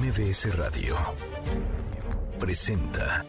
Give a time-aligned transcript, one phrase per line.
[0.00, 0.96] MBS Radio
[2.38, 3.22] presenta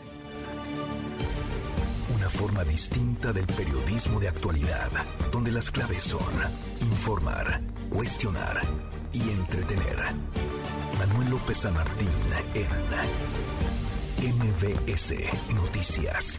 [2.15, 4.89] una forma distinta del periodismo de actualidad,
[5.33, 6.23] donde las claves son
[6.79, 8.61] informar, cuestionar
[9.11, 9.97] y entretener.
[10.97, 12.07] Manuel López San Martín
[12.55, 15.13] en MBS
[15.53, 16.37] Noticias.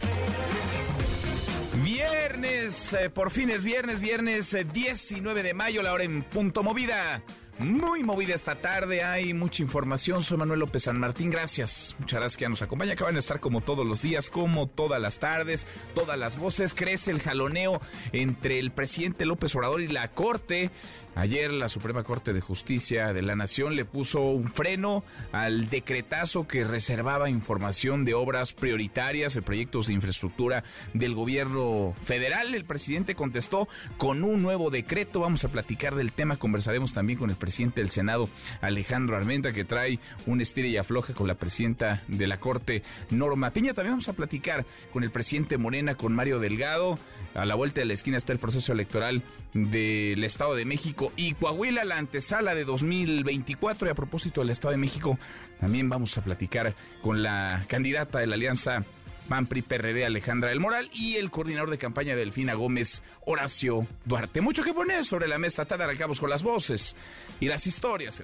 [1.83, 6.63] Viernes, eh, por fin es viernes, viernes eh, 19 de mayo, la hora en punto
[6.63, 7.21] movida.
[7.59, 10.23] Muy movida esta tarde, hay mucha información.
[10.23, 11.95] Soy Manuel López San Martín, gracias.
[11.99, 12.93] Muchas gracias que ya nos acompaña.
[12.93, 16.73] Acaban de estar como todos los días, como todas las tardes, todas las voces.
[16.73, 17.79] Crece el jaloneo
[18.11, 20.71] entre el presidente López Obrador y la Corte.
[21.15, 26.47] Ayer la Suprema Corte de Justicia de la Nación le puso un freno al decretazo
[26.47, 30.63] que reservaba información de obras prioritarias, de proyectos de infraestructura
[30.93, 32.55] del gobierno federal.
[32.55, 35.19] El presidente contestó con un nuevo decreto.
[35.19, 36.37] Vamos a platicar del tema.
[36.37, 38.27] Conversaremos también con el presidente del Senado,
[38.61, 43.51] Alejandro Armenta, que trae un estira y afloja con la presidenta de la Corte, Norma
[43.51, 43.73] Piña.
[43.73, 46.97] También vamos a platicar con el presidente Morena, con Mario Delgado.
[47.35, 51.33] A la vuelta de la esquina está el proceso electoral del Estado de México y
[51.33, 53.87] Coahuila, la antesala de 2024.
[53.87, 55.17] Y a propósito del Estado de México,
[55.59, 58.85] también vamos a platicar con la candidata de la Alianza
[59.27, 63.87] PAN PRI PRD Alejandra del Moral y el coordinador de campaña de Delfina Gómez, Horacio
[64.05, 64.41] Duarte.
[64.41, 66.95] Mucho que poner sobre la mesa, tarde arrancamos con las voces
[67.39, 68.21] y las historias.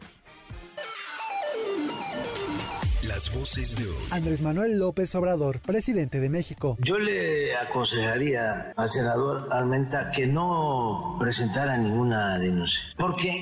[3.08, 3.96] Las voces de hoy.
[4.12, 6.76] Andrés Manuel López Obrador, presidente de México.
[6.80, 13.34] Yo le aconsejaría al senador Armenta que no presentara ninguna denuncia, porque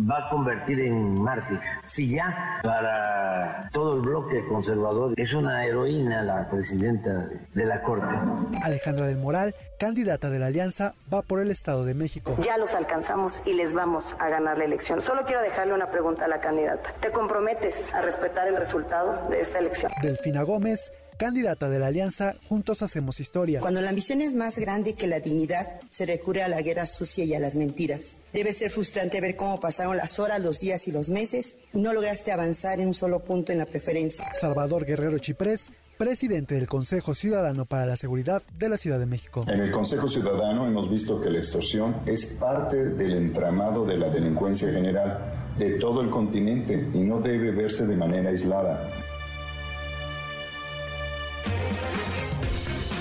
[0.00, 1.60] va a convertir en mártir.
[1.84, 8.16] Si ya para todo el bloque conservador es una heroína la presidenta de la Corte.
[8.64, 9.54] Alejandra del Moral,
[9.84, 12.34] candidata de la Alianza, va por el Estado de México.
[12.42, 15.02] Ya los alcanzamos y les vamos a ganar la elección.
[15.02, 16.94] Solo quiero dejarle una pregunta a la candidata.
[17.02, 19.92] ¿Te comprometes a respetar el resultado de esta elección?
[20.00, 23.60] Delfina Gómez, candidata de la Alianza Juntos Hacemos Historia.
[23.60, 27.24] Cuando la ambición es más grande que la dignidad, se recurre a la guerra sucia
[27.24, 28.16] y a las mentiras.
[28.32, 31.92] Debe ser frustrante ver cómo pasaron las horas, los días y los meses y no
[31.92, 34.32] lograste avanzar en un solo punto en la preferencia.
[34.32, 39.44] Salvador Guerrero Chiprés, presidente del Consejo Ciudadano para la Seguridad de la Ciudad de México.
[39.48, 44.08] En el Consejo Ciudadano hemos visto que la extorsión es parte del entramado de la
[44.08, 48.90] delincuencia general de todo el continente y no debe verse de manera aislada.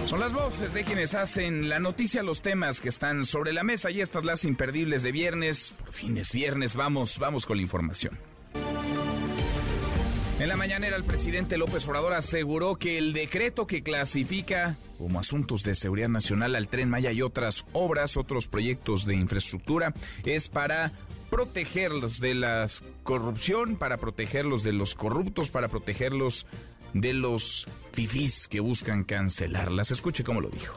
[0.08, 3.90] Son las voces de quienes hacen la noticia, los temas que están sobre la mesa
[3.90, 5.74] y estas las imperdibles de viernes.
[5.80, 8.20] Por fin es viernes, vamos, vamos con la información.
[10.44, 15.64] En la mañanera el presidente López Obrador aseguró que el decreto que clasifica como asuntos
[15.64, 19.94] de seguridad nacional al tren Maya y otras obras, otros proyectos de infraestructura,
[20.26, 20.92] es para
[21.30, 22.68] protegerlos de la
[23.04, 26.46] corrupción, para protegerlos de los corruptos, para protegerlos
[26.92, 29.92] de los fifís que buscan cancelarlas.
[29.92, 30.76] Escuche cómo lo dijo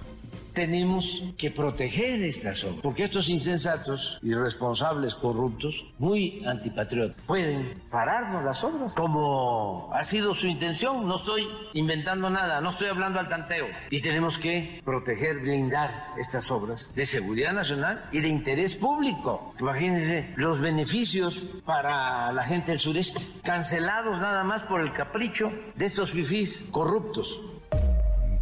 [0.57, 8.65] tenemos que proteger estas obras, porque estos insensatos, irresponsables, corruptos, muy antipatriotas, pueden pararnos las
[8.65, 11.07] obras, como ha sido su intención.
[11.07, 13.67] No estoy inventando nada, no estoy hablando al tanteo.
[13.91, 19.55] Y tenemos que proteger, blindar estas obras de seguridad nacional y de interés público.
[19.61, 21.37] Imagínense los beneficios
[21.67, 27.43] para la gente del sureste, cancelados nada más por el capricho de estos fifís corruptos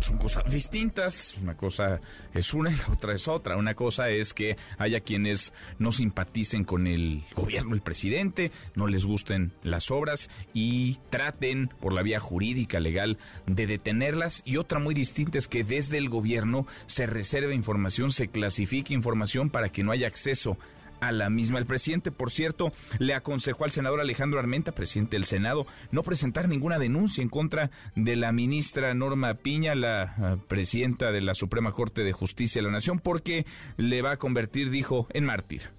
[0.05, 1.39] son cosas distintas.
[1.41, 2.01] Una cosa
[2.35, 3.57] es una y la otra es otra.
[3.57, 9.07] Una cosa es que haya quienes no simpaticen con el gobierno, el presidente, no les
[9.07, 14.43] gusten las obras y traten por la vía jurídica, legal, de detenerlas.
[14.45, 19.49] Y otra muy distinta es que desde el gobierno se reserve información, se clasifique información
[19.49, 20.59] para que no haya acceso
[21.01, 21.59] a la misma.
[21.59, 26.49] El presidente, por cierto, le aconsejó al senador Alejandro Armenta, presidente del Senado, no presentar
[26.49, 31.73] ninguna denuncia en contra de la ministra Norma Piña, la uh, presidenta de la Suprema
[31.73, 33.47] Corte de Justicia de la Nación, porque
[33.77, 35.71] le va a convertir, dijo, en mártir.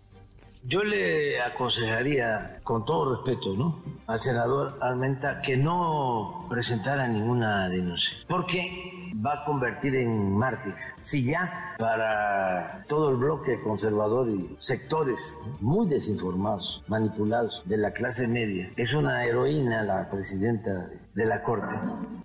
[0.68, 3.84] Yo le aconsejaría, con todo respeto, ¿no?
[4.08, 10.74] al senador Armenta que no presentara ninguna denuncia, porque va a convertir en mártir.
[11.02, 18.28] Si ya para todo el bloque conservador y sectores muy desinformados, manipulados de la clase
[18.28, 21.76] media, es una heroína la presidenta de la Corte.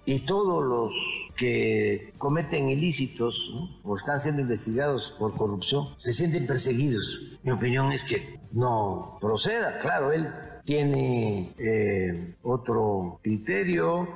[0.05, 3.55] Y todos los que cometen ilícitos
[3.85, 7.21] o están siendo investigados por corrupción se sienten perseguidos.
[7.43, 9.79] Mi opinión es que no proceda.
[9.79, 10.29] Claro, él
[10.65, 14.09] tiene eh, otro criterio,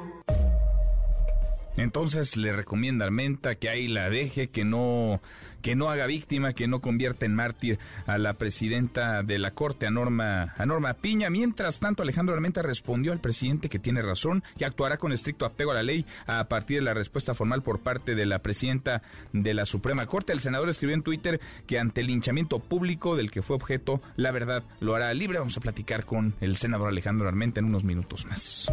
[1.77, 5.21] entonces le recomienda a Armenta que ahí la deje, que no
[5.65, 9.87] que no haga víctima, que no convierta en mártir a la presidenta de la Corte,
[9.87, 11.31] a Norma, a Norma Piña.
[11.31, 15.71] Mientras tanto, Alejandro Armenta respondió al presidente que tiene razón y actuará con estricto apego
[15.71, 19.01] a la ley a partir de la respuesta formal por parte de la presidenta
[19.33, 20.35] de la Suprema Corte.
[20.35, 24.33] El senador escribió en Twitter que ante el linchamiento público del que fue objeto, la
[24.33, 25.39] verdad lo hará libre.
[25.39, 28.71] Vamos a platicar con el senador Alejandro Armenta en unos minutos más.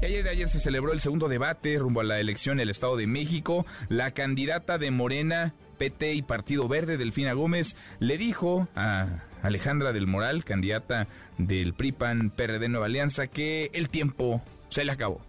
[0.00, 2.96] Y ayer, ayer se celebró el segundo debate rumbo a la elección en el Estado
[2.96, 3.66] de México.
[3.90, 10.06] La candidata de Morena, PT y Partido Verde, Delfina Gómez, le dijo a Alejandra del
[10.06, 15.22] Moral, candidata del PRIPAN PRD Nueva Alianza, que el tiempo se le acabó.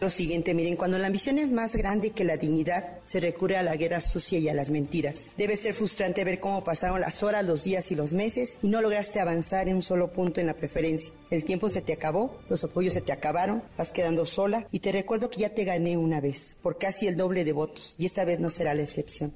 [0.00, 3.62] Lo siguiente, miren, cuando la ambición es más grande que la dignidad, se recurre a
[3.62, 5.32] la guerra sucia y a las mentiras.
[5.36, 8.80] Debe ser frustrante ver cómo pasaron las horas, los días y los meses y no
[8.80, 11.12] lograste avanzar en un solo punto en la preferencia.
[11.30, 14.92] El tiempo se te acabó, los apoyos se te acabaron, vas quedando sola y te
[14.92, 18.24] recuerdo que ya te gané una vez, por casi el doble de votos, y esta
[18.24, 19.34] vez no será la excepción.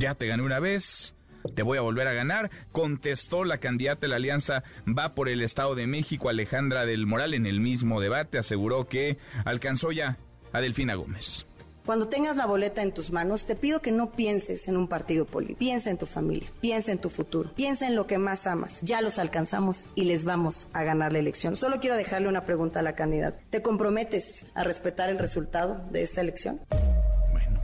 [0.00, 1.14] Ya te gané una vez,
[1.54, 5.42] te voy a volver a ganar, contestó la candidata de la alianza Va por el
[5.42, 10.16] Estado de México, Alejandra del Moral, en el mismo debate, aseguró que alcanzó ya
[10.54, 11.46] a Delfina Gómez.
[11.84, 15.26] Cuando tengas la boleta en tus manos, te pido que no pienses en un partido
[15.26, 15.58] político.
[15.58, 18.80] Piensa en tu familia, piensa en tu futuro, piensa en lo que más amas.
[18.80, 21.56] Ya los alcanzamos y les vamos a ganar la elección.
[21.56, 23.38] Solo quiero dejarle una pregunta a la candidata.
[23.50, 26.62] ¿Te comprometes a respetar el resultado de esta elección?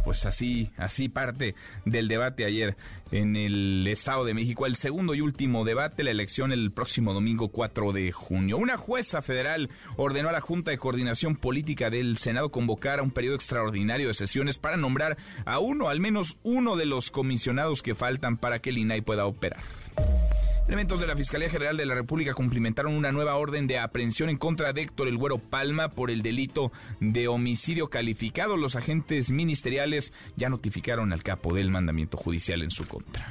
[0.06, 2.76] Pues así, así parte del debate ayer
[3.10, 7.48] en el Estado de México, el segundo y último debate, la elección el próximo domingo
[7.48, 8.56] 4 de junio.
[8.56, 13.10] Una jueza federal ordenó a la Junta de Coordinación Política del Senado convocar a un
[13.10, 17.96] periodo extraordinario de sesiones para nombrar a uno, al menos uno de los comisionados que
[17.96, 19.64] faltan para que el INAI pueda operar.
[20.68, 24.36] Elementos de la Fiscalía General de la República cumplimentaron una nueva orden de aprehensión en
[24.36, 28.56] contra de Héctor El Güero Palma por el delito de homicidio calificado.
[28.56, 33.30] Los agentes ministeriales ya notificaron al capo del mandamiento judicial en su contra.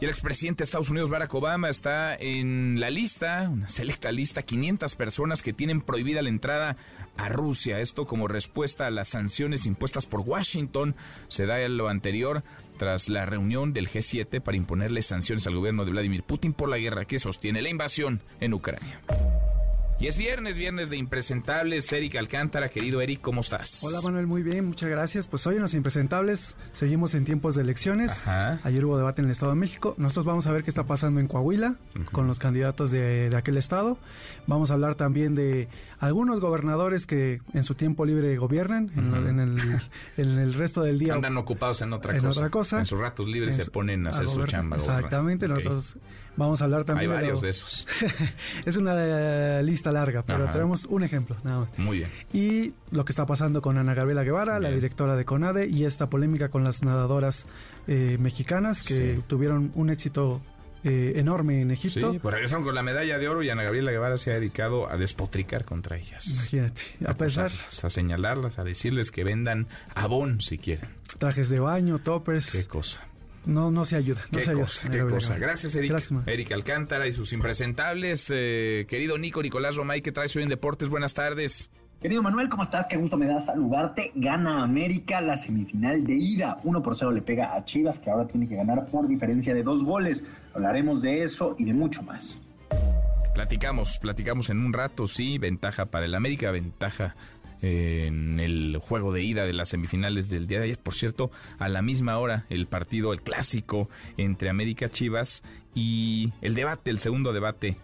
[0.00, 4.42] Y el expresidente de Estados Unidos, Barack Obama, está en la lista, una selecta lista,
[4.42, 6.76] 500 personas que tienen prohibida la entrada
[7.18, 7.80] a Rusia.
[7.80, 10.94] Esto como respuesta a las sanciones impuestas por Washington.
[11.28, 12.42] Se da lo anterior
[12.80, 16.78] tras la reunión del G7 para imponerle sanciones al gobierno de Vladimir Putin por la
[16.78, 19.02] guerra que sostiene la invasión en Ucrania.
[20.00, 21.92] Y es viernes, viernes de impresentables.
[21.92, 23.84] Eric Alcántara, querido Eric, ¿cómo estás?
[23.84, 25.28] Hola Manuel, muy bien, muchas gracias.
[25.28, 28.22] Pues hoy en los impresentables seguimos en tiempos de elecciones.
[28.26, 29.94] Ayer hubo debate en el Estado de México.
[29.98, 31.74] Nosotros vamos a ver qué está pasando en Coahuila
[32.12, 33.98] con los candidatos de, aquel estado.
[34.46, 35.68] Vamos a hablar también de
[35.98, 39.38] algunos gobernadores que en su tiempo libre gobiernan, en,
[40.16, 41.12] el, resto del día.
[41.12, 42.78] Andan ocupados en otra, cosa.
[42.78, 44.78] En sus ratos libres se ponen a hacer su chamba.
[44.78, 45.98] Exactamente, nosotros
[46.46, 47.10] vamos a hablar también.
[47.10, 47.86] Hay varios de, esos.
[48.64, 51.78] es una lista larga, pero tenemos un ejemplo nada más.
[51.78, 52.10] Muy bien.
[52.32, 56.08] Y lo que está pasando con Ana Gabriela Guevara, la directora de CONADE, y esta
[56.08, 57.46] polémica con las nadadoras
[57.86, 60.40] eh, mexicanas que tuvieron un éxito
[60.82, 62.12] eh, enorme en Egipto.
[62.12, 64.88] Sí, pues regresaron con la medalla de oro y Ana Gabriela Guevara se ha dedicado
[64.88, 66.26] a despotricar contra ellas.
[66.26, 67.52] Imagínate, a, pesar.
[67.82, 70.88] A señalarlas, a decirles que vendan abón si quieren.
[71.18, 72.50] Trajes de baño, toppers.
[72.50, 73.02] Qué cosa.
[73.46, 74.22] No, no se ayuda.
[74.30, 75.38] No qué se cosa, qué cosa.
[75.38, 75.94] Gracias, Eric.
[76.26, 78.30] Eric Alcántara y sus impresentables.
[78.34, 80.88] Eh, querido Nico Nicolás Romay, que traes hoy en Deportes?
[80.88, 81.70] Buenas tardes.
[82.00, 82.86] Querido Manuel, ¿cómo estás?
[82.86, 84.12] Qué gusto me da saludarte.
[84.14, 86.58] Gana América la semifinal de ida.
[86.64, 89.62] 1 por 0 le pega a Chivas, que ahora tiene que ganar por diferencia de
[89.62, 90.24] dos goles.
[90.54, 92.40] Hablaremos de eso y de mucho más.
[93.34, 97.16] Platicamos, platicamos en un rato, sí, ventaja para el América, ventaja
[97.62, 100.78] en el juego de ida de las semifinales del día de ayer.
[100.78, 105.42] Por cierto, a la misma hora el partido, el clásico entre América Chivas
[105.74, 107.76] y el debate, el segundo debate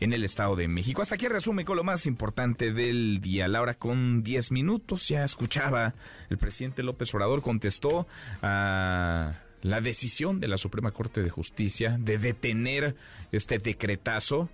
[0.00, 1.02] en el Estado de México.
[1.02, 3.48] Hasta aquí resume con lo más importante del día.
[3.48, 5.08] La hora con 10 minutos.
[5.08, 5.94] Ya escuchaba,
[6.30, 8.06] el presidente López Obrador contestó
[8.42, 9.32] a
[9.62, 12.94] la decisión de la Suprema Corte de Justicia de detener
[13.32, 14.48] este decretazo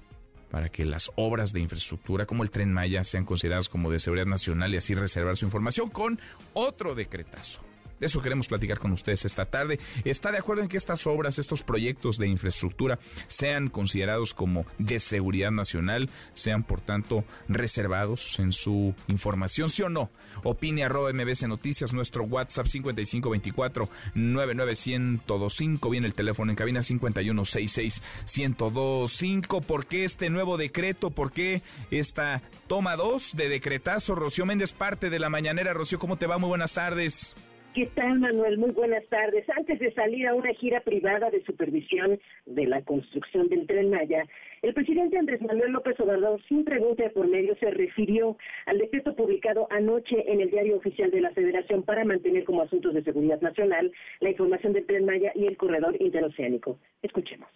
[0.54, 4.26] para que las obras de infraestructura como el tren Maya sean consideradas como de seguridad
[4.26, 6.20] nacional y así reservar su información con
[6.52, 7.60] otro decretazo.
[8.00, 9.78] De eso queremos platicar con ustedes esta tarde.
[10.04, 15.00] ¿Está de acuerdo en que estas obras, estos proyectos de infraestructura sean considerados como de
[15.00, 20.10] seguridad nacional, sean por tanto reservados en su información, sí o no?
[20.42, 28.02] Opine MBC Noticias, nuestro WhatsApp 5524 99125, viene el teléfono en cabina 5166
[28.36, 29.60] 1025.
[29.60, 31.10] ¿Por qué este nuevo decreto?
[31.10, 34.14] ¿Por qué esta toma 2 de decretazo?
[34.14, 35.72] Rocío Méndez, parte de la mañanera.
[35.72, 36.38] Rocío, ¿cómo te va?
[36.38, 37.34] Muy buenas tardes.
[37.74, 38.56] ¿Qué tal, Manuel?
[38.56, 39.44] Muy buenas tardes.
[39.50, 44.24] Antes de salir a una gira privada de supervisión de la construcción del tren Maya,
[44.62, 49.66] El presidente Andrés Manuel López Obrador, sin pregunta por medio, se refirió al decreto publicado
[49.70, 53.90] anoche en el Diario Oficial de la Federación para mantener como asuntos de seguridad nacional
[54.20, 56.78] la información del Tren Maya y el corredor interoceánico.
[57.02, 57.48] Escuchemos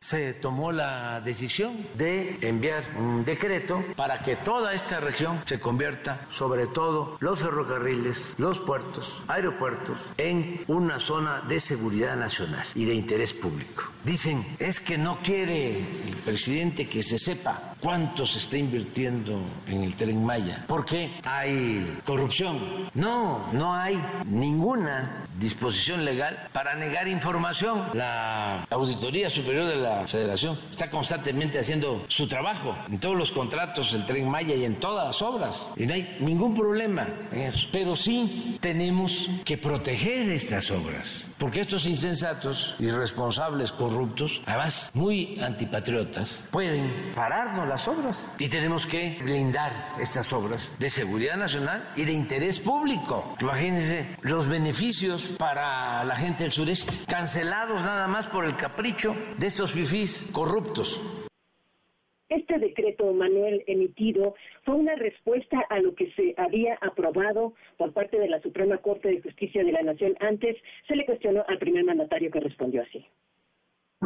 [0.00, 6.22] se tomó la decisión de enviar un decreto para que toda esta región se convierta,
[6.30, 12.94] sobre todo los ferrocarriles, los puertos, aeropuertos, en una zona de seguridad nacional y de
[12.94, 13.84] interés público.
[14.04, 19.82] Dicen, es que no quiere el presidente que se sepa cuánto se está invirtiendo en
[19.84, 22.90] el tren Maya, porque hay corrupción.
[22.94, 27.90] No, no hay ninguna disposición legal para negar información.
[27.94, 33.92] La Auditoría Superior de la Federación está constantemente haciendo su trabajo en todos los contratos
[33.92, 35.70] del tren Maya y en todas las obras.
[35.76, 37.68] Y no hay ningún problema en eso.
[37.72, 46.48] Pero sí tenemos que proteger estas obras, porque estos insensatos, irresponsables, corruptos, además muy antipatriotas,
[46.50, 48.28] pueden pararnos las obras.
[48.38, 49.70] Y tenemos que blindar
[50.00, 53.36] estas obras de seguridad nacional y de interés público.
[53.40, 59.46] Imagínense los beneficios para la gente del sureste, cancelados nada más por el capricho de
[59.46, 61.00] estos fifís corruptos.
[62.28, 68.18] Este decreto, Manuel, emitido, fue una respuesta a lo que se había aprobado por parte
[68.18, 70.14] de la Suprema Corte de Justicia de la Nación.
[70.20, 70.56] Antes
[70.86, 73.06] se le cuestionó al primer mandatario que respondió así.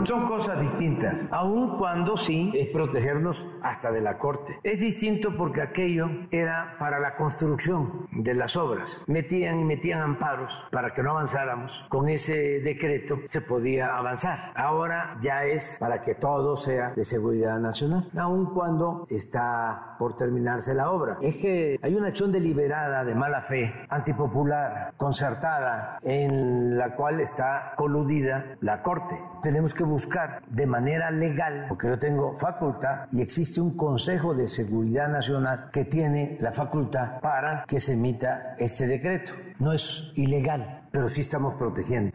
[0.04, 4.58] Son cosas distintas, aun cuando sí es protegernos hasta de la corte.
[4.62, 9.04] Es distinto porque aquello era para la construcción de las obras.
[9.06, 11.72] Metían y metían amparos para que no avanzáramos.
[11.90, 14.52] Con ese decreto se podía avanzar.
[14.56, 20.72] Ahora ya es para que todo sea de seguridad nacional, aun cuando está por terminarse
[20.72, 21.18] la obra.
[21.20, 27.74] Es que hay una acción deliberada de mala fe, antipopular, concertada, en la cual está
[27.76, 29.20] coludida la corte.
[29.42, 34.46] Tenemos que buscar de manera legal, porque yo tengo facultad y existe un Consejo de
[34.48, 39.32] Seguridad Nacional que tiene la facultad para que se emita este decreto.
[39.58, 42.10] No es ilegal, pero sí estamos protegiendo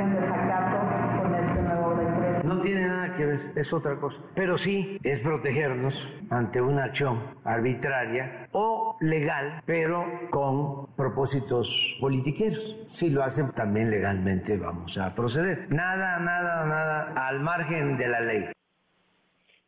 [0.00, 2.26] en desacato con este nuevo decreto.
[2.46, 4.22] No tiene nada que ver, es otra cosa.
[4.36, 12.76] Pero sí es protegernos ante una acción arbitraria o legal, pero con propósitos politiqueros.
[12.86, 15.66] Si lo hacen también legalmente vamos a proceder.
[15.70, 18.44] Nada, nada, nada al margen de la ley.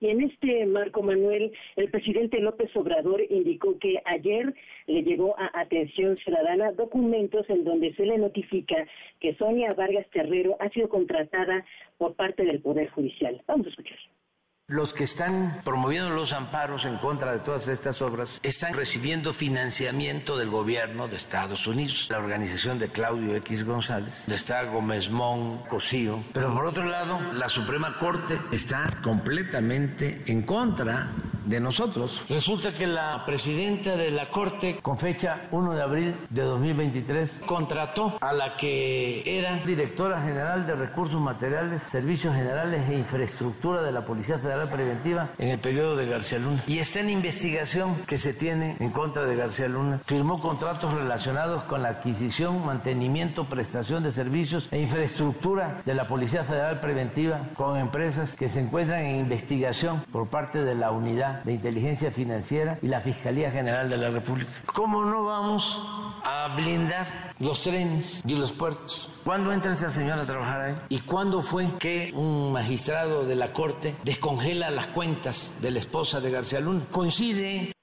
[0.00, 4.54] Y en este marco, Manuel, el presidente López Obrador indicó que ayer
[4.88, 8.76] le llegó a Atención Ciudadana documentos en donde se le notifica
[9.20, 11.64] que Sonia Vargas Terrero ha sido contratada
[11.98, 13.40] por parte del Poder Judicial.
[13.46, 13.98] Vamos a escuchar.
[14.70, 20.36] Los que están promoviendo los amparos en contra de todas estas obras están recibiendo financiamiento
[20.36, 25.64] del gobierno de Estados Unidos, la organización de Claudio X González, de está Gómez Mon,
[25.68, 26.22] Cosío.
[26.34, 31.14] Pero por otro lado, la Suprema Corte está completamente en contra
[31.44, 32.22] de nosotros.
[32.28, 38.18] Resulta que la presidenta de la Corte, con fecha 1 de abril de 2023, contrató
[38.20, 44.04] a la que era directora general de Recursos Materiales, Servicios Generales e Infraestructura de la
[44.04, 46.62] Policía Federal preventiva en el periodo de García Luna.
[46.66, 50.00] Y está en investigación que se tiene en contra de García Luna.
[50.04, 56.44] Firmó contratos relacionados con la adquisición, mantenimiento, prestación de servicios e infraestructura de la Policía
[56.44, 61.52] Federal Preventiva con empresas que se encuentran en investigación por parte de la Unidad de
[61.52, 64.50] Inteligencia Financiera y la Fiscalía General de la República.
[64.66, 65.82] ¿Cómo no vamos
[66.24, 69.10] a blindar los trenes y los puertos?
[69.24, 70.74] ¿Cuándo entra esta señora a trabajar ahí?
[70.88, 76.20] ¿Y cuándo fue que un magistrado de la Corte descongeló las cuentas de la esposa
[76.20, 76.86] de García Luna.
[76.90, 77.77] Coincide.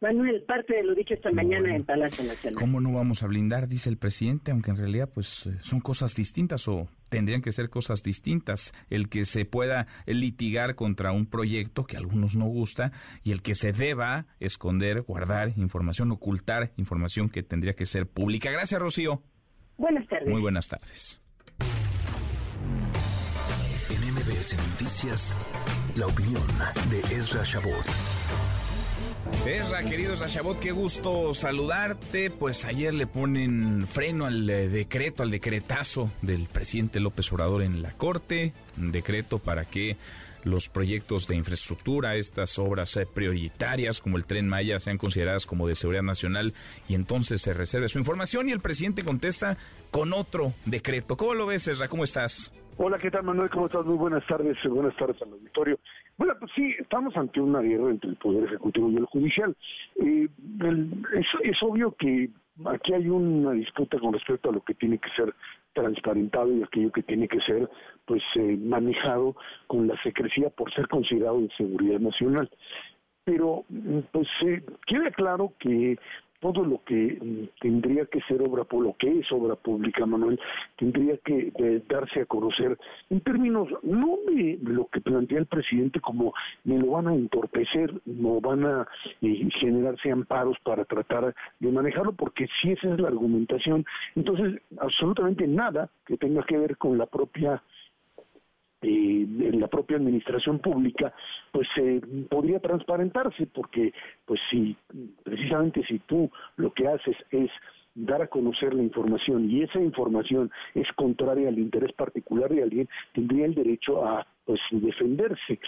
[0.00, 2.56] Manuel, parte de lo dicho esta mañana en Palacio Nacional.
[2.58, 3.66] ¿Cómo no vamos a blindar?
[3.66, 7.68] Dice el presidente, aunque en realidad pues eh, son cosas distintas o tendrían que ser
[7.68, 8.72] cosas distintas.
[8.90, 12.92] El que se pueda litigar contra un proyecto que a algunos no gusta
[13.24, 18.52] y el que se deba esconder, guardar información, ocultar información que tendría que ser pública.
[18.52, 19.22] Gracias, Rocío.
[19.78, 20.28] Buenas tardes.
[20.28, 21.20] Muy buenas tardes.
[23.90, 25.32] MBS Noticias,
[25.96, 26.42] la opinión
[26.90, 27.84] de Ezra Shabot.
[29.46, 32.30] Ezra, querido Ezra Shabot, qué gusto saludarte.
[32.30, 37.82] Pues ayer le ponen freno al eh, decreto, al decretazo del presidente López Obrador en
[37.82, 39.96] la Corte, un decreto para que
[40.44, 45.66] los proyectos de infraestructura, estas obras eh, prioritarias como el tren Maya sean consideradas como
[45.66, 46.54] de seguridad nacional
[46.88, 49.56] y entonces se reserve su información y el presidente contesta
[49.90, 51.16] con otro decreto.
[51.16, 51.88] ¿Cómo lo ves, Ezra?
[51.88, 52.52] ¿Cómo estás?
[52.76, 53.50] Hola, ¿qué tal Manuel?
[53.50, 53.84] ¿Cómo estás?
[53.84, 55.78] Muy buenas tardes, buenas tardes al auditorio.
[56.18, 59.56] Bueno, pues sí, estamos ante una guerra entre el Poder Ejecutivo y el Judicial.
[59.96, 60.28] Eh,
[61.44, 62.28] es, obvio que
[62.66, 65.32] aquí hay una disputa con respecto a lo que tiene que ser
[65.74, 67.70] transparentado y aquello que tiene que ser
[68.04, 69.36] pues eh, manejado
[69.68, 72.50] con la secrecía por ser considerado de seguridad nacional
[73.28, 73.62] pero
[74.10, 75.98] pues eh, queda claro que
[76.40, 80.38] todo lo que mm, tendría que ser obra lo que es obra pública, Manuel,
[80.76, 81.52] tendría que
[81.88, 82.78] darse a conocer
[83.10, 87.92] en términos no de lo que plantea el presidente como ni lo van a entorpecer,
[88.06, 88.86] no van a
[89.22, 95.46] eh, generarse amparos para tratar de manejarlo, porque si esa es la argumentación, entonces absolutamente
[95.46, 97.62] nada que tenga que ver con la propia
[98.82, 101.12] eh, en la propia administración pública,
[101.52, 103.92] pues eh, podría transparentarse, porque
[104.24, 104.76] pues si
[105.24, 107.50] precisamente si tú lo que haces es
[107.94, 112.88] dar a conocer la información y esa información es contraria al interés particular de alguien,
[113.12, 115.58] tendría el derecho a pues defenderse.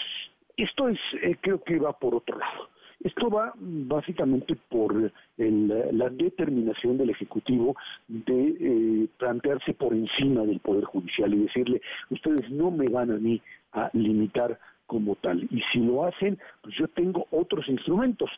[0.57, 2.69] Esto es, eh, creo que va por otro lado.
[3.03, 7.75] Esto va básicamente por la determinación del Ejecutivo
[8.09, 11.81] de eh, plantearse por encima del Poder Judicial y decirle,
[12.11, 13.41] ustedes no me van a mí
[13.73, 14.59] a limitar
[14.91, 15.45] como tal.
[15.53, 18.29] Y si lo hacen, pues yo tengo otros instrumentos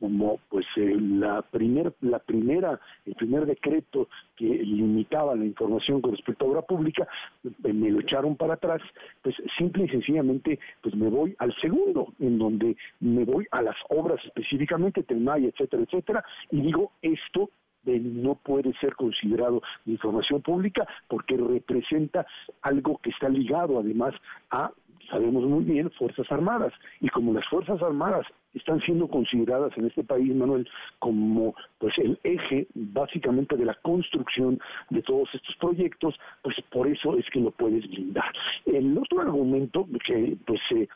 [0.00, 6.12] como pues eh, la primer la primera el primer decreto que limitaba la información con
[6.12, 7.06] respecto a obra pública
[7.44, 8.80] eh, me lo echaron para atrás
[9.20, 13.76] pues simple y sencillamente pues me voy al segundo en donde me voy a las
[13.90, 17.50] obras específicamente Tenmaya etcétera etcétera y digo esto
[17.84, 22.26] no puede ser considerado información pública porque representa
[22.62, 24.14] algo que está ligado además
[24.50, 24.70] a
[25.10, 26.72] sabemos muy bien, Fuerzas Armadas.
[27.00, 32.18] Y como las Fuerzas Armadas están siendo consideradas en este país, Manuel, como pues el
[32.24, 34.58] eje básicamente de la construcción
[34.90, 38.32] de todos estos proyectos, pues por eso es que lo puedes blindar.
[38.66, 40.88] El otro argumento que pues eh,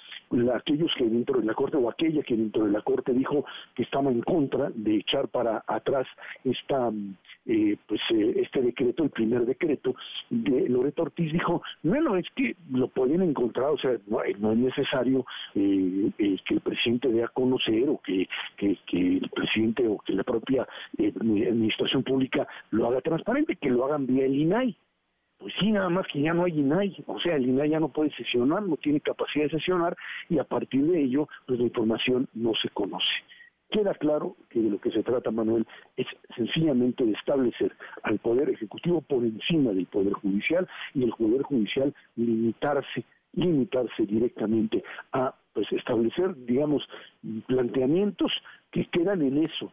[0.55, 3.45] aquellos que dentro de la corte o aquella que dentro de la corte dijo
[3.75, 6.07] que estaba en contra de echar para atrás
[6.45, 6.91] esta
[7.47, 9.95] eh, pues eh, este decreto, el primer decreto
[10.31, 15.27] de Loreto Ortiz dijo, bueno, es que lo pueden encontrar, o sea, no, es necesario
[15.53, 16.13] que
[16.49, 20.67] el presidente dé conocer o que, que, el presidente o que la propia
[20.99, 24.77] administración pública lo haga transparente, que lo hagan vía el INAI.
[25.39, 27.91] Pues sí, nada más que ya no hay INAI, o sea, el INAI ya no
[27.91, 29.95] puede sesionar, no tiene capacidad de sesionar
[30.31, 33.15] y a partir de ello, pues la información no se conoce.
[33.71, 35.67] Queda claro que de lo que se trata, Manuel,
[35.97, 37.73] es sencillamente de establecer
[38.05, 44.83] al Poder Ejecutivo por encima del Poder Judicial y el Poder Judicial limitarse, limitarse directamente
[45.13, 46.83] a pues establecer, digamos,
[47.47, 48.33] planteamientos
[48.71, 49.73] que quedan en eso,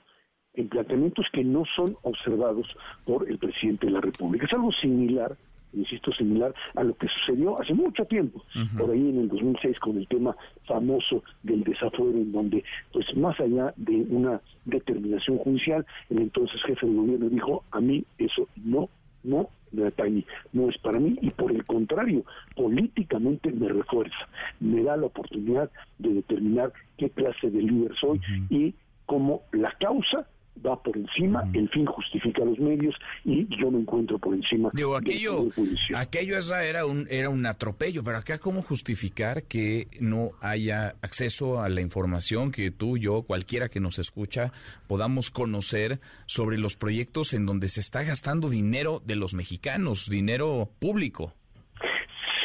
[0.54, 2.68] en planteamientos que no son observados
[3.06, 4.46] por el presidente de la República.
[4.46, 5.36] Es algo similar
[5.74, 8.44] insisto, similar a lo que sucedió hace mucho tiempo,
[8.78, 13.40] por ahí en el 2006 con el tema famoso del desafuero, en donde, pues más
[13.40, 18.90] allá de una determinación judicial, el entonces jefe de gobierno dijo, a mí eso no,
[19.24, 22.24] no no es para mí, y por el contrario,
[22.56, 24.28] políticamente me refuerza,
[24.60, 28.74] me da la oportunidad de determinar qué clase de líder soy y
[29.06, 30.28] cómo la causa
[30.66, 32.96] va por encima, el fin justifica los medios
[33.26, 34.70] y yo me encuentro por encima.
[34.74, 35.48] Digo, aquello,
[35.96, 41.70] aquello era un, era un atropello, pero acá cómo justificar que no haya acceso a
[41.70, 44.52] la información que tú, yo, cualquiera que nos escucha,
[44.88, 50.70] podamos conocer sobre los proyectos en donde se está gastando dinero de los mexicanos, dinero
[50.80, 51.34] público.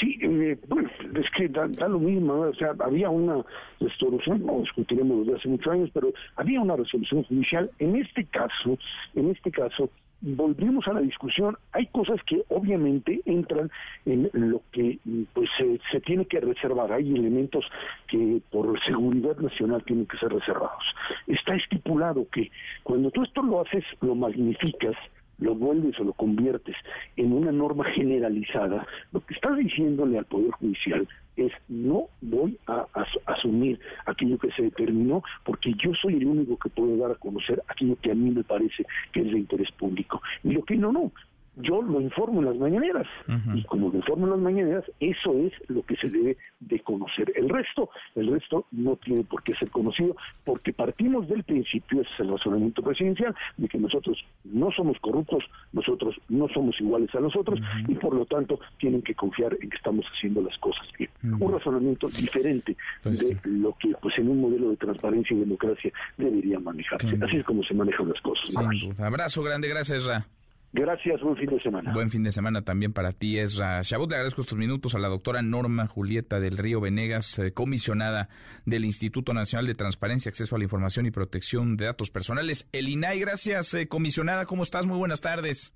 [0.00, 3.44] Sí, eh, bueno, es que da, lo mismo, o sea, había una
[3.80, 7.70] resolución, no discutiremos desde hace muchos años, pero había una resolución judicial.
[7.78, 8.78] En este caso,
[9.14, 13.70] en este caso, volvemos a la discusión, hay cosas que obviamente entran
[14.06, 14.98] en lo que
[15.32, 17.64] pues se, tiene que reservar, hay elementos
[18.08, 20.84] que por seguridad nacional tienen que ser reservados.
[21.26, 22.50] Está estipulado que
[22.82, 24.96] cuando tú esto lo haces, lo magnificas,
[25.38, 26.76] lo vuelves o lo conviertes
[27.16, 32.86] en una norma generalizada, lo que estás diciéndole al Poder Judicial es no voy a,
[33.26, 37.62] asumir aquello que se determinó porque yo soy el único que puedo dar a conocer
[37.68, 40.22] aquello que a mí me parece que es de interés público.
[40.42, 41.12] Y lo que no, no,
[41.56, 43.06] yo lo informo en las mañaneras
[43.54, 47.32] y como lo informo en las mañaneras, eso es lo que se debe de conocer.
[47.34, 52.10] El resto, el resto no tiene por qué ser conocido porque partimos del principio, ese
[52.12, 57.20] es el razonamiento presidencial, de que nosotros no somos corruptos, nosotros no somos iguales a
[57.20, 61.10] nosotros y por lo tanto tienen que confiar en que estamos haciendo las cosas bien.
[61.40, 65.92] Un razonamiento diferente pues de lo que pues en un modelo de transparencia y democracia
[66.18, 67.18] debería manejarse.
[67.22, 68.54] Así es como se manejan las cosas.
[68.98, 70.26] Abrazo grande, gracias Ra.
[70.76, 71.90] Gracias, buen fin de semana.
[71.94, 74.10] Buen fin de semana también para ti, Ezra Chabot.
[74.10, 78.28] Le agradezco estos minutos a la doctora Norma Julieta del Río Venegas, eh, comisionada
[78.66, 82.68] del Instituto Nacional de Transparencia, Acceso a la Información y Protección de Datos Personales.
[82.72, 84.44] El INAI, gracias, eh, comisionada.
[84.44, 84.86] ¿Cómo estás?
[84.86, 85.72] Muy buenas tardes.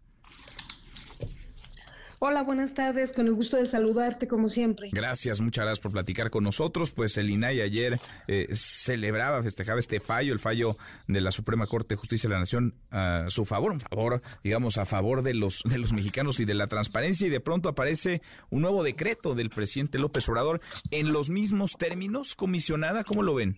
[2.23, 4.91] Hola, buenas tardes, con el gusto de saludarte como siempre.
[4.93, 6.91] Gracias, muchas gracias por platicar con nosotros.
[6.91, 10.77] Pues el INAI ayer eh, celebraba, festejaba este fallo, el fallo
[11.09, 14.77] de la Suprema Corte de Justicia de la Nación a su favor, un favor, digamos,
[14.77, 18.21] a favor de los, de los mexicanos y de la transparencia y de pronto aparece
[18.51, 23.57] un nuevo decreto del presidente López Obrador en los mismos términos, comisionada, ¿cómo lo ven?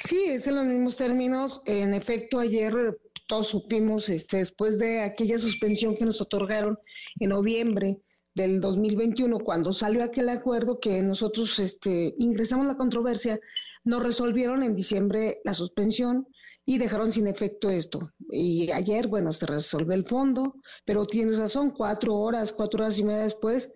[0.00, 1.62] Sí, es en los mismos términos.
[1.64, 6.78] En efecto, ayer todos supimos, este, después de aquella suspensión que nos otorgaron
[7.18, 8.00] en noviembre
[8.34, 13.40] del 2021, cuando salió aquel acuerdo que nosotros este, ingresamos la controversia,
[13.84, 16.26] nos resolvieron en diciembre la suspensión
[16.66, 18.12] y dejaron sin efecto esto.
[18.30, 23.04] Y ayer, bueno, se resolvió el fondo, pero tienes razón, cuatro horas, cuatro horas y
[23.04, 23.72] media después,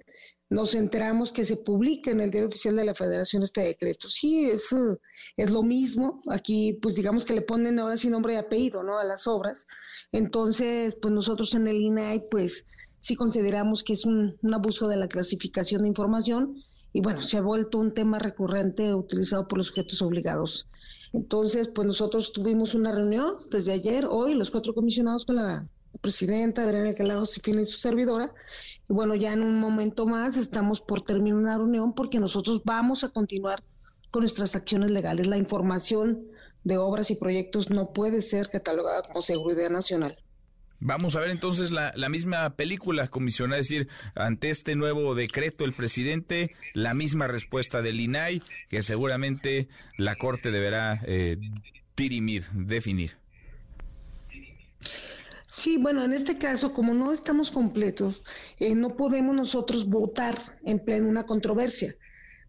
[0.50, 4.08] nos enteramos que se publica en el diario oficial de la Federación este decreto.
[4.08, 4.74] Sí, es,
[5.36, 6.22] es lo mismo.
[6.28, 8.98] Aquí, pues digamos que le ponen ahora sí nombre y apellido, ¿no?
[8.98, 9.68] A las obras.
[10.10, 12.66] Entonces, pues nosotros en el INAI, pues
[12.98, 17.42] sí consideramos que es un, abuso de la clasificación de información y bueno, se ha
[17.42, 20.66] vuelto un tema recurrente utilizado por los sujetos obligados.
[21.12, 25.68] Entonces, pues nosotros tuvimos una reunión desde ayer, hoy, los cuatro comisionados con la
[26.00, 28.32] presidenta Adriana Calado Cifina y su servidora.
[28.90, 33.11] Bueno, ya en un momento más estamos por terminar una reunión porque nosotros vamos a
[33.11, 33.62] continuar
[34.11, 35.29] con nuestras acciones legales.
[35.29, 36.24] La información
[36.64, 40.18] de obras y proyectos no puede ser catalogada como seguridad nacional.
[40.81, 45.64] Vamos a ver entonces la, la misma película, comisionada, es decir, ante este nuevo decreto
[45.64, 51.37] el presidente, la misma respuesta del INAI, que seguramente la Corte deberá eh,
[51.96, 53.20] dirimir, definir.
[55.52, 58.22] Sí, bueno, en este caso, como no estamos completos,
[58.60, 61.96] eh, no podemos nosotros votar en pleno una controversia.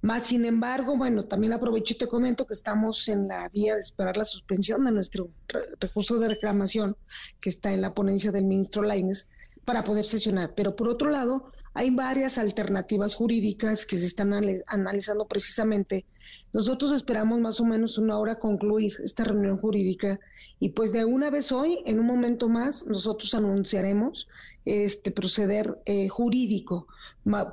[0.03, 3.81] Más sin embargo, bueno, también aprovecho y te comento que estamos en la vía de
[3.81, 5.31] esperar la suspensión de nuestro
[5.79, 6.95] recurso de reclamación
[7.39, 9.31] que está en la ponencia del ministro Laines
[9.65, 10.53] para poder sesionar.
[10.55, 14.31] Pero por otro lado, hay varias alternativas jurídicas que se están
[14.67, 16.05] analizando precisamente.
[16.53, 20.19] Nosotros esperamos más o menos una hora concluir esta reunión jurídica
[20.59, 24.27] y pues de una vez hoy, en un momento más, nosotros anunciaremos
[24.65, 26.87] este proceder eh, jurídico,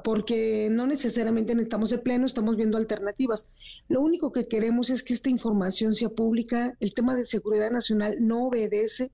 [0.02, 3.46] porque no necesariamente necesitamos el pleno, estamos viendo alternativas.
[3.88, 6.74] Lo único que queremos es que esta información sea pública.
[6.80, 9.10] El tema de seguridad nacional no obedece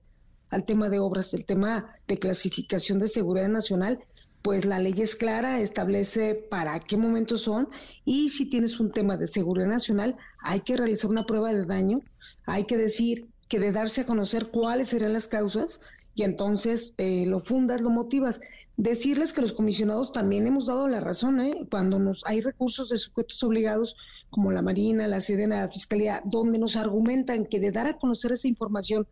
[0.49, 3.99] al tema de obras, el tema de clasificación de seguridad nacional
[4.45, 7.67] pues la ley es clara, establece para qué momentos son
[8.05, 12.01] y si tienes un tema de seguridad nacional hay que realizar una prueba de daño,
[12.45, 15.81] hay que decir que de darse a conocer cuáles serían las causas
[16.13, 18.39] y entonces eh, lo fundas, lo motivas.
[18.77, 21.65] Decirles que los comisionados también hemos dado la razón, ¿eh?
[21.71, 23.95] cuando nos hay recursos de sujetos obligados
[24.29, 28.33] como la Marina, la Sedena, la Fiscalía, donde nos argumentan que de dar a conocer
[28.33, 29.07] esa información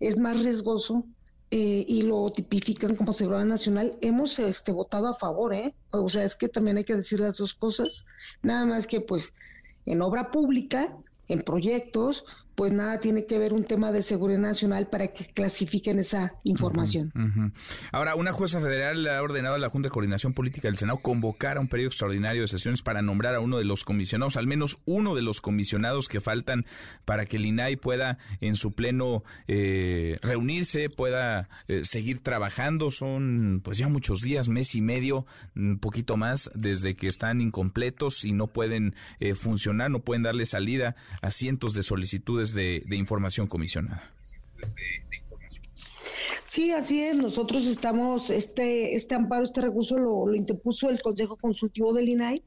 [0.00, 1.06] es más riesgoso,
[1.50, 5.74] eh, y lo tipifican como seguridad nacional, hemos este, votado a favor, ¿eh?
[5.90, 8.06] O sea, es que también hay que decir las dos cosas,
[8.42, 9.34] nada más que pues
[9.84, 10.96] en obra pública,
[11.28, 12.24] en proyectos,
[12.56, 17.12] pues nada tiene que ver un tema de seguridad nacional para que clasifiquen esa información.
[17.92, 21.58] Ahora, una jueza federal ha ordenado a la Junta de Coordinación Política del Senado convocar
[21.58, 24.78] a un periodo extraordinario de sesiones para nombrar a uno de los comisionados, al menos
[24.86, 26.64] uno de los comisionados que faltan
[27.04, 32.90] para que el INAI pueda en su pleno eh, reunirse, pueda eh, seguir trabajando.
[32.90, 38.24] Son pues ya muchos días, mes y medio, un poquito más, desde que están incompletos
[38.24, 43.46] y no pueden eh, funcionar, no pueden darle salida a cientos de solicitudes de, información
[43.46, 44.02] comisionada.
[46.48, 47.16] Sí, así es.
[47.16, 52.42] Nosotros estamos, este, este amparo, este recurso lo, interpuso el Consejo Consultivo del INAI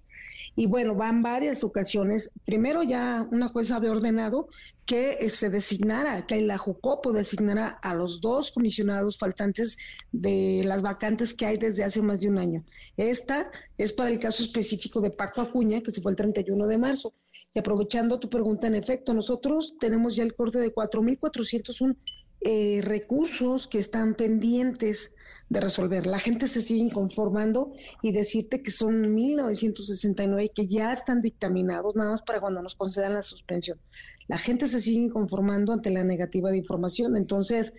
[0.56, 2.32] y bueno, van varias ocasiones.
[2.46, 4.48] Primero ya una jueza había ordenado
[4.86, 9.78] que eh, se designara, que la JUCOPO designara a los dos comisionados faltantes
[10.12, 12.66] de las vacantes que hay desde hace más de un año.
[12.98, 16.78] Esta es para el caso específico de Paco Acuña, que se fue el 31 de
[16.78, 17.14] marzo.
[17.54, 21.96] Y aprovechando tu pregunta, en efecto, nosotros tenemos ya el corte de 4.401
[22.42, 25.16] eh, recursos que están pendientes
[25.50, 26.06] de resolver.
[26.06, 32.12] La gente se sigue conformando y decirte que son 1.969 que ya están dictaminados, nada
[32.12, 33.80] más para cuando nos concedan la suspensión.
[34.28, 37.18] La gente se sigue conformando ante la negativa de información.
[37.18, 37.74] Entonces,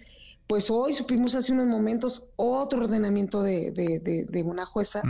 [0.48, 5.00] pues hoy supimos hace unos momentos otro ordenamiento de, de, una jueza,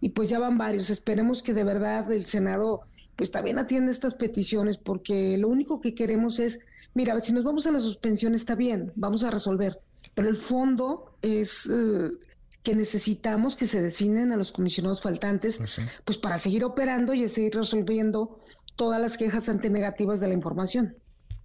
[0.00, 0.90] y pues ya van varios.
[0.90, 2.80] Esperemos que de verdad el Senado
[3.16, 6.60] pues también atiende estas peticiones porque lo único que queremos es,
[6.94, 9.80] mira, si nos vamos a la suspensión está bien, vamos a resolver,
[10.14, 12.10] pero el fondo es eh,
[12.62, 17.26] que necesitamos que se designen a los comisionados faltantes, pues, pues para seguir operando y
[17.28, 18.40] seguir resolviendo
[18.76, 20.96] todas las quejas ante negativas de la información.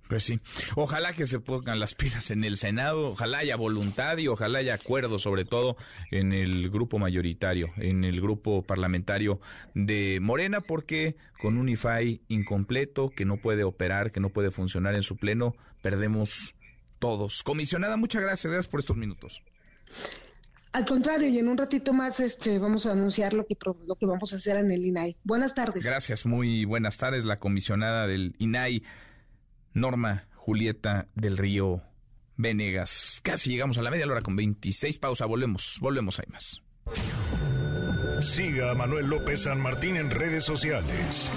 [0.07, 0.39] Pues sí,
[0.75, 4.75] ojalá que se pongan las pilas en el Senado, ojalá haya voluntad y ojalá haya
[4.75, 5.75] acuerdo, sobre todo
[6.11, 9.41] en el grupo mayoritario, en el grupo parlamentario
[9.73, 14.95] de Morena, porque con un IFAI incompleto, que no puede operar, que no puede funcionar
[14.95, 16.55] en su pleno, perdemos
[16.99, 17.43] todos.
[17.43, 19.43] Comisionada, muchas gracias, gracias por estos minutos.
[20.73, 24.05] Al contrario, y en un ratito más este, vamos a anunciar lo que, lo que
[24.05, 25.17] vamos a hacer en el INAI.
[25.23, 25.83] Buenas tardes.
[25.83, 27.25] Gracias, muy buenas tardes.
[27.25, 28.83] La comisionada del INAI,
[29.77, 31.83] Norma Julieta del Río
[32.35, 33.19] Venegas.
[33.23, 34.97] Casi llegamos a la media hora con 26.
[34.97, 36.61] Pausa, volvemos, volvemos, hay más.
[38.21, 41.29] Siga a Manuel López San Martín en redes sociales.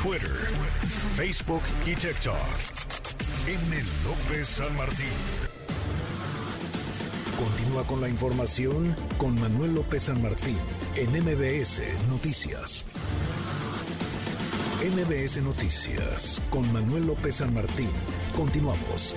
[0.00, 0.30] Twitter,
[1.16, 2.36] Facebook y TikTok.
[3.48, 3.82] M.
[4.04, 5.06] López San Martín.
[7.36, 10.58] Continúa con la información con Manuel López San Martín
[10.94, 12.84] en MBS Noticias.
[14.86, 17.90] MBS Noticias con Manuel López San Martín.
[18.36, 19.16] Continuamos.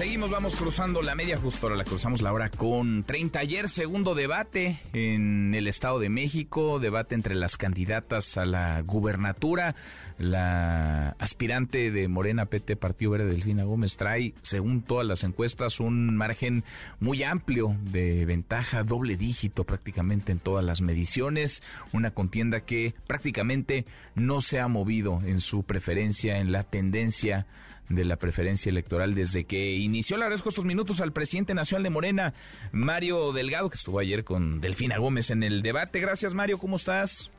[0.00, 3.38] Seguimos, vamos cruzando la media justo ahora la cruzamos la hora con 30.
[3.38, 9.74] Ayer segundo debate en el Estado de México, debate entre las candidatas a la gubernatura.
[10.16, 16.16] La aspirante de Morena PT Partido Verde Delfina Gómez trae, según todas las encuestas, un
[16.16, 16.64] margen
[16.98, 21.62] muy amplio de ventaja, doble dígito prácticamente en todas las mediciones.
[21.92, 23.84] Una contienda que prácticamente
[24.14, 27.46] no se ha movido en su preferencia, en la tendencia
[27.90, 30.16] de la preferencia electoral desde que inició.
[30.16, 32.34] Le agradezco estos minutos al presidente nacional de Morena,
[32.72, 36.00] Mario Delgado, que estuvo ayer con Delfina Gómez en el debate.
[36.00, 37.30] Gracias, Mario, ¿cómo estás?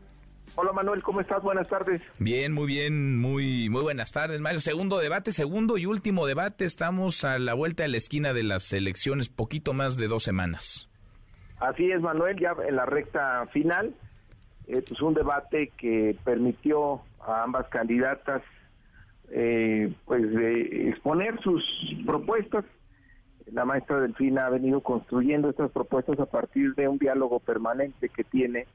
[0.55, 1.41] Hola Manuel, ¿cómo estás?
[1.41, 2.01] Buenas tardes.
[2.19, 4.59] Bien, muy bien, muy muy buenas tardes, Mario.
[4.59, 6.65] Segundo debate, segundo y último debate.
[6.65, 10.89] Estamos a la vuelta de la esquina de las elecciones, poquito más de dos semanas.
[11.61, 13.95] Así es, Manuel, ya en la recta final.
[14.67, 18.41] Eh, pues un debate que permitió a ambas candidatas
[19.33, 21.63] eh, pues de exponer sus
[22.05, 22.65] propuestas.
[23.51, 28.23] La maestra Delfina ha venido construyendo estas propuestas a partir de un diálogo permanente que
[28.23, 28.67] tiene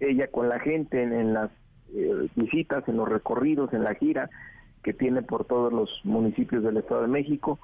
[0.00, 1.50] ella con la gente en, las
[1.94, 4.30] eh, visitas, en los recorridos, en la gira
[4.82, 7.58] que tiene por todos los municipios del Estado de México.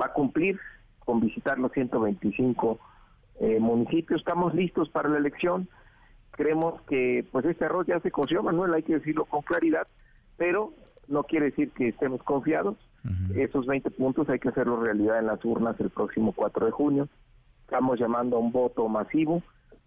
[0.00, 0.58] Va a cumplir
[1.00, 2.78] con visitar los 125
[3.40, 4.20] eh, municipios.
[4.20, 5.68] Estamos listos para la elección.
[6.30, 9.86] Creemos que pues este arroz ya se coció, Manuel, hay que decirlo con claridad,
[10.36, 10.72] pero
[11.08, 12.76] no quiere decir que estemos confiados.
[13.34, 17.08] Esos 20 puntos hay que hacerlo realidad en las urnas el próximo 4 de junio.
[17.64, 19.42] Estamos llamando a un voto masivo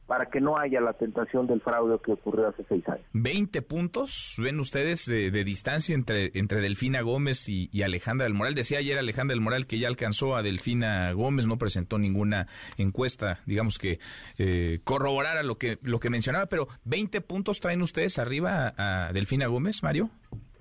[0.07, 3.05] para que no haya la tentación del fraude que ocurrió hace seis años.
[3.11, 8.55] 20 puntos, ven ustedes, de, distancia entre, entre Delfina Gómez y, Alejandra del Moral.
[8.55, 13.41] Decía ayer Alejandra del Moral que ya alcanzó a Delfina Gómez, no presentó ninguna encuesta,
[13.45, 13.99] digamos que
[14.39, 19.47] eh, corroborara lo que, lo que mencionaba, pero 20 puntos traen ustedes arriba a Delfina
[19.47, 20.09] Gómez, Mario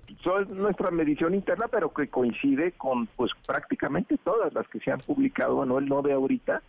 [0.07, 4.99] es nuestra medición interna, pero que coincide con pues prácticamente todas las que se han
[4.99, 6.61] publicado, bueno, el no de ahorita,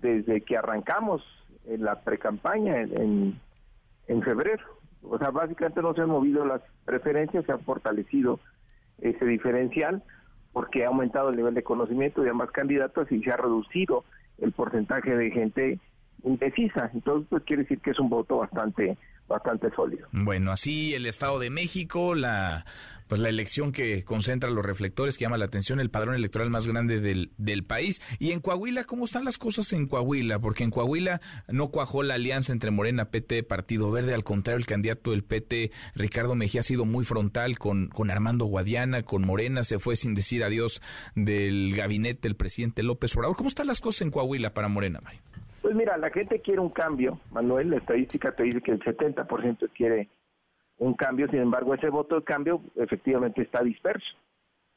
[0.00, 1.22] desde que arrancamos
[1.66, 3.38] en la precampaña en,
[4.06, 4.64] en febrero.
[5.02, 8.40] O sea, básicamente no se han movido las preferencias, se ha fortalecido
[9.00, 10.02] ese diferencial
[10.52, 14.04] porque ha aumentado el nivel de conocimiento de ambas candidatas y se ha reducido
[14.38, 15.78] el porcentaje de gente
[16.24, 16.90] indecisa.
[16.92, 18.96] Entonces, pues quiere decir que es un voto bastante
[19.28, 20.08] bastante sólido.
[20.12, 22.64] Bueno, así el Estado de México, la
[23.08, 26.66] pues la elección que concentra los reflectores, que llama la atención, el padrón electoral más
[26.66, 28.02] grande del, del país.
[28.18, 30.38] Y en Coahuila, ¿cómo están las cosas en Coahuila?
[30.38, 34.14] Porque en Coahuila no cuajó la alianza entre Morena, PT, Partido Verde.
[34.14, 38.44] Al contrario, el candidato del PT, Ricardo Mejía, ha sido muy frontal con, con Armando
[38.44, 39.64] Guadiana, con Morena.
[39.64, 40.82] Se fue sin decir adiós
[41.14, 43.36] del gabinete del presidente López Obrador.
[43.36, 45.22] ¿Cómo están las cosas en Coahuila para Morena, Mario?
[45.62, 49.68] Pues mira, la gente quiere un cambio, Manuel, la estadística te dice que el 70%
[49.74, 50.08] quiere
[50.78, 54.06] un cambio, sin embargo ese voto de cambio efectivamente está disperso.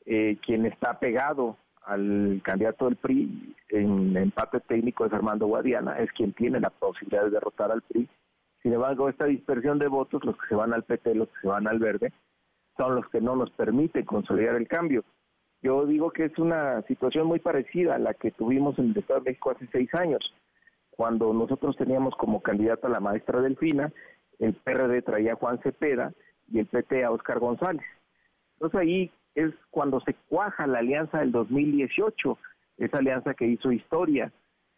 [0.05, 6.11] Eh, quien está pegado al candidato del PRI en empate técnico es Armando Guadiana, es
[6.13, 8.09] quien tiene la posibilidad de derrotar al PRI.
[8.63, 11.47] Sin embargo, esta dispersión de votos, los que se van al PT, los que se
[11.47, 12.11] van al verde,
[12.77, 15.03] son los que no nos permiten consolidar el cambio.
[15.61, 19.19] Yo digo que es una situación muy parecida a la que tuvimos en el Estado
[19.19, 20.33] de México hace seis años
[21.01, 23.91] cuando nosotros teníamos como candidata a la maestra Delfina,
[24.37, 26.13] el PRD traía a Juan Cepeda
[26.47, 27.83] y el PT a Oscar González.
[28.53, 32.37] Entonces ahí es cuando se cuaja la alianza del 2018,
[32.77, 34.31] esa alianza que hizo historia,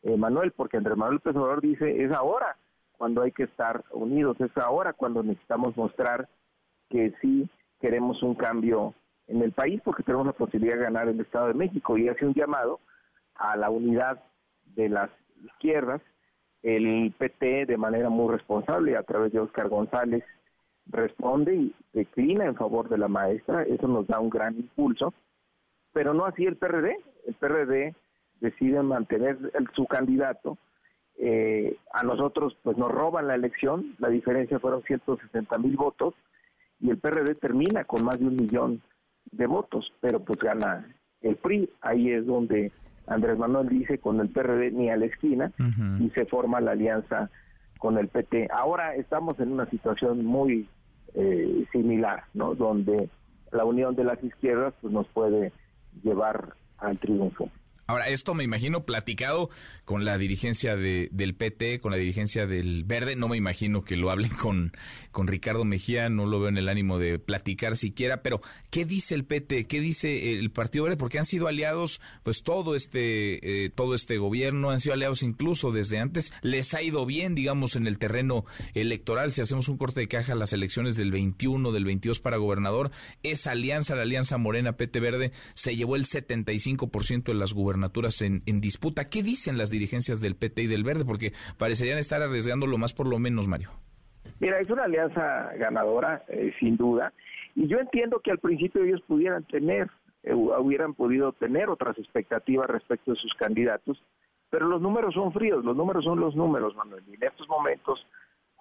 [0.03, 2.55] eh, Manuel, porque Andrés Manuel López dice, es ahora
[2.93, 6.29] cuando hay que estar unidos, es ahora cuando necesitamos mostrar
[6.89, 7.49] que sí
[7.81, 8.93] queremos un cambio
[9.27, 12.25] en el país, porque tenemos la posibilidad de ganar el Estado de México y hace
[12.25, 12.79] un llamado
[13.35, 14.23] a la unidad
[14.67, 15.09] de las
[15.43, 16.01] izquierdas
[16.63, 20.23] el PT de manera muy responsable a través de Oscar González
[20.87, 25.13] responde y declina en favor de la maestra, eso nos da un gran impulso,
[25.91, 26.97] pero no así el PRD,
[27.27, 27.95] el PRD
[28.39, 29.37] decide mantener
[29.75, 30.57] su candidato,
[31.17, 36.15] eh, a nosotros pues nos roban la elección, la diferencia fueron 160 mil votos
[36.79, 38.81] y el PRD termina con más de un millón
[39.31, 40.85] de votos, pero pues gana
[41.21, 42.71] el PRI, ahí es donde
[43.07, 45.51] Andrés Manuel dice con el PRD ni a la esquina
[45.99, 47.29] y se forma la alianza
[47.77, 48.47] con el PT.
[48.51, 50.69] Ahora estamos en una situación muy
[51.15, 52.55] eh, similar, ¿no?
[52.55, 53.09] Donde
[53.51, 55.51] la unión de las izquierdas pues nos puede
[56.01, 57.49] llevar al triunfo.
[57.85, 59.49] Ahora, esto me imagino platicado
[59.83, 63.17] con la dirigencia de, del PT, con la dirigencia del Verde.
[63.17, 64.71] No me imagino que lo hablen con,
[65.11, 68.21] con Ricardo Mejía, no lo veo en el ánimo de platicar siquiera.
[68.21, 69.67] Pero, ¿qué dice el PT?
[69.67, 70.95] ¿Qué dice el Partido Verde?
[70.95, 75.71] Porque han sido aliados, pues todo este, eh, todo este gobierno, han sido aliados incluso
[75.71, 76.31] desde antes.
[76.41, 79.33] Les ha ido bien, digamos, en el terreno electoral.
[79.33, 82.91] Si hacemos un corte de caja, las elecciones del 21, del 22 para gobernador,
[83.23, 88.41] esa alianza, la alianza Morena PT Verde, se llevó el 75% de las gubernaturas en,
[88.61, 89.09] disputa.
[89.09, 91.05] ¿Qué dicen las dirigencias del PT y del Verde?
[91.05, 93.71] Porque parecerían estar arriesgando lo más por lo menos, Mario.
[94.39, 97.13] Mira, es una alianza ganadora, eh, sin duda.
[97.55, 99.89] Y yo entiendo que al principio ellos pudieran tener,
[100.23, 104.01] eh, hubieran podido tener otras expectativas respecto de sus candidatos,
[104.49, 107.03] pero los números son fríos, los números son los números, Manuel.
[107.09, 108.05] Y en estos momentos,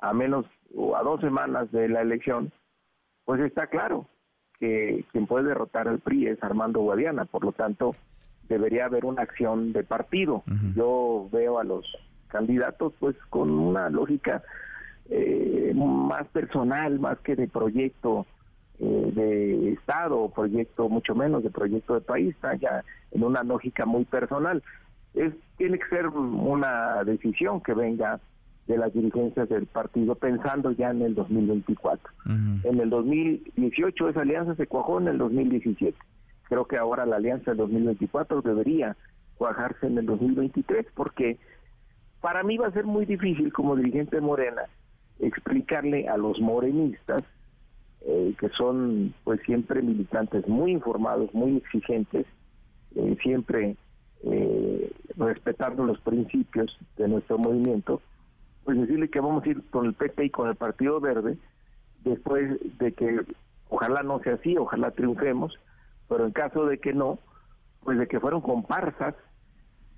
[0.01, 2.51] a menos o a dos semanas de la elección,
[3.25, 4.07] pues está claro
[4.59, 7.27] que quien puede derrotar al PRI es Armando Guadiana.
[7.27, 7.94] Por lo tanto,
[8.48, 10.42] debería haber una acción de partido.
[10.74, 11.87] Yo veo a los
[12.28, 14.42] candidatos pues con una lógica
[15.11, 18.26] eh, más personal, más que de proyecto
[18.78, 23.85] eh, de Estado, proyecto mucho menos de proyecto de país, está ya en una lógica
[23.85, 24.62] muy personal.
[25.14, 28.20] Es, tiene que ser una decisión que venga
[28.66, 32.12] de las dirigencias del partido pensando ya en el 2024.
[32.26, 35.96] En el 2018 esa alianza se cuajó en el 2017
[36.52, 38.94] creo que ahora la alianza del 2024 debería
[39.38, 41.38] cuajarse en el 2023 porque
[42.20, 44.64] para mí va a ser muy difícil como dirigente Morena
[45.18, 47.22] explicarle a los morenistas
[48.02, 52.26] eh, que son pues siempre militantes muy informados, muy exigentes,
[52.96, 53.76] eh, siempre
[54.24, 58.02] eh, respetando los principios de nuestro movimiento,
[58.64, 61.38] pues decirle que vamos a ir con el PP y con el Partido Verde
[62.04, 63.22] después de que
[63.70, 65.58] ojalá no sea así, ojalá triunfemos,
[66.12, 67.18] pero en caso de que no,
[67.83, 69.14] pues de que fueron comparsas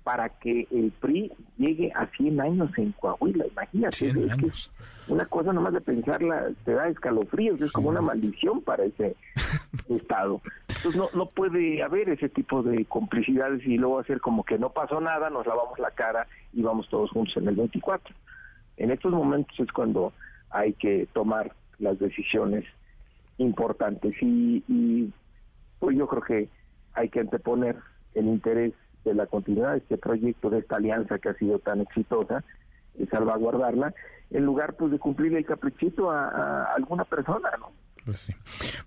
[0.05, 3.47] para que el PRI llegue a 100 años en Coahuila.
[3.47, 4.71] Imagínate, 100 años.
[5.09, 9.17] una cosa nomás de pensarla te da escalofríos, es como una maldición para ese
[9.89, 10.41] Estado.
[10.69, 14.69] Entonces no, no puede haber ese tipo de complicidades y luego hacer como que no
[14.69, 18.15] pasó nada, nos lavamos la cara y vamos todos juntos en el 24.
[18.77, 20.13] En estos momentos es cuando
[20.49, 22.63] hay que tomar las decisiones
[23.37, 25.11] importantes y, y
[25.91, 26.49] yo creo que
[26.93, 27.75] hay que anteponer
[28.13, 31.81] el interés de la continuidad de este proyecto, de esta alianza que ha sido tan
[31.81, 32.43] exitosa,
[32.97, 33.93] y salvaguardarla,
[34.31, 37.71] en lugar pues de cumplir el caprichito a, a alguna persona, ¿no?
[38.05, 38.33] Pues sí.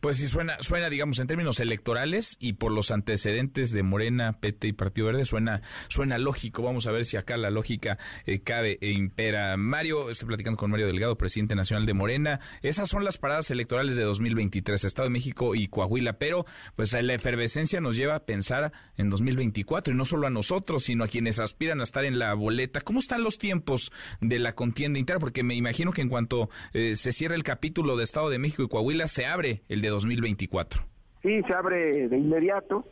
[0.00, 4.68] Pues sí, suena, suena, digamos, en términos electorales y por los antecedentes de Morena, PT
[4.68, 6.62] y Partido Verde, suena, suena lógico.
[6.62, 9.57] Vamos a ver si acá la lógica eh, cabe e impera.
[9.57, 12.38] Mario, estoy platicando con Mario Delgado, presidente nacional de Morena.
[12.62, 17.14] Esas son las paradas electorales de 2023, Estado de México y Coahuila, pero pues la
[17.14, 21.40] efervescencia nos lleva a pensar en 2024 y no solo a nosotros, sino a quienes
[21.40, 22.83] aspiran a estar en la boleta.
[22.83, 25.18] ¿Cómo están los tiempos de la contienda interna?
[25.18, 28.62] Porque me imagino que en cuanto eh, se cierre el capítulo de Estado de México
[28.62, 30.83] y Coahuila, se abre el de 2024.
[31.23, 32.85] Sí, se abre de inmediato.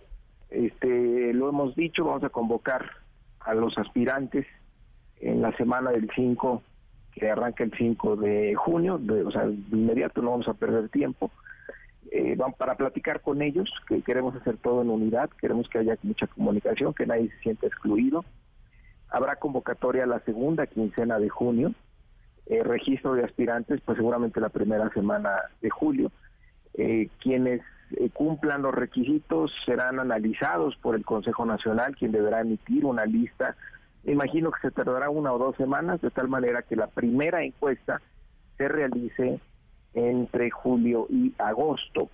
[0.50, 2.90] Este, lo hemos dicho, vamos a convocar
[3.40, 4.46] a los aspirantes
[5.20, 6.62] en la semana del 5,
[7.12, 10.88] que arranca el 5 de junio, de, o sea, de inmediato no vamos a perder
[10.88, 11.30] tiempo.
[12.12, 15.96] Eh, vamos para platicar con ellos, que queremos hacer todo en unidad, queremos que haya
[16.02, 18.24] mucha comunicación, que nadie se sienta excluido.
[19.08, 21.74] Habrá convocatoria la segunda quincena de junio,
[22.46, 26.12] eh, registro de aspirantes, pues seguramente la primera semana de julio.
[26.74, 27.60] Eh, quienes
[27.96, 33.56] eh, cumplan los requisitos serán analizados por el Consejo Nacional, quien deberá emitir una lista.
[34.04, 38.00] Imagino que se tardará una o dos semanas, de tal manera que la primera encuesta
[38.56, 39.40] se realice
[39.94, 42.10] entre julio y agosto.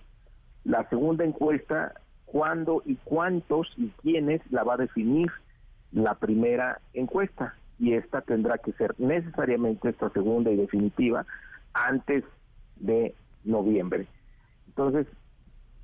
[0.63, 1.93] La segunda encuesta,
[2.25, 5.31] cuándo y cuántos y quiénes la va a definir
[5.91, 11.25] la primera encuesta y esta tendrá que ser necesariamente esta segunda y definitiva
[11.73, 12.23] antes
[12.77, 13.13] de
[13.43, 14.07] noviembre.
[14.67, 15.07] Entonces,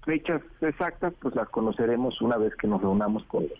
[0.05, 3.59] fechas exactas pues las conoceremos una vez que nos reunamos con los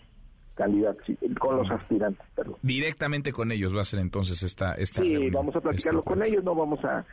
[0.54, 1.04] candidatos,
[1.38, 2.26] con los aspirantes.
[2.62, 4.74] Directamente con ellos va a ser entonces esta...
[4.74, 7.04] esta sí, vamos a platicarlo con ellos, no vamos a,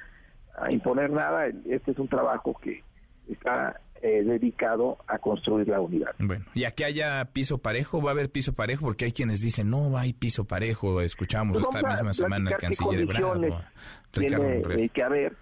[0.58, 1.48] a imponer nada.
[1.66, 2.84] Este es un trabajo que
[3.30, 6.14] está eh, dedicado a construir la unidad.
[6.20, 9.70] Bueno, y aquí haya piso parejo, va a haber piso parejo, porque hay quienes dicen,
[9.70, 13.54] no, hay piso parejo, escuchamos pues esta misma semana el canciller Ebrard,
[14.12, 15.34] tiene que haber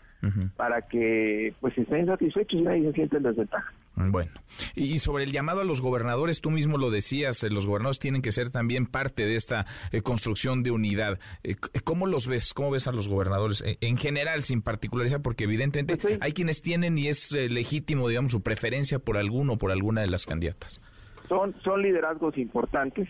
[0.55, 3.73] para que pues estén satisfechos y nadie se siente en desventaja.
[3.95, 4.31] Bueno,
[4.75, 8.21] y sobre el llamado a los gobernadores, tú mismo lo decías, eh, los gobernadores tienen
[8.21, 11.17] que ser también parte de esta eh, construcción de unidad.
[11.43, 12.53] Eh, ¿Cómo los ves?
[12.53, 15.21] ¿Cómo ves a los gobernadores en general, sin particularizar?
[15.21, 19.57] Porque evidentemente pues hay quienes tienen y es legítimo, digamos, su preferencia por alguno o
[19.57, 20.81] por alguna de las candidatas.
[21.29, 23.07] Son, son liderazgos importantes,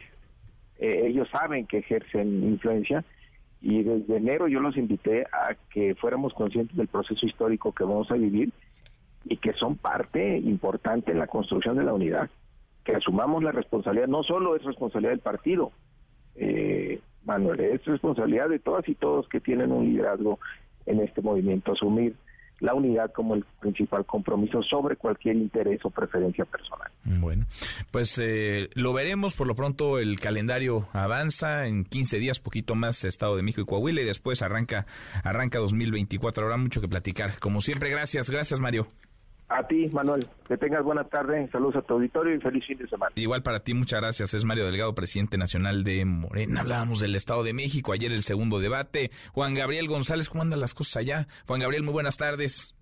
[0.78, 3.04] ellos saben que ejercen influencia
[3.62, 8.12] y desde enero yo los invité a que fuéramos conscientes del proceso histórico que vamos
[8.12, 8.52] a vivir
[9.26, 12.30] y que son parte importante en la construcción de la unidad.
[12.84, 15.72] Que asumamos la responsabilidad, no solo es responsabilidad del partido,
[16.36, 20.40] eh, Manuel, es responsabilidad de todas y todos que tienen un liderazgo
[20.86, 22.16] en este movimiento, asumir
[22.60, 26.90] la unidad como el principal compromiso sobre cualquier interés o preferencia personal.
[27.04, 27.46] Bueno,
[27.92, 29.34] pues eh, lo veremos.
[29.34, 33.66] Por lo pronto el calendario avanza en 15 días, poquito más Estado de México y
[33.66, 34.86] Coahuila y después arranca
[35.24, 36.46] arranca 2024.
[36.46, 37.40] Habrá mucho que platicar.
[37.40, 38.88] Como siempre, gracias, gracias Mario.
[39.48, 40.26] A ti, Manuel.
[40.48, 41.48] Que tengas buena tarde.
[41.52, 43.12] Saludos a tu auditorio y feliz fin de semana.
[43.16, 44.34] Igual para ti, muchas gracias.
[44.34, 46.62] Es Mario Delgado, presidente nacional de Morena.
[46.62, 47.94] Hablábamos del Estado de México.
[47.94, 49.12] Ayer el segundo debate.
[49.34, 51.28] Juan Gabriel González, ¿cómo andan las cosas allá?
[51.46, 52.76] Juan Gabriel, muy buenas tardes.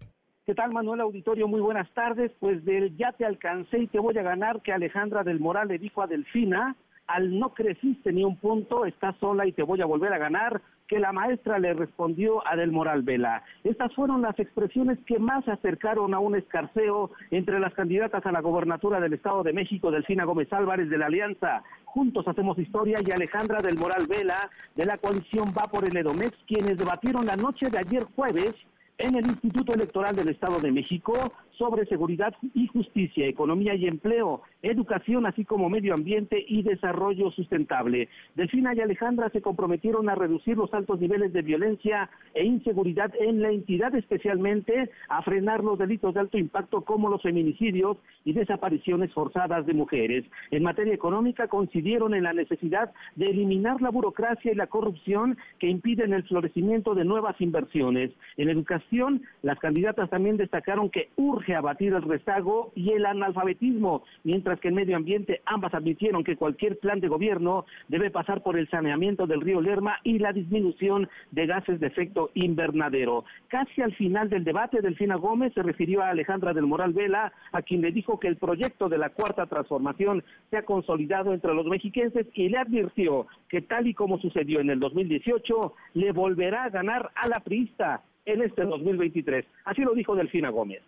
[0.45, 1.47] ¿Qué tal, Manuel Auditorio?
[1.47, 2.31] Muy buenas tardes.
[2.39, 5.79] Pues del ya te alcancé y te voy a ganar que Alejandra del Moral le
[5.79, 9.85] dijo a Delfina, al no creciste ni un punto, estás sola y te voy a
[9.85, 10.61] volver a ganar
[10.93, 13.41] que la maestra le respondió a Del Moral Vela.
[13.63, 18.31] Estas fueron las expresiones que más se acercaron a un escarceo entre las candidatas a
[18.31, 21.63] la gobernatura del Estado de México, Delfina Gómez Álvarez de la Alianza.
[21.85, 26.37] Juntos hacemos historia y Alejandra Del Moral Vela de la coalición Va por el Edomex,
[26.45, 28.53] quienes debatieron la noche de ayer jueves
[28.99, 31.13] en el Instituto Electoral del Estado de México
[31.57, 38.09] sobre seguridad y justicia, economía y empleo, educación, así como medio ambiente y desarrollo sustentable.
[38.35, 43.41] Delfina y Alejandra se comprometieron a reducir los altos niveles de violencia e inseguridad en
[43.41, 49.13] la entidad, especialmente a frenar los delitos de alto impacto como los feminicidios y desapariciones
[49.13, 50.25] forzadas de mujeres.
[50.51, 55.67] En materia económica coincidieron en la necesidad de eliminar la burocracia y la corrupción que
[55.67, 58.11] impiden el florecimiento de nuevas inversiones.
[58.37, 64.59] En educación, las candidatas también destacaron que urge abatir el rezago y el analfabetismo, mientras
[64.59, 68.69] que en medio ambiente ambas admitieron que cualquier plan de gobierno debe pasar por el
[68.69, 73.25] saneamiento del río Lerma y la disminución de gases de efecto invernadero.
[73.47, 77.61] Casi al final del debate, Delfina Gómez se refirió a Alejandra del Moral Vela, a
[77.61, 81.65] quien le dijo que el proyecto de la cuarta transformación se ha consolidado entre los
[81.65, 86.69] mexiquenses y le advirtió que tal y como sucedió en el 2018, le volverá a
[86.69, 89.45] ganar a la priista en este 2023.
[89.65, 90.81] Así lo dijo Delfina Gómez.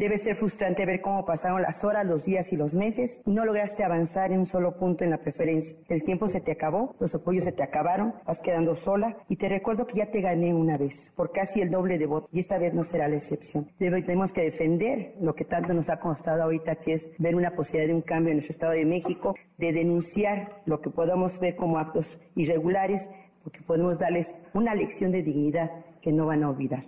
[0.00, 3.44] Debe ser frustrante ver cómo pasaron las horas, los días y los meses y no
[3.44, 5.76] lograste avanzar en un solo punto en la preferencia.
[5.90, 9.50] El tiempo se te acabó, los apoyos se te acabaron, vas quedando sola y te
[9.50, 12.58] recuerdo que ya te gané una vez por casi el doble de votos y esta
[12.58, 13.70] vez no será la excepción.
[13.76, 17.88] tenemos que defender lo que tanto nos ha costado ahorita, que es ver una posibilidad
[17.88, 21.76] de un cambio en nuestro Estado de México, de denunciar lo que podamos ver como
[21.76, 23.10] actos irregulares,
[23.44, 25.70] porque podemos darles una lección de dignidad
[26.00, 26.84] que no van a olvidar.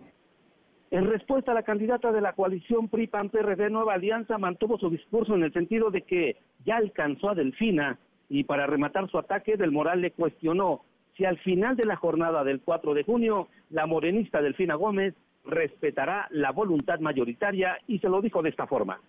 [0.93, 5.51] En respuesta, la candidata de la coalición PRI-PAN-PRD Nueva Alianza mantuvo su discurso en el
[5.51, 6.37] sentido de que
[6.67, 10.83] ya alcanzó a Delfina y para rematar su ataque, Del Moral le cuestionó
[11.17, 15.15] si al final de la jornada del 4 de junio la morenista Delfina Gómez
[15.47, 19.01] respetará la voluntad mayoritaria y se lo dijo de esta forma.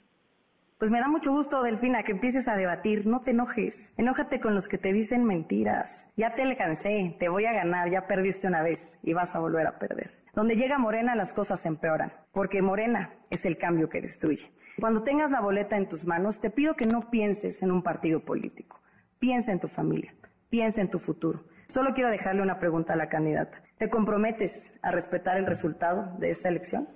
[0.77, 3.05] Pues me da mucho gusto, Delfina, que empieces a debatir.
[3.07, 3.93] No te enojes.
[3.97, 6.09] Enójate con los que te dicen mentiras.
[6.17, 7.15] Ya te le cansé.
[7.19, 7.89] Te voy a ganar.
[7.89, 10.11] Ya perdiste una vez y vas a volver a perder.
[10.33, 12.13] Donde llega Morena, las cosas empeoran.
[12.31, 14.51] Porque Morena es el cambio que destruye.
[14.79, 18.25] Cuando tengas la boleta en tus manos, te pido que no pienses en un partido
[18.25, 18.81] político.
[19.19, 20.13] Piensa en tu familia.
[20.49, 21.45] Piensa en tu futuro.
[21.67, 23.63] Solo quiero dejarle una pregunta a la candidata.
[23.77, 26.87] ¿Te comprometes a respetar el resultado de esta elección?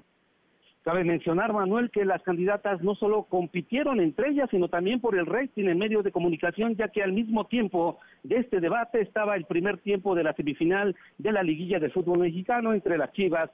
[0.88, 5.25] Cabe mencionar, Manuel, que las candidatas no solo compitieron entre ellas, sino también por el
[5.25, 9.43] rating en medios de comunicación, ya que al mismo tiempo de este debate estaba el
[9.43, 13.49] primer tiempo de la semifinal de la liguilla de fútbol mexicano entre las Chivas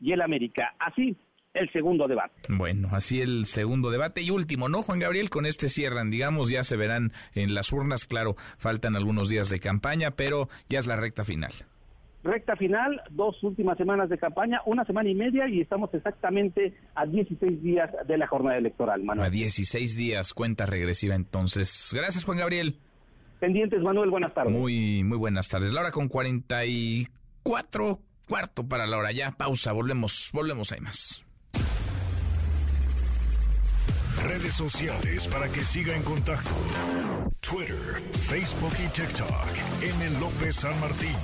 [0.00, 0.72] y el América.
[0.78, 1.14] Así,
[1.52, 2.32] el segundo debate.
[2.48, 5.28] Bueno, así el segundo debate y último, ¿no, Juan Gabriel?
[5.28, 9.60] Con este cierran, digamos, ya se verán en las urnas, claro, faltan algunos días de
[9.60, 11.52] campaña, pero ya es la recta final
[12.22, 17.06] recta final, dos últimas semanas de campaña, una semana y media y estamos exactamente a
[17.06, 19.28] 16 días de la jornada electoral, Manuel.
[19.28, 21.90] A 16 días, cuenta regresiva entonces.
[21.94, 22.78] Gracias, Juan Gabriel.
[23.40, 24.52] Pendientes, Manuel, buenas tardes.
[24.52, 25.72] Muy, muy buenas tardes.
[25.72, 29.30] La hora con 44 Cuarto para la hora ya.
[29.32, 31.24] Pausa, volvemos, volvemos, hay más.
[34.22, 36.50] Redes sociales para que siga en contacto:
[37.40, 39.30] Twitter, Facebook y TikTok.
[39.82, 40.20] M.
[40.20, 41.16] López San Martín.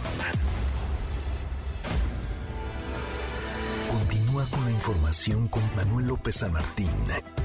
[3.95, 6.91] Continúa con la información con Manuel López San Martín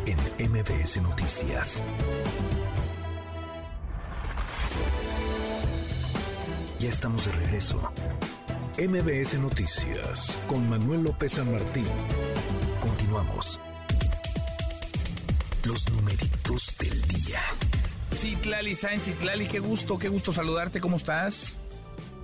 [0.08, 0.18] en
[0.52, 1.84] MBS Noticias.
[6.80, 7.94] Ya estamos de regreso.
[8.80, 11.86] MBS Noticias con Manuel López San Martín.
[12.80, 13.60] Continuamos.
[15.66, 17.42] Los numeritos del día.
[18.12, 21.59] Citlali Sainz, Citlali, qué gusto, qué gusto saludarte, ¿cómo estás?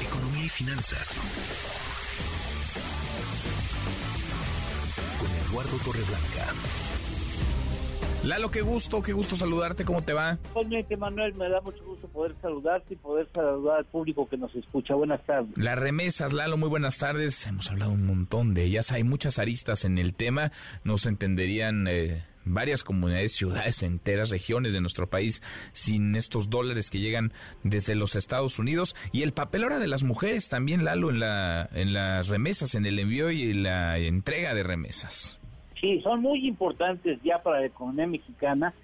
[0.00, 1.20] Economía y finanzas.
[5.20, 6.54] Con Eduardo Torreblanca.
[8.28, 10.38] Lalo, qué gusto, qué gusto saludarte, ¿cómo te va?
[10.50, 14.54] Igualmente, Manuel, me da mucho gusto poder saludarte y poder saludar al público que nos
[14.54, 14.94] escucha.
[14.94, 15.56] Buenas tardes.
[15.56, 17.46] Las remesas, Lalo, muy buenas tardes.
[17.46, 20.52] Hemos hablado un montón de ellas, hay muchas aristas en el tema,
[20.84, 21.88] no se entenderían...
[21.88, 27.94] Eh, varias comunidades, ciudades enteras, regiones de nuestro país sin estos dólares que llegan desde
[27.94, 31.92] los Estados Unidos y el papel ahora de las mujeres también Lalo en la en
[31.92, 35.38] las remesas, en el envío y la entrega de remesas.
[35.80, 38.74] Sí, son muy importantes ya para la economía mexicana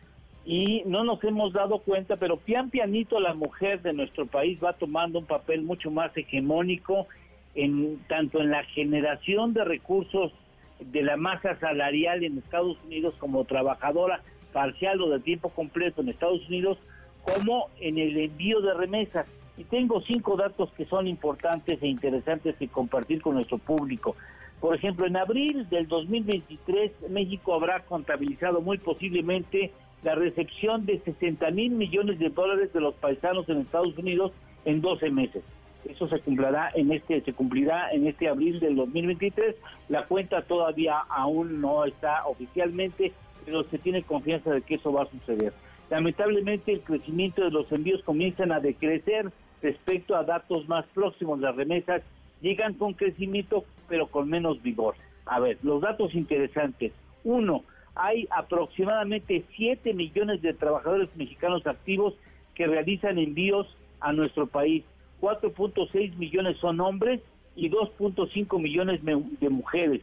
[0.45, 4.75] y no nos hemos dado cuenta, pero pian pianito la mujer de nuestro país va
[4.75, 7.07] tomando un papel mucho más hegemónico
[7.55, 10.33] en tanto en la generación de recursos
[10.81, 14.23] de la masa salarial en Estados Unidos como trabajadora
[14.53, 16.79] parcial o de tiempo completo en Estados Unidos,
[17.23, 19.27] como en el envío de remesas.
[19.57, 24.17] Y tengo cinco datos que son importantes e interesantes de compartir con nuestro público.
[24.65, 29.71] Por ejemplo, en abril del 2023 México habrá contabilizado muy posiblemente
[30.03, 34.33] la recepción de 60 mil millones de dólares de los paisanos en Estados Unidos
[34.65, 35.45] en 12 meses.
[35.87, 39.55] Eso se cumplirá en este se cumplirá en este abril del 2023.
[39.91, 43.13] La cuenta todavía aún no está oficialmente,
[43.45, 45.53] pero se tiene confianza de que eso va a suceder.
[45.91, 51.39] Lamentablemente el crecimiento de los envíos comienzan a decrecer respecto a datos más próximos.
[51.39, 52.01] Las remesas
[52.41, 54.95] llegan con crecimiento pero con menos vigor.
[55.27, 56.93] A ver, los datos interesantes.
[57.25, 57.65] Uno,
[57.95, 62.15] hay aproximadamente 7 millones de trabajadores mexicanos activos
[62.55, 63.67] que realizan envíos
[64.01, 64.85] a nuestro país.
[65.21, 67.21] 4.6 millones son hombres
[67.57, 70.03] y 2.5 millones de mujeres.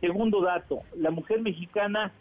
[0.00, 2.12] Segundo dato, la mujer mexicana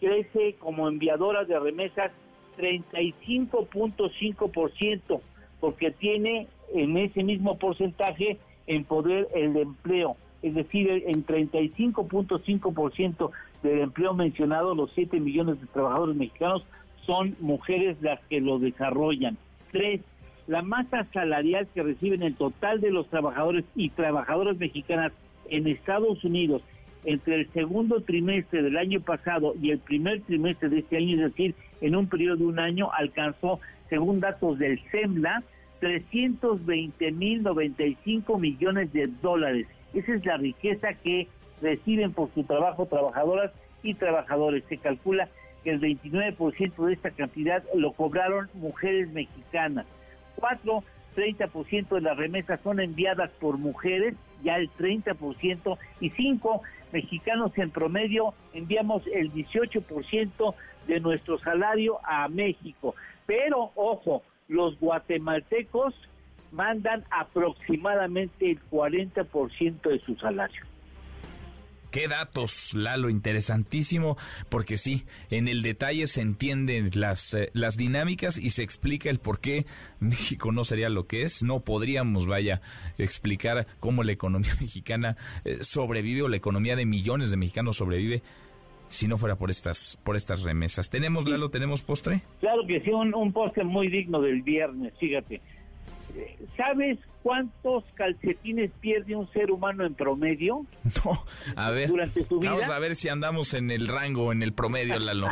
[0.00, 2.10] crece como enviadora de remesas
[2.58, 5.20] 35.5%
[5.60, 13.30] porque tiene en ese mismo porcentaje en poder el empleo, es decir, en 35.5%
[13.62, 16.64] del empleo mencionado, los 7 millones de trabajadores mexicanos
[17.04, 19.36] son mujeres las que lo desarrollan.
[19.72, 20.00] Tres,
[20.46, 25.12] la masa salarial que reciben el total de los trabajadores y trabajadoras mexicanas
[25.50, 26.62] en Estados Unidos
[27.04, 31.32] entre el segundo trimestre del año pasado y el primer trimestre de este año, es
[31.32, 35.42] decir, en un periodo de un año, alcanzó, según datos del CEMLA,
[35.80, 39.66] 320 mil 95 millones de dólares.
[39.94, 41.28] Esa es la riqueza que
[41.60, 44.64] reciben por su trabajo trabajadoras y trabajadores.
[44.68, 45.28] Se calcula
[45.64, 49.86] que el 29% de esta cantidad lo cobraron mujeres mexicanas.
[50.36, 50.84] Cuatro,
[51.16, 54.14] 30% de las remesas son enviadas por mujeres,
[54.44, 56.62] ya el 30%, y cinco,
[56.92, 60.54] mexicanos en promedio enviamos el 18%
[60.86, 62.94] de nuestro salario a México.
[63.26, 65.94] Pero, ojo, los guatemaltecos
[66.52, 70.62] mandan aproximadamente el 40% de su salario.
[71.90, 74.18] Qué datos, Lalo, interesantísimo,
[74.50, 79.20] porque sí, en el detalle se entienden las, eh, las dinámicas y se explica el
[79.20, 79.64] por qué
[79.98, 81.42] México no sería lo que es.
[81.42, 82.60] No podríamos, vaya,
[82.98, 88.22] explicar cómo la economía mexicana eh, sobrevive o la economía de millones de mexicanos sobrevive
[88.88, 90.90] si no fuera por estas por estas remesas.
[90.90, 92.20] ¿Tenemos, Lalo, tenemos postre?
[92.40, 95.40] Claro que sí, un, un postre muy digno del viernes, fíjate.
[96.56, 100.64] ¿Sabes cuántos calcetines pierde un ser humano en promedio?
[101.04, 101.24] No,
[101.56, 101.88] a ver.
[101.88, 102.52] Durante su vida.
[102.52, 105.28] Vamos a ver si andamos en el rango, en el promedio, Lalo.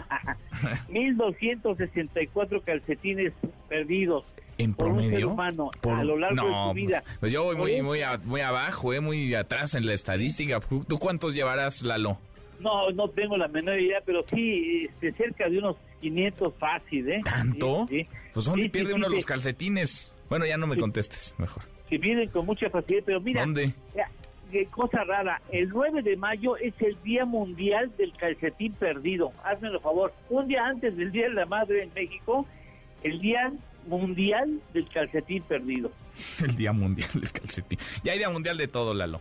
[0.88, 3.32] 1264 calcetines
[3.68, 4.24] perdidos.
[4.58, 5.28] ¿En por un ser promedio?
[5.30, 7.02] humano Por- a lo largo de su vida.
[7.04, 10.60] Pues, pues yo voy muy, muy, a- muy abajo, eh, muy atrás en la estadística.
[10.60, 12.18] ¿Tú cuántos llevarás, Lalo?
[12.60, 17.20] No, no tengo la menor idea, pero sí, este, cerca de unos 500 fácil, ¿eh?
[17.22, 17.84] ¿Tanto?
[17.90, 18.08] Sí, sí.
[18.32, 19.14] Pues ¿dónde Sí, pierde sí, uno sí.
[19.16, 20.14] los calcetines?
[20.28, 21.62] Bueno, ya no me contestes, mejor.
[21.88, 23.72] Se pierden con mucha facilidad, pero mira, ¿Dónde?
[23.94, 24.10] ya,
[24.50, 29.32] qué cosa rara, el 9 de mayo es el Día Mundial del Calcetín Perdido.
[29.44, 32.46] Hazme el favor, un día antes del Día de la Madre en México,
[33.04, 33.52] el Día
[33.86, 35.90] Mundial del Calcetín Perdido.
[36.42, 37.78] El Día Mundial del Calcetín.
[38.02, 39.20] Ya hay Día Mundial de todo, Lalo.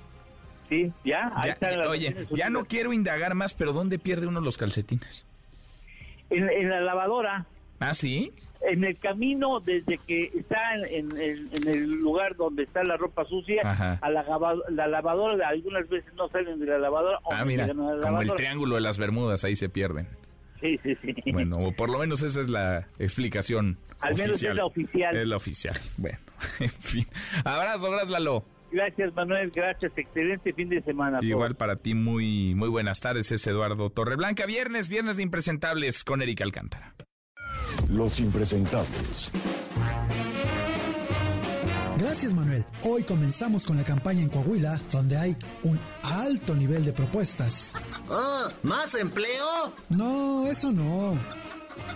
[0.69, 4.57] Sí, ya, ahí Ya- oye, ya no quiero indagar más, pero ¿dónde pierde uno los
[4.57, 5.25] calcetines?
[6.31, 7.45] En, en la lavadora,
[7.79, 8.31] ¿Ah, sí?
[8.67, 12.97] en el camino desde que está en, en el- en el lugar donde está la
[12.97, 13.99] ropa sucia Ajá.
[14.01, 14.25] a la,
[14.69, 17.67] la lavadora, algunas veces no salen de la lavadora Ah, mira,
[18.01, 20.07] como el triángulo de las Bermudas, ahí se pierden.
[20.61, 21.13] Sí, sí, sí.
[21.31, 25.15] Bueno, por lo menos esa es la explicación Al menos es la oficial.
[25.15, 25.75] Es la oficial.
[25.97, 26.17] Bueno,
[26.59, 27.05] en fin.
[27.43, 28.45] Abrazo, gracias, Lalo.
[28.71, 29.51] Gracias, Manuel.
[29.53, 29.91] Gracias.
[29.95, 31.19] Excelente fin de semana.
[31.19, 31.29] todos.
[31.29, 33.31] Igual para ti, muy, muy buenas tardes.
[33.31, 34.47] Es Eduardo Torreblanca.
[34.47, 36.95] Viernes, viernes de impresentables con Erika Alcántara.
[37.89, 39.31] Los impresentables.
[41.97, 42.65] Gracias Manuel.
[42.83, 47.73] Hoy comenzamos con la campaña en Coahuila, donde hay un alto nivel de propuestas.
[48.07, 49.73] Oh, ¿más empleo?
[49.89, 51.19] No, eso no.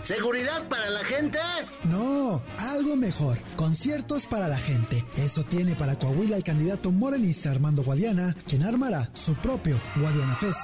[0.02, 1.38] ¿Seguridad para la gente?
[1.84, 3.38] No, algo mejor.
[3.54, 5.04] Conciertos para la gente.
[5.16, 10.58] Eso tiene para Coahuila el candidato morenista Armando Guadiana, quien armará su propio Guadiana Fest.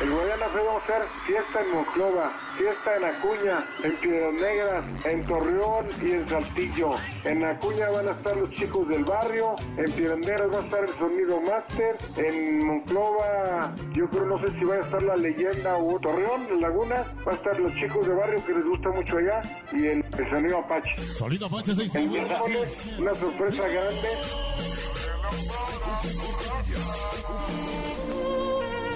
[0.00, 5.26] El Fest vamos a hacer fiesta en Monclova, fiesta en Acuña, en Piedras Negras, en
[5.26, 6.94] Torreón y en Saltillo.
[7.24, 10.84] En Acuña van a estar los chicos del barrio, en Piedras Negras va a estar
[10.84, 15.76] el Sonido Master, en Monclova yo creo no sé si va a estar la leyenda
[15.76, 19.18] o Torreón, en Laguna, va a estar los chicos de barrio que les gusta mucho
[19.18, 19.42] allá
[19.72, 20.96] y el, el Sonido Apache.
[20.96, 24.08] Sonido Apache se El miércoles, una sorpresa grande.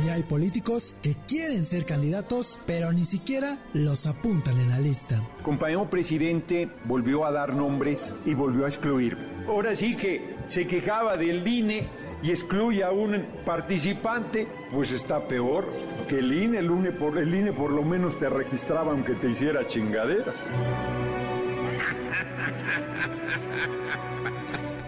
[0.05, 5.22] Y hay políticos que quieren ser candidatos, pero ni siquiera los apuntan en la lista.
[5.42, 9.16] compañero presidente volvió a dar nombres y volvió a excluir.
[9.48, 11.86] Ahora sí que se quejaba del INE
[12.22, 15.72] y excluye a un participante, pues está peor
[16.07, 16.59] que el INE.
[16.59, 20.36] El INE por, el INE por lo menos te registraba aunque te hiciera chingaderas.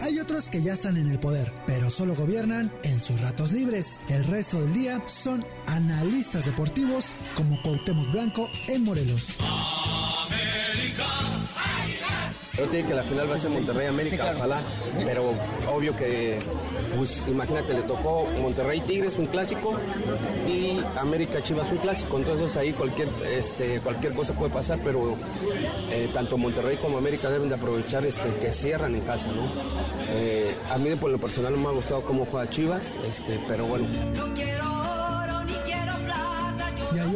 [0.07, 3.99] Hay otros que ya están en el poder, pero solo gobiernan en sus ratos libres.
[4.09, 9.37] El resto del día son analistas deportivos como Cuauhtémoc Blanco en Morelos.
[12.57, 14.63] Yo te digo que la final va a ser Monterrey América, ojalá,
[15.05, 15.35] pero
[15.71, 16.39] obvio que,
[16.97, 19.79] pues imagínate, le tocó Monterrey Tigres un clásico
[20.49, 25.17] y América Chivas un clásico, entonces ahí cualquier, este, cualquier cosa puede pasar, pero
[25.91, 29.43] eh, tanto Monterrey como América deben de aprovechar este, que cierran en casa, ¿no?
[30.15, 33.67] Eh, a mí por lo personal no me ha gustado cómo juega Chivas, este, pero
[33.67, 33.87] bueno.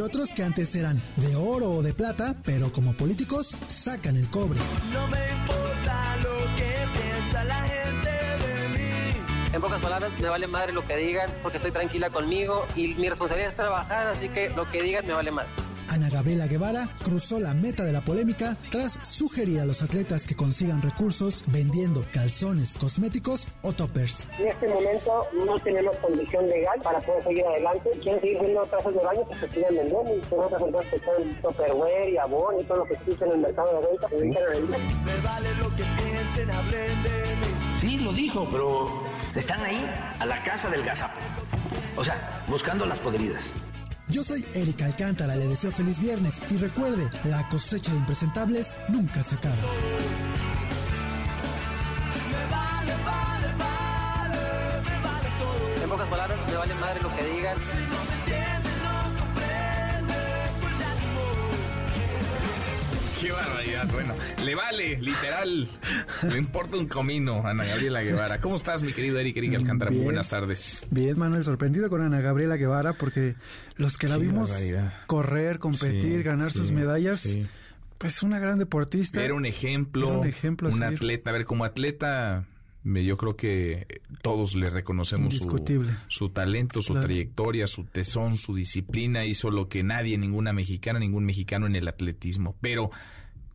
[0.01, 4.27] Y otros que antes eran de oro o de plata, pero como políticos sacan el
[4.31, 4.59] cobre.
[4.91, 9.53] No me importa lo que piensa la gente de mí.
[9.53, 13.09] En pocas palabras, me vale madre lo que digan porque estoy tranquila conmigo y mi
[13.09, 15.51] responsabilidad es trabajar, así que lo que digan me vale madre.
[15.91, 20.37] Ana Gabriela Guevara cruzó la meta de la polémica tras sugerir a los atletas que
[20.37, 24.29] consigan recursos vendiendo calzones, cosméticos o toppers.
[24.39, 27.89] En este momento no tenemos condición legal para poder seguir adelante.
[28.01, 30.15] Quieren seguir vendiendo trazas de baño, pues se sigan vendiendo.
[30.15, 33.31] Y son otras empresas que están Tupperware y Avon y todo lo que existe en
[33.31, 34.07] el mercado de venta.
[34.07, 34.79] a vender.
[35.03, 37.81] Me vale lo que piensen, hablen de mí.
[37.81, 39.03] Sí, lo dijo, pero
[39.35, 41.19] están ahí, a la casa del gazapo.
[41.97, 43.43] O sea, buscando las podridas.
[44.11, 49.23] Yo soy Erika Alcántara, le deseo feliz viernes y recuerde, la cosecha de impresentables nunca
[49.23, 49.55] se acaba.
[55.81, 57.57] En pocas palabras, me vale madre lo que digan.
[63.21, 63.87] Qué barbaridad.
[63.91, 64.13] Bueno,
[64.43, 65.69] le vale, literal.
[66.23, 68.39] Le importa un comino, Ana Gabriela Guevara.
[68.39, 69.91] ¿Cómo estás, mi querido Eric Eric Alcántara?
[69.91, 70.87] Muy buenas tardes.
[70.89, 73.35] Bien, Manuel, sorprendido con Ana Gabriela Guevara porque
[73.75, 74.93] los que la Qué vimos barbaridad.
[75.05, 77.45] correr, competir, Sí, ganar sus medallas, sí.
[77.99, 79.23] pues una gran deportista.
[79.23, 81.29] Era un ejemplo, Era un ejemplo un atleta.
[81.29, 82.45] A ver, como atleta,
[82.83, 85.43] Yo creo que todos le reconocemos su,
[86.07, 89.23] su, talento, su trayectoria, su tesón, su disciplina.
[89.25, 92.55] Hizo lo que nadie, ninguna mexicana, ningún mexicano en el atletismo.
[92.59, 92.89] Pero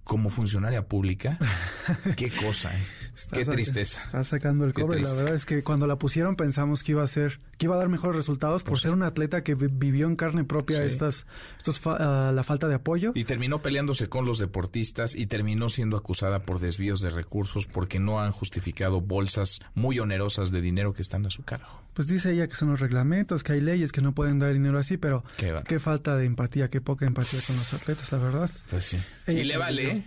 [0.05, 1.39] como funcionaria pública,
[2.17, 2.83] qué cosa, ¿eh?
[3.33, 4.01] Qué tristeza.
[4.01, 5.01] Está sacando el cobre.
[5.01, 7.79] La verdad es que cuando la pusieron pensamos que iba a ser, que iba a
[7.79, 12.33] dar mejores resultados por ser un atleta que vivió en carne propia estas, estos ah,
[12.35, 13.13] la falta de apoyo.
[13.15, 17.99] Y terminó peleándose con los deportistas y terminó siendo acusada por desvíos de recursos porque
[17.99, 21.83] no han justificado bolsas muy onerosas de dinero que están a su cargo.
[21.95, 24.79] Pues dice ella que son los reglamentos, que hay leyes que no pueden dar dinero
[24.79, 28.51] así, pero qué, falta de empatía, qué poca empatía con los atletas, la verdad.
[28.69, 28.99] Pues sí.
[29.27, 30.05] y le vale, ¿eh?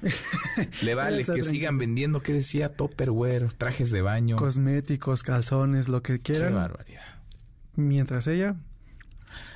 [0.83, 2.73] le vale que sigan vendiendo, ¿qué decía?
[2.99, 4.35] Topperware, trajes de baño.
[4.35, 6.49] Cosméticos, calzones, lo que quieran.
[6.49, 7.01] Qué barbaridad.
[7.75, 8.57] Mientras ella,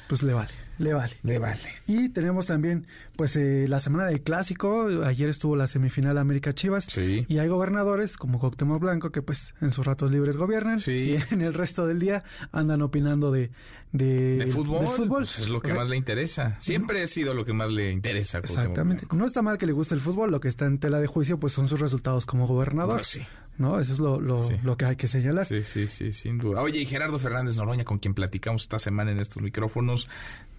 [0.07, 0.53] pues le vale.
[0.79, 1.13] Le vale.
[1.23, 1.59] Le vale.
[1.87, 4.87] Y tenemos también, pues, eh, la semana del clásico.
[5.05, 6.85] Ayer estuvo la semifinal América Chivas.
[6.85, 7.25] Sí.
[7.27, 10.79] Y hay gobernadores, como Coctemo Blanco, que pues en sus ratos libres gobiernan.
[10.79, 11.17] Sí.
[11.17, 13.51] Y en el resto del día andan opinando de...
[13.91, 14.87] De, fútbol.
[14.87, 15.19] fútbol.
[15.19, 16.57] Pues, es lo que más le interesa.
[16.59, 18.39] Siempre ha sido lo que más le interesa.
[18.39, 19.05] Exactamente.
[19.15, 20.31] No está mal que le guste el fútbol.
[20.31, 22.95] Lo que está en tela de juicio, pues son sus resultados como gobernador.
[22.95, 23.21] Pues sí.
[23.57, 23.79] ¿no?
[23.79, 25.45] Eso es lo, lo, lo, que hay que señalar.
[25.45, 26.61] Sí, sí, sí, sin duda.
[26.61, 30.09] Oye, y Gerardo Fernández Noroña, con quien platicamos esta semana en estos micrófonos,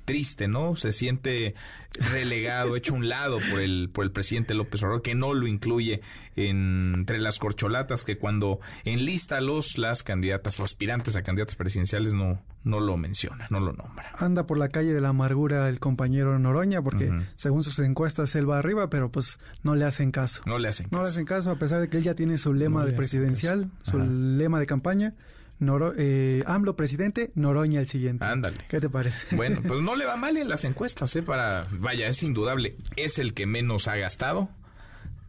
[0.05, 0.77] triste, ¿no?
[0.77, 1.55] Se siente
[1.95, 6.01] relegado, hecho un lado por el, por el presidente López Obrador, que no lo incluye
[6.37, 12.43] entre las corcholatas, que cuando enlista los, las candidatas, los aspirantes a candidatas presidenciales, no,
[12.65, 14.13] no lo menciona, no lo nombra.
[14.19, 18.49] Anda por la calle de la amargura el compañero Noroña, porque según sus encuestas él
[18.51, 20.43] va arriba, pero pues no le hacen caso.
[20.47, 20.97] No le hacen caso.
[20.97, 23.71] No le hacen caso, a pesar de que él ya tiene su lema de presidencial,
[23.83, 25.15] su lema de campaña
[25.59, 28.25] Noro, eh, AMLO presidente, Noroña el siguiente.
[28.25, 28.59] Ándale.
[28.69, 29.35] ¿Qué te parece?
[29.35, 31.23] Bueno, pues no le va mal en las encuestas, ¿eh?
[31.23, 32.77] Para, vaya, es indudable.
[32.97, 34.49] Es el que menos ha gastado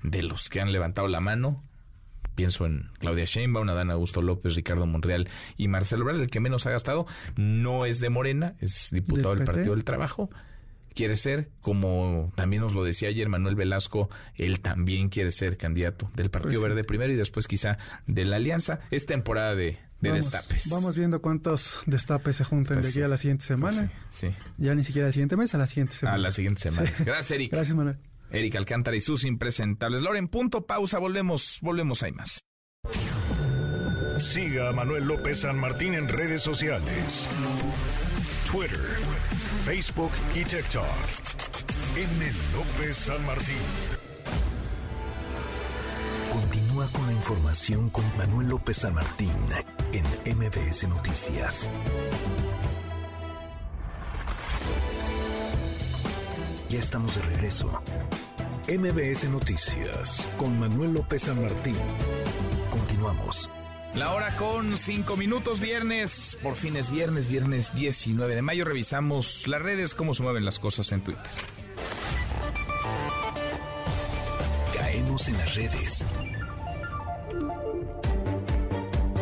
[0.03, 1.63] de los que han levantado la mano.
[2.35, 6.21] Pienso en Claudia Sheinbaum, Adán Augusto López, Ricardo Monreal y Marcelo Ebrard.
[6.21, 7.05] El que menos ha gastado
[7.37, 10.29] no es de Morena, es diputado del Partido del Trabajo
[10.95, 16.09] quiere ser, como también nos lo decía ayer Manuel Velasco, él también quiere ser candidato
[16.15, 18.79] del Partido pues Verde primero y después quizá de la Alianza.
[18.89, 19.77] Es temporada de,
[20.13, 20.69] destapes.
[20.69, 23.91] Vamos viendo cuántos destapes se juntan de pues aquí a la siguiente pues semana.
[24.11, 26.15] sí, Ya ni siquiera el siguiente mes, a la siguiente semana.
[26.15, 26.91] A la siguiente semana.
[26.99, 27.51] Gracias, Eric.
[27.51, 27.97] Gracias, Manuel.
[28.31, 30.01] Eric Alcántara y sus impresentables.
[30.01, 32.41] Loren, punto, pausa, volvemos, volvemos, hay más.
[34.19, 37.27] Siga a Manuel López San Martín en redes sociales.
[38.51, 38.79] Twitter,
[39.65, 40.85] Facebook y TikTok.
[41.97, 42.31] M.
[42.53, 43.55] López San Martín.
[46.31, 49.31] Continúa con la información con Manuel López San Martín
[49.93, 50.03] en
[50.37, 51.69] MBS Noticias.
[56.69, 57.81] Ya estamos de regreso.
[58.67, 61.77] MBS Noticias con Manuel López San Martín.
[62.69, 63.49] Continuamos.
[63.93, 68.65] La hora con cinco minutos, viernes, por fin es viernes, viernes 19 de mayo.
[68.65, 71.23] Revisamos las redes, cómo se mueven las cosas en Twitter.
[74.73, 76.05] Caemos en las redes.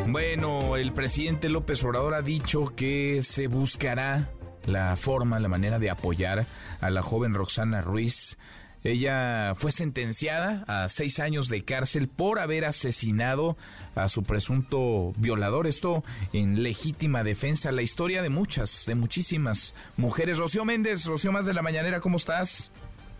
[0.07, 4.29] Bueno, el presidente López Obrador ha dicho que se buscará
[4.65, 6.45] la forma, la manera de apoyar
[6.81, 8.37] a la joven Roxana Ruiz.
[8.83, 13.57] Ella fue sentenciada a seis años de cárcel por haber asesinado
[13.95, 15.67] a su presunto violador.
[15.67, 16.03] Esto
[16.33, 17.71] en legítima defensa.
[17.71, 20.37] La historia de muchas, de muchísimas mujeres.
[20.37, 22.71] Rocío Méndez, Rocío Más de la Mañanera, ¿cómo estás?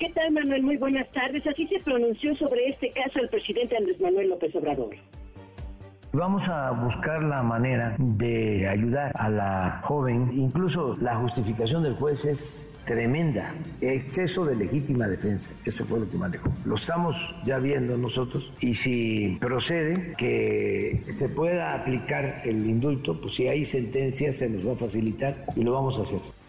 [0.04, 0.64] ¿Qué tal, Manuel?
[0.64, 1.47] Muy buenas tardes.
[1.47, 4.93] Así se pronunció sobre este caso el presidente Andrés Manuel López Obrador.
[6.12, 10.30] Vamos a buscar la manera de ayudar a la joven.
[10.34, 15.54] Incluso la justificación del juez es tremenda, exceso de legítima defensa.
[15.64, 16.49] Eso fue lo que más dejó.
[16.66, 23.36] Lo estamos ya viendo nosotros y si procede que se pueda aplicar el indulto, pues
[23.36, 26.43] si hay sentencia se nos va a facilitar y lo vamos a hacer.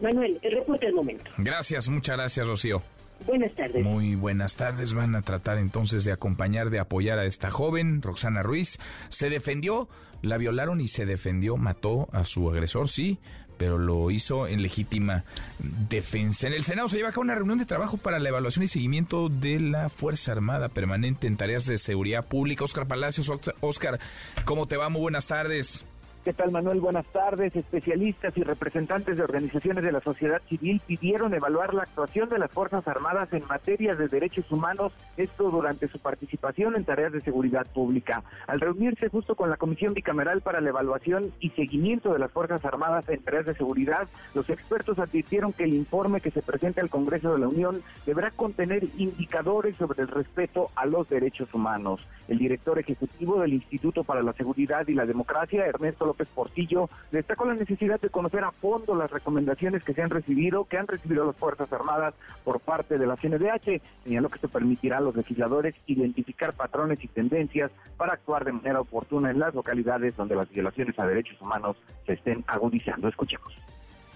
[0.00, 1.30] Manuel, el reporte momento.
[1.38, 2.82] Gracias, muchas gracias, Rocío.
[3.26, 3.82] Buenas tardes.
[3.84, 4.94] Muy buenas tardes.
[4.94, 8.78] Van a tratar entonces de acompañar, de apoyar a esta joven, Roxana Ruiz.
[9.08, 9.88] Se defendió,
[10.22, 13.18] la violaron y se defendió, mató a su agresor, sí,
[13.58, 15.24] pero lo hizo en legítima
[15.58, 16.46] defensa.
[16.46, 18.68] En el Senado se lleva a cabo una reunión de trabajo para la evaluación y
[18.68, 22.64] seguimiento de la Fuerza Armada Permanente en tareas de seguridad pública.
[22.64, 23.30] Oscar Palacios,
[23.60, 23.98] Oscar,
[24.44, 24.88] ¿cómo te va?
[24.88, 25.84] Muy buenas tardes.
[26.28, 26.80] ¿Qué tal, Manuel?
[26.80, 27.56] Buenas tardes.
[27.56, 32.50] Especialistas y representantes de organizaciones de la sociedad civil pidieron evaluar la actuación de las
[32.50, 37.66] Fuerzas Armadas en materia de derechos humanos, esto durante su participación en tareas de seguridad
[37.72, 38.22] pública.
[38.46, 42.62] Al reunirse justo con la Comisión Bicameral para la Evaluación y Seguimiento de las Fuerzas
[42.62, 46.90] Armadas en tareas de seguridad, los expertos advirtieron que el informe que se presenta al
[46.90, 52.06] Congreso de la Unión deberá contener indicadores sobre el respeto a los derechos humanos.
[52.28, 57.44] El director ejecutivo del Instituto para la Seguridad y la Democracia, Ernesto López Portillo, destacó
[57.46, 61.24] la necesidad de conocer a fondo las recomendaciones que se han recibido, que han recibido
[61.24, 62.14] las Fuerzas Armadas
[62.44, 63.80] por parte de la CNDH.
[64.04, 68.80] Señaló que esto permitirá a los legisladores identificar patrones y tendencias para actuar de manera
[68.80, 73.08] oportuna en las localidades donde las violaciones a derechos humanos se estén agudizando.
[73.08, 73.54] Escuchemos.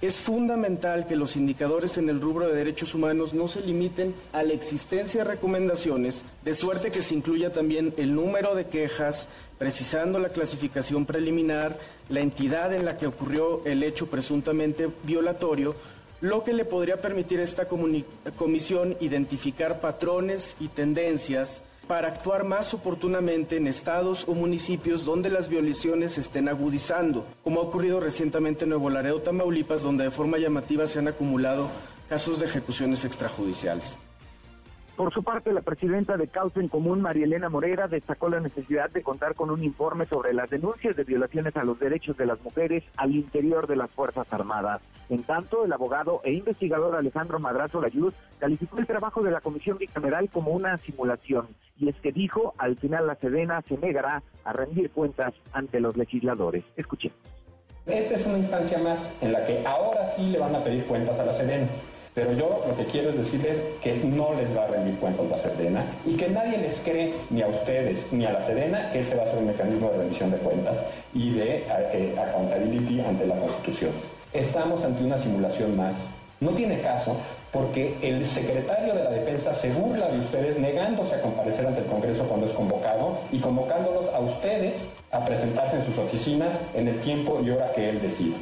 [0.02, 4.42] Es fundamental que los indicadores en el rubro de derechos humanos no se limiten a
[4.42, 9.28] la existencia de recomendaciones, de suerte que se incluya también el número de quejas,
[9.62, 15.76] precisando la clasificación preliminar, la entidad en la que ocurrió el hecho presuntamente violatorio,
[16.20, 22.74] lo que le podría permitir a esta comisión identificar patrones y tendencias para actuar más
[22.74, 28.64] oportunamente en estados o municipios donde las violaciones se estén agudizando, como ha ocurrido recientemente
[28.64, 31.70] en Nuevo Laredo, Tamaulipas, donde de forma llamativa se han acumulado
[32.08, 33.96] casos de ejecuciones extrajudiciales.
[34.96, 38.90] Por su parte, la presidenta de Causa en Común, María Elena Morera, destacó la necesidad
[38.90, 42.40] de contar con un informe sobre las denuncias de violaciones a los derechos de las
[42.42, 44.82] mujeres al interior de las Fuerzas Armadas.
[45.08, 49.78] En tanto, el abogado e investigador Alejandro Madrazo Layuz calificó el trabajo de la Comisión
[49.78, 54.52] Bicameral como una simulación y es que dijo, al final la Sedena se negará a
[54.52, 56.64] rendir cuentas ante los legisladores.
[56.76, 57.12] Escuchen.
[57.86, 61.18] Esta es una instancia más en la que ahora sí le van a pedir cuentas
[61.18, 61.66] a la Sedena.
[62.14, 65.38] Pero yo lo que quiero es decirles que no les va a rendir cuentas la
[65.38, 69.16] Sedena y que nadie les cree, ni a ustedes ni a la Sedena, que este
[69.16, 70.76] va a ser un mecanismo de rendición de cuentas
[71.14, 71.64] y de
[72.20, 73.92] accountability ante la Constitución.
[74.32, 75.96] Estamos ante una simulación más
[76.42, 77.16] no tiene caso
[77.52, 81.86] porque el secretario de la Defensa se burla de ustedes negándose a comparecer ante el
[81.86, 84.74] Congreso cuando es convocado y convocándolos a ustedes
[85.12, 88.36] a presentarse en sus oficinas en el tiempo y hora que él decida.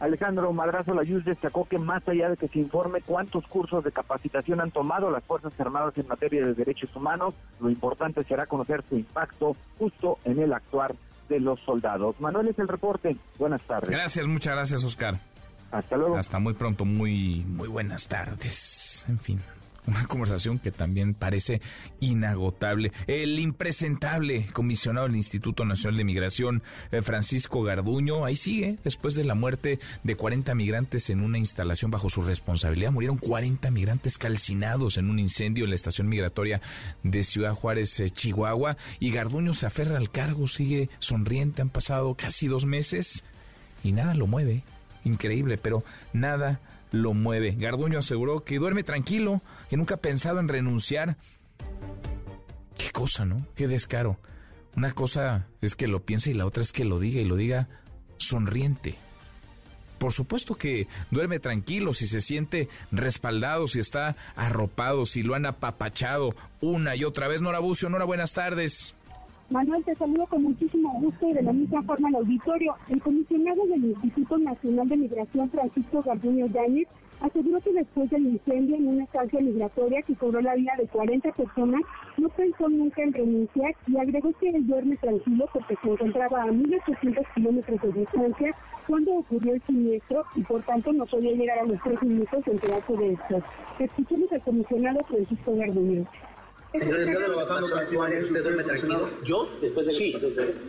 [0.00, 4.60] Alejandro Madrazo Layuz destacó que más allá de que se informe cuántos cursos de capacitación
[4.60, 8.96] han tomado las Fuerzas Armadas en materia de derechos humanos, lo importante será conocer su
[8.96, 10.94] impacto justo en el actuar
[11.28, 12.20] de los soldados.
[12.20, 13.16] Manuel es el reporte.
[13.38, 13.90] Buenas tardes.
[13.90, 15.18] Gracias, muchas gracias, Oscar.
[15.70, 16.16] Hasta luego.
[16.16, 19.04] Hasta muy pronto, muy, muy buenas tardes.
[19.08, 19.40] En fin,
[19.86, 21.60] una conversación que también parece
[22.00, 22.92] inagotable.
[23.06, 29.24] El impresentable comisionado del Instituto Nacional de Migración, eh, Francisco Garduño, ahí sigue, después de
[29.24, 32.92] la muerte de 40 migrantes en una instalación bajo su responsabilidad.
[32.92, 36.60] Murieron 40 migrantes calcinados en un incendio en la estación migratoria
[37.02, 38.76] de Ciudad Juárez, eh, Chihuahua.
[39.00, 41.62] Y Garduño se aferra al cargo, sigue sonriente.
[41.62, 43.24] Han pasado casi dos meses
[43.82, 44.62] y nada lo mueve
[45.04, 46.60] increíble, pero nada
[46.90, 47.54] lo mueve.
[47.56, 51.16] Garduño aseguró que duerme tranquilo, que nunca ha pensado en renunciar.
[52.78, 53.46] Qué cosa, ¿no?
[53.54, 54.18] Qué descaro.
[54.76, 57.36] Una cosa es que lo piense y la otra es que lo diga y lo
[57.36, 57.68] diga
[58.18, 58.96] sonriente.
[59.98, 65.46] Por supuesto que duerme tranquilo si se siente respaldado, si está arropado, si lo han
[65.46, 67.40] apapachado una y otra vez.
[67.40, 68.94] Nora Bucio, Nora, buenas tardes.
[69.48, 72.74] Manuel, te saludo con muchísimo gusto y de la misma forma al auditorio.
[72.88, 76.88] El comisionado del Instituto Nacional de Migración, Francisco Garduño Yáñez,
[77.20, 81.30] aseguró que después del incendio en una estancia migratoria que cobró la vida de 40
[81.30, 81.80] personas,
[82.16, 86.46] no pensó nunca en renunciar y agregó que él duerme tranquilo porque se encontraba a
[86.46, 88.54] 1.800 kilómetros de distancia
[88.88, 92.96] cuando ocurrió el siniestro y por tanto no podía llegar a los tres minutos enterarse
[92.96, 93.42] de esto.
[93.78, 96.04] Escuchemos al comisionado Francisco Garduño.
[99.24, 100.14] Yo, después de sí,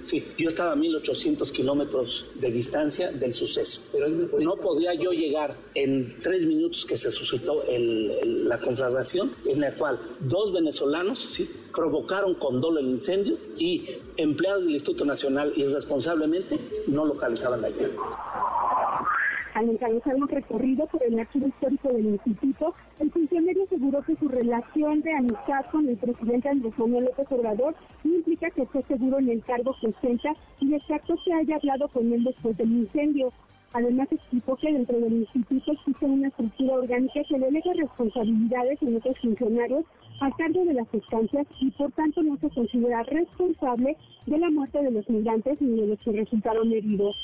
[0.03, 3.81] sí, yo estaba a 1800 kilómetros de distancia del suceso.
[3.91, 9.73] Pero no podía yo llegar en tres minutos que se suscitó la conflagración, en la
[9.75, 11.49] cual dos venezolanos ¿sí?
[11.73, 19.16] provocaron con dolo el incendio y empleados del Instituto Nacional irresponsablemente no localizaban la llama.
[19.57, 24.27] Al encabezar un recorrido por el archivo histórico del instituto, el funcionario aseguró que su
[24.27, 29.29] relación de amistad con el presidente Andrés Manuel López Obrador implica que esté seguro en
[29.29, 33.33] el cargo que ostenta y destacó que haya hablado con él después del incendio.
[33.73, 39.17] Además explicó que dentro del instituto existe una estructura orgánica que delega responsabilidades en otros
[39.19, 39.85] funcionarios
[40.21, 43.97] a cargo de las estancias y por tanto no se considera responsable
[44.27, 47.15] de la muerte de los migrantes ni de los que resultaron heridos.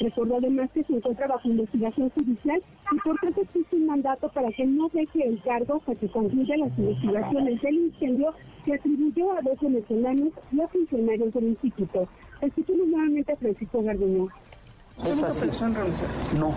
[0.00, 4.50] Recordó además que se encuentra bajo investigación judicial y por tanto existe un mandato para
[4.50, 8.34] que no deje el cargo hasta que concluya las investigaciones del incendio
[8.64, 12.08] que atribuyó a dos venezolanos y a funcionarios del instituto.
[12.40, 14.28] Escuchemos nuevamente a Francisco Garduño.
[15.04, 15.50] Es fácil.
[16.38, 16.54] No,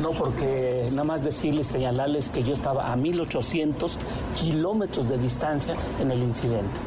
[0.00, 3.98] no, porque nada más decirles, señalarles que yo estaba a 1800
[4.36, 6.80] kilómetros de distancia en el incidente.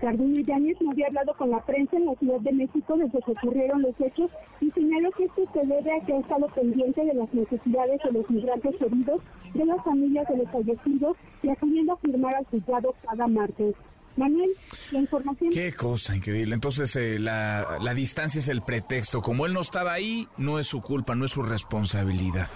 [0.00, 3.32] Garduño Yáñez no había hablado con la prensa en la Ciudad de México desde que
[3.32, 4.30] ocurrieron los hechos
[4.60, 8.12] y señaló que esto se debe a que ha estado pendiente de las necesidades de
[8.12, 9.20] los migrantes heridos,
[9.54, 13.74] de las familias de los fallecidos y acudiendo a firmar al juzgado cada martes.
[14.16, 14.50] Manuel,
[14.92, 15.50] la información.
[15.52, 16.54] Qué cosa increíble.
[16.54, 19.20] Entonces, eh, la, la, distancia es el pretexto.
[19.20, 22.48] Como él no estaba ahí, no es su culpa, no es su responsabilidad.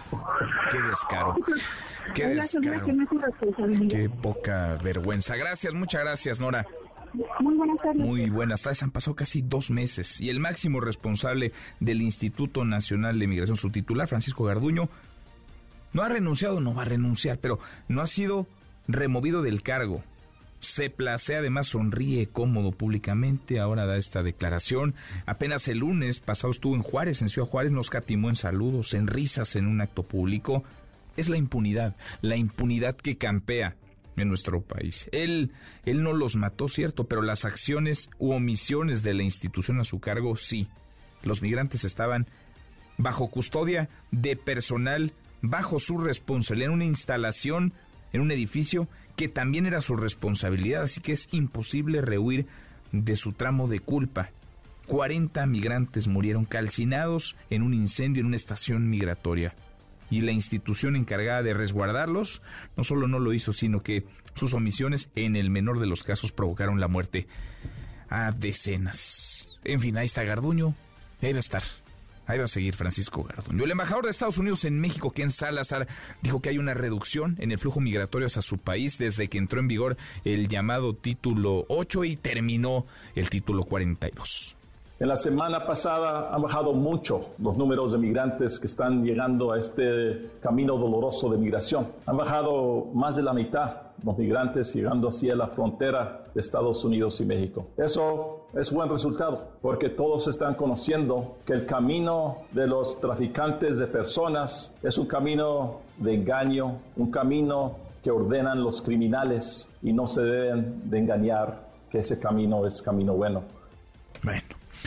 [0.70, 1.36] Qué descaro.
[2.14, 2.86] Qué descaro.
[3.90, 5.36] Qué poca vergüenza.
[5.36, 6.66] Gracias, muchas gracias, Nora.
[7.12, 7.96] Muy buenas tardes.
[7.96, 8.82] Muy buenas tardes.
[8.82, 13.70] Han pasado casi dos meses y el máximo responsable del Instituto Nacional de Migración, su
[13.70, 14.88] titular, Francisco Garduño,
[15.92, 17.58] no ha renunciado, no va a renunciar, pero
[17.88, 18.46] no ha sido
[18.86, 20.02] removido del cargo
[20.60, 24.94] se place, además sonríe cómodo públicamente, ahora da esta declaración.
[25.26, 29.06] Apenas el lunes pasado estuvo en Juárez, en Ciudad Juárez, nos catimó en saludos, en
[29.06, 30.62] risas en un acto público.
[31.16, 33.74] Es la impunidad, la impunidad que campea
[34.16, 35.08] en nuestro país.
[35.12, 35.52] Él,
[35.84, 40.00] él no los mató, cierto, pero las acciones u omisiones de la institución a su
[40.00, 40.68] cargo, sí.
[41.22, 42.26] Los migrantes estaban
[42.96, 47.72] bajo custodia de personal, bajo su responsabilidad, en una instalación,
[48.12, 52.46] en un edificio que también era su responsabilidad, así que es imposible rehuir
[52.92, 54.30] de su tramo de culpa.
[54.86, 59.54] 40 migrantes murieron calcinados en un incendio en una estación migratoria.
[60.10, 62.42] Y la institución encargada de resguardarlos
[62.76, 64.04] no solo no lo hizo, sino que
[64.34, 67.26] sus omisiones en el menor de los casos provocaron la muerte
[68.08, 69.58] a decenas.
[69.64, 70.74] En fin, ahí está Garduño,
[71.20, 71.62] debe estar
[72.30, 73.64] Ahí va a seguir Francisco Garduño.
[73.64, 75.88] El embajador de Estados Unidos en México, Ken Salazar,
[76.22, 79.58] dijo que hay una reducción en el flujo migratorio hacia su país desde que entró
[79.58, 82.86] en vigor el llamado título 8 y terminó
[83.16, 84.56] el título 42.
[85.00, 89.58] En la semana pasada han bajado mucho los números de migrantes que están llegando a
[89.58, 91.86] este camino doloroso de migración.
[92.04, 97.18] Han bajado más de la mitad los migrantes llegando hacia la frontera de Estados Unidos
[97.22, 97.68] y México.
[97.78, 103.86] Eso es buen resultado porque todos están conociendo que el camino de los traficantes de
[103.86, 110.20] personas es un camino de engaño, un camino que ordenan los criminales y no se
[110.20, 113.59] deben de engañar que ese camino es camino bueno.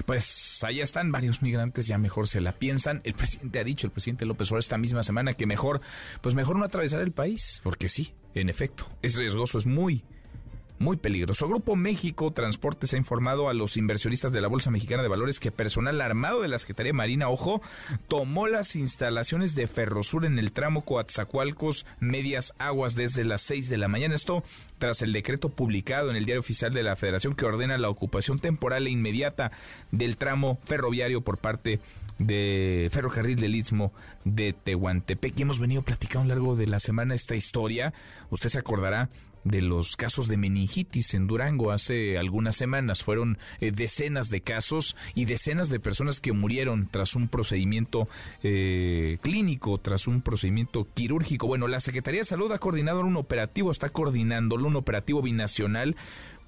[0.06, 3.02] Pues ahí están varios migrantes, ya mejor se la piensan.
[3.04, 5.82] El presidente ha dicho, el presidente López Obrador esta misma semana que mejor,
[6.22, 10.04] pues mejor no atravesar el país, porque sí, en efecto, es riesgoso, es muy,
[10.80, 11.48] muy peligroso.
[11.48, 15.52] Grupo México Transportes ha informado a los inversionistas de la Bolsa Mexicana de Valores que
[15.52, 17.62] personal armado de la Secretaría Marina, ojo,
[18.08, 23.78] tomó las instalaciones de Ferrosur en el tramo Coatzacoalcos Medias Aguas desde las 6 de
[23.78, 24.16] la mañana.
[24.16, 24.44] Esto
[24.78, 28.40] tras el decreto publicado en el Diario Oficial de la Federación que ordena la ocupación
[28.40, 29.52] temporal e inmediata
[29.92, 31.80] del tramo ferroviario por parte
[32.20, 33.94] de Ferrocarril del Istmo
[34.24, 35.38] de Tehuantepec.
[35.38, 37.94] Y hemos venido platicando a lo largo de la semana esta historia.
[38.30, 39.10] Usted se acordará
[39.44, 43.04] de los casos de meningitis en Durango hace algunas semanas.
[43.04, 48.08] Fueron eh, decenas de casos y decenas de personas que murieron tras un procedimiento
[48.42, 51.48] eh, clínico, tras un procedimiento quirúrgico.
[51.48, 55.96] Bueno, la Secretaría de Salud ha coordinado un operativo, está coordinándolo, un operativo binacional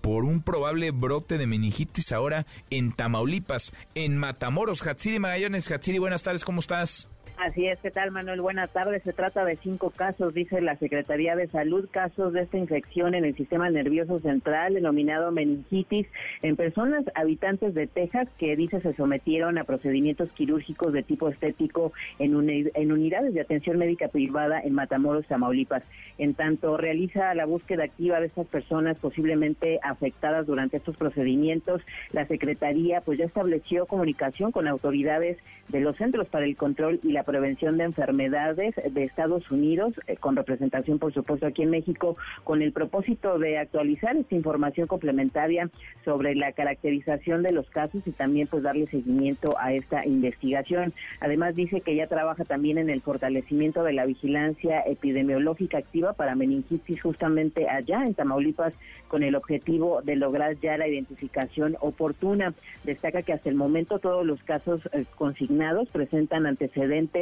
[0.01, 4.85] por un probable brote de meningitis ahora en Tamaulipas, en Matamoros.
[4.85, 7.09] Hatsiri Magallanes, Hatsiri, buenas tardes, ¿cómo estás?
[7.37, 8.39] Así es, ¿qué tal Manuel?
[8.39, 9.03] Buenas tardes.
[9.03, 13.25] Se trata de cinco casos, dice la Secretaría de Salud, casos de esta infección en
[13.25, 16.07] el sistema nervioso central, denominado meningitis,
[16.41, 21.91] en personas habitantes de Texas que, dice, se sometieron a procedimientos quirúrgicos de tipo estético
[22.19, 25.83] en, unidades de atención médica privada en Matamoros, Tamaulipas.
[26.17, 31.81] En tanto, realiza la búsqueda activa de estas personas posiblemente afectadas durante estos procedimientos.
[32.13, 37.11] La Secretaría, pues, ya estableció comunicación con autoridades de los Centros para el Control y
[37.11, 42.17] la Prevención de Enfermedades de Estados Unidos, eh, con representación, por supuesto, aquí en México,
[42.43, 45.69] con el propósito de actualizar esta información complementaria
[46.03, 50.93] sobre la caracterización de los casos y también pues darle seguimiento a esta investigación.
[51.19, 56.35] Además dice que ya trabaja también en el fortalecimiento de la vigilancia epidemiológica activa para
[56.35, 58.73] meningitis justamente allá en Tamaulipas
[59.07, 62.53] con el objetivo de lograr ya la identificación oportuna.
[62.83, 67.14] Destaca que hasta el momento todos los casos eh, consignados presentan antecedentes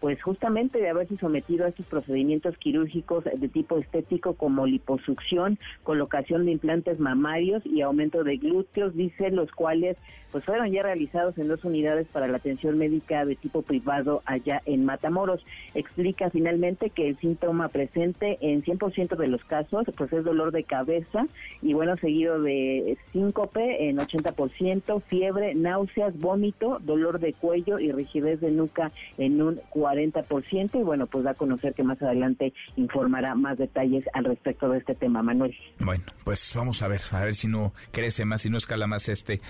[0.00, 6.46] pues justamente de haberse sometido a estos procedimientos quirúrgicos de tipo estético como liposucción, colocación
[6.46, 9.96] de implantes mamarios y aumento de glúteos, dice, los cuales
[10.32, 14.62] pues fueron ya realizados en dos unidades para la atención médica de tipo privado allá
[14.64, 15.44] en Matamoros.
[15.74, 20.64] Explica finalmente que el síntoma presente en 100% de los casos pues es dolor de
[20.64, 21.26] cabeza
[21.62, 28.40] y bueno, seguido de síncope en 80%, fiebre, náuseas, vómito, dolor de cuello y rigidez
[28.40, 33.34] de nuca en un 40% y bueno, pues da a conocer que más adelante informará
[33.34, 35.54] más detalles al respecto de este tema, Manuel.
[35.78, 39.08] Bueno, pues vamos a ver, a ver si no crece más, si no escala más
[39.08, 39.40] este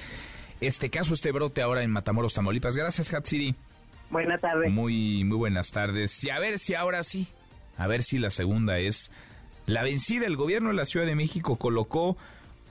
[0.60, 2.76] este caso, este brote ahora en Matamoros, Tamaulipas.
[2.76, 3.54] Gracias, Hatsiri.
[4.10, 4.70] Buenas tardes.
[4.70, 6.22] Muy, muy buenas tardes.
[6.22, 7.28] Y a ver si ahora sí,
[7.78, 9.10] a ver si la segunda es
[9.64, 10.26] la vencida.
[10.26, 12.18] El gobierno de la Ciudad de México colocó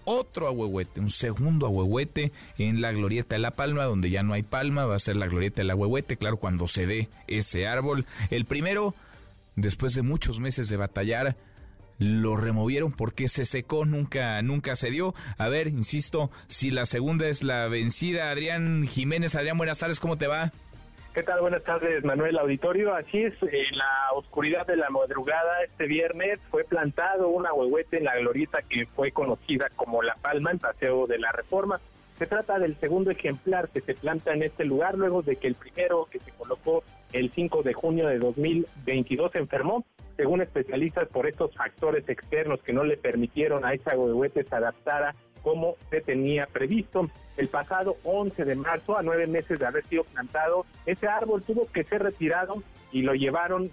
[0.10, 4.41] otro ahuehuete, un segundo ahuehuete en la glorieta de la palma, donde ya no hay
[4.41, 8.07] palma, va a ser la glorieta del ahuehuete, claro, cuando se dé ese árbol.
[8.32, 8.95] El primero,
[9.55, 11.38] después de muchos meses de batallar,
[11.99, 15.14] lo removieron porque se secó, nunca, nunca se dio.
[15.38, 20.18] A ver, insisto, si la segunda es la vencida, Adrián Jiménez, Adrián, buenas tardes, ¿cómo
[20.18, 20.51] te va?
[21.41, 22.95] Buenas tardes, Manuel Auditorio.
[22.95, 28.05] Así es, en la oscuridad de la madrugada este viernes fue plantado un ahuehuete en
[28.05, 31.82] la glorieta que fue conocida como La Palma, en Paseo de la Reforma.
[32.17, 35.55] Se trata del segundo ejemplar que se planta en este lugar luego de que el
[35.55, 39.84] primero que se colocó el 5 de junio de 2022 se enfermó
[40.20, 45.15] según especialistas, por estos factores externos que no le permitieron a esa huehuete se adaptara
[45.42, 47.10] como se tenía previsto.
[47.38, 51.68] El pasado 11 de marzo, a nueve meses de haber sido plantado, ese árbol tuvo
[51.68, 52.62] que ser retirado
[52.92, 53.72] y lo llevaron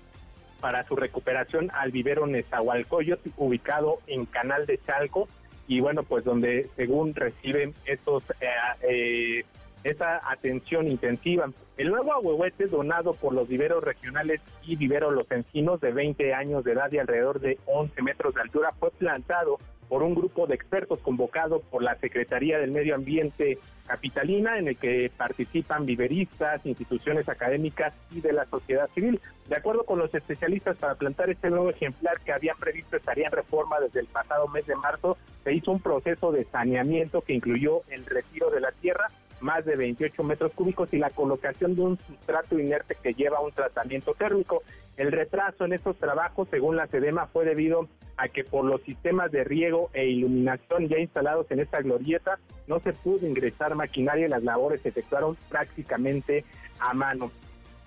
[0.61, 5.29] para su recuperación al vivero Nezahualcóyotl, ubicado en Canal de Chalco,
[5.69, 8.47] y bueno, pues donde según reciben estos eh,
[8.89, 9.45] eh,
[9.87, 11.51] esa atención intensiva.
[11.77, 16.65] El nuevo ahuehuete donado por los viveros regionales y viveros Los Encinos de 20 años
[16.65, 19.59] de edad y alrededor de 11 metros de altura fue plantado
[19.89, 24.77] por un grupo de expertos convocado por la Secretaría del Medio Ambiente Capitalina, en el
[24.77, 29.21] que participan viveristas, instituciones académicas y de la sociedad civil.
[29.49, 33.33] De acuerdo con los especialistas, para plantar este nuevo ejemplar que habían previsto estaría en
[33.33, 37.83] reforma desde el pasado mes de marzo, se hizo un proceso de saneamiento que incluyó
[37.89, 39.09] el retiro de la tierra,
[39.41, 43.53] más de 28 metros cúbicos y la colocación de un sustrato inerte que lleva un
[43.53, 44.63] tratamiento térmico.
[44.97, 49.31] El retraso en estos trabajos, según la SEDEMA, fue debido a que por los sistemas
[49.31, 54.31] de riego e iluminación ya instalados en esta glorieta no se pudo ingresar maquinaria y
[54.31, 56.45] las labores se efectuaron prácticamente
[56.81, 57.31] a mano.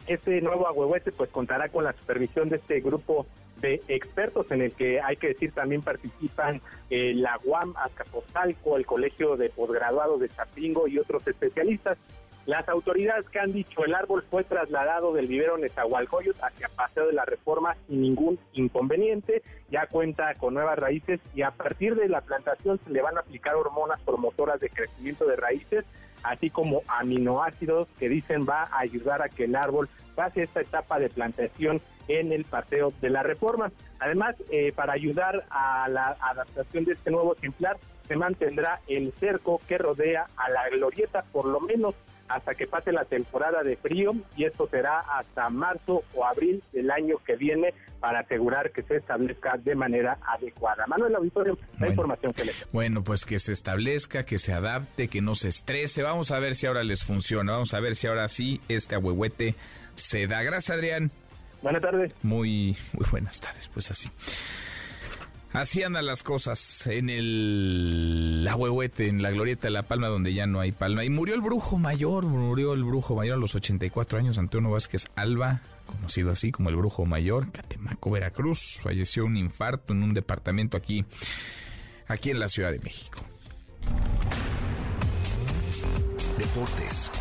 [0.06, 3.28] Este nuevo agüehuete pues contará con la supervisión de este grupo
[3.62, 8.86] de expertos en el que hay que decir también participan eh, la UAM Azcapotzalco, el
[8.86, 11.98] Colegio de Posgraduados de Chapingo y otros especialistas.
[12.46, 17.14] Las autoridades que han dicho el árbol fue trasladado del vivero Nezahualcóyotl hacia Paseo de
[17.14, 22.22] la Reforma sin ningún inconveniente, ya cuenta con nuevas raíces y a partir de la
[22.22, 25.86] plantación se le van a aplicar hormonas promotoras de crecimiento de raíces,
[26.24, 29.88] así como aminoácidos que dicen va a ayudar a que el árbol
[30.20, 33.72] pase esta etapa de plantación en el Paseo de la Reforma.
[34.00, 39.62] Además, eh, para ayudar a la adaptación de este nuevo ejemplar, se mantendrá el cerco
[39.66, 41.96] que rodea a la glorieta por lo menos
[42.28, 46.92] hasta que pase la temporada de frío y esto será hasta marzo o abril del
[46.92, 50.86] año que viene para asegurar que se establezca de manera adecuada.
[50.88, 55.22] Manuel Auditorio, la información que le Bueno, pues que se establezca, que se adapte, que
[55.22, 56.04] no se estrese.
[56.04, 57.54] Vamos a ver si ahora les funciona.
[57.54, 59.56] Vamos a ver si ahora sí este ahuehuete
[60.00, 60.42] se da.
[60.42, 61.12] Gracias, Adrián.
[61.62, 62.14] Buenas tardes.
[62.24, 64.10] Muy, muy buenas tardes, pues así.
[65.52, 70.46] Así andan las cosas en el Ahuehuete, en la glorieta de La Palma, donde ya
[70.46, 71.04] no hay palma.
[71.04, 75.08] Y murió el brujo mayor, murió el brujo mayor a los 84 años, Antonio Vázquez
[75.16, 78.80] Alba, conocido así como el brujo mayor, Catemaco, Veracruz.
[78.84, 81.04] Falleció un infarto en un departamento aquí,
[82.08, 83.20] aquí en la Ciudad de México.
[86.38, 87.12] Deportes.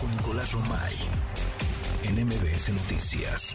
[0.00, 0.94] Con Nicolás Romay.
[2.08, 3.54] En MBS Noticias.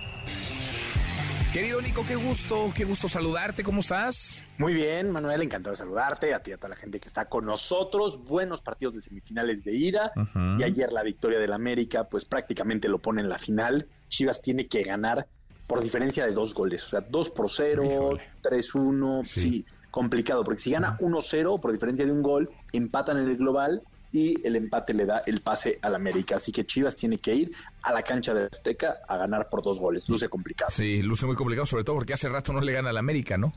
[1.51, 4.41] Querido Nico, qué gusto, qué gusto saludarte, ¿cómo estás?
[4.59, 7.25] Muy bien, Manuel, encantado de saludarte, a ti y a toda la gente que está
[7.25, 8.23] con nosotros.
[8.23, 10.11] Buenos partidos de semifinales de ida
[10.59, 13.87] y ayer la victoria del América, pues prácticamente lo pone en la final.
[14.07, 15.27] Chivas tiene que ganar
[15.65, 19.65] por diferencia de dos goles, o sea, 2 por 0, 3-1, sí.
[19.89, 23.81] complicado, porque si gana 1-0 por diferencia de un gol, empatan en el global
[24.13, 26.37] y el empate le da el pase al América.
[26.37, 27.51] Así que Chivas tiene que ir
[27.81, 30.07] a la cancha de Azteca a ganar por dos goles.
[30.07, 30.69] Luce complicado.
[30.71, 33.51] Sí, luce muy complicado, sobre todo porque hace rato no le gana al América, ¿no?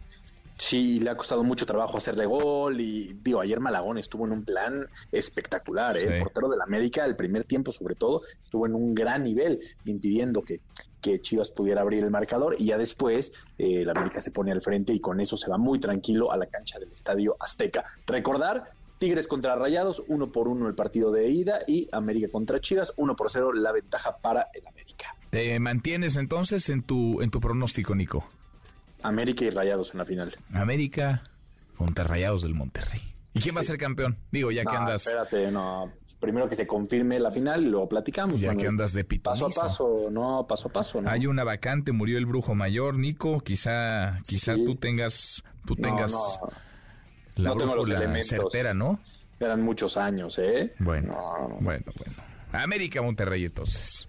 [0.59, 4.45] Sí, le ha costado mucho trabajo hacerle gol y digo, ayer Malagón estuvo en un
[4.45, 6.17] plan espectacular, ¿eh?
[6.17, 10.41] el portero del América, el primer tiempo sobre todo, estuvo en un gran nivel, impidiendo
[10.41, 10.61] que,
[11.03, 14.63] que Chivas pudiera abrir el marcador y ya después eh, el América se pone al
[14.63, 17.85] frente y con eso se va muy tranquilo a la cancha del Estadio Azteca.
[18.07, 22.93] Recordar, Tigres contra Rayados, uno por uno el partido de ida y América contra Chivas,
[22.97, 25.15] uno por cero la ventaja para el América.
[25.31, 28.27] ¿Te mantienes entonces en tu, en tu pronóstico, Nico?
[29.03, 30.37] América y Rayados en la final.
[30.53, 31.23] América
[31.77, 33.01] contra Rayados del Monterrey.
[33.35, 34.17] ¿Y quién va a ser campeón?
[34.33, 35.07] Digo, ya que andas.
[35.07, 35.93] Espérate, no.
[36.19, 38.41] Primero que se confirme la final y luego platicamos.
[38.41, 39.47] Ya que andas de pitonizo.
[39.47, 41.03] Paso a paso, no, paso a paso.
[41.03, 41.11] ¿no?
[41.11, 43.41] Hay una vacante, murió el brujo mayor, Nico.
[43.41, 46.17] Quizá, quizá tú tengas, tú tengas
[47.37, 49.01] la no certera, ¿no?
[49.39, 50.75] Eran muchos años, ¿eh?
[50.79, 51.15] Bueno,
[51.61, 52.23] bueno, bueno.
[52.53, 54.09] América Monterrey entonces.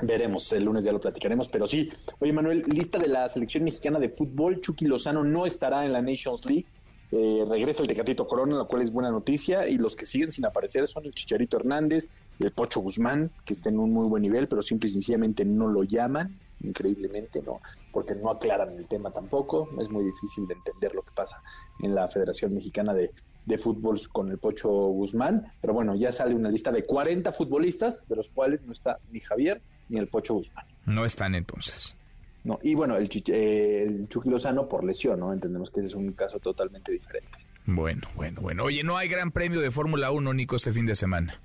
[0.00, 1.88] Veremos, el lunes ya lo platicaremos, pero sí.
[2.18, 4.60] Oye, Manuel, lista de la selección mexicana de fútbol.
[4.60, 6.66] Chucky Lozano no estará en la Nations League.
[7.14, 9.68] Eh, regresa el Tecatito Corona, lo cual es buena noticia.
[9.68, 12.08] Y los que siguen sin aparecer son el Chicharito Hernández,
[12.40, 15.68] el Pocho Guzmán, que está en un muy buen nivel, pero simple y sencillamente no
[15.68, 16.38] lo llaman.
[16.64, 17.60] Increíblemente, no,
[17.92, 19.68] porque no aclaran el tema tampoco.
[19.78, 21.42] Es muy difícil de entender lo que pasa
[21.80, 23.10] en la Federación Mexicana de,
[23.44, 25.52] de Fútbol con el Pocho Guzmán.
[25.60, 29.20] Pero bueno, ya sale una lista de 40 futbolistas, de los cuales no está ni
[29.20, 29.60] Javier
[29.90, 30.64] ni el Pocho Guzmán.
[30.86, 31.94] No están entonces.
[32.44, 35.32] No, y bueno, el, eh, el Chucky Lozano por lesión, ¿no?
[35.32, 37.38] Entendemos que ese es un caso totalmente diferente.
[37.66, 38.64] Bueno, bueno, bueno.
[38.64, 41.40] Oye, no hay gran premio de Fórmula 1, Nico, este fin de semana.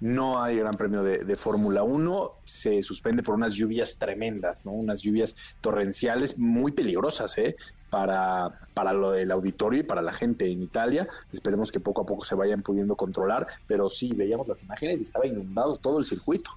[0.00, 4.70] No hay gran premio de, Fórmula 1, se suspende por unas lluvias tremendas, ¿no?
[4.70, 7.56] Unas lluvias torrenciales muy peligrosas, ¿eh?
[7.90, 11.08] Para, para lo del auditorio y para la gente en Italia.
[11.32, 15.02] Esperemos que poco a poco se vayan pudiendo controlar, pero sí, veíamos las imágenes y
[15.02, 16.52] estaba inundado todo el circuito.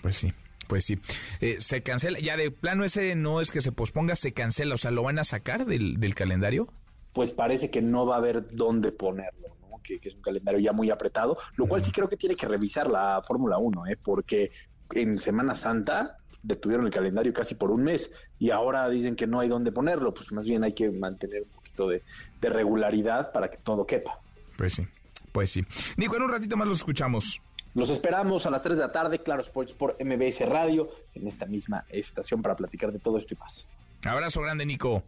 [0.00, 0.32] Pues sí,
[0.66, 0.98] pues sí.
[1.40, 4.78] Eh, se cancela, ya de plano ese no es que se posponga, se cancela, o
[4.78, 6.68] sea, ¿lo van a sacar del, calendario?
[7.12, 9.80] Pues parece que no va a haber dónde ponerlo, ¿no?
[9.82, 12.88] Que, es un calendario ya muy apretado, lo cual sí creo que tiene que revisar
[12.88, 13.98] la Fórmula 1, ¿eh?
[14.02, 14.50] Porque
[14.94, 19.40] en Semana Santa detuvieron el calendario casi por un mes y ahora dicen que no
[19.40, 22.02] hay dónde ponerlo, pues más bien hay que mantener un poquito de,
[22.40, 24.18] de regularidad para que todo quepa.
[24.56, 24.86] Pues sí,
[25.32, 25.64] pues sí.
[25.96, 27.40] Nico, en un ratito más lo escuchamos.
[27.74, 31.46] Los esperamos a las 3 de la tarde, Claro Sports por MBS Radio, en esta
[31.46, 33.68] misma estación para platicar de todo esto y más.
[34.04, 35.02] Abrazo grande, Nico.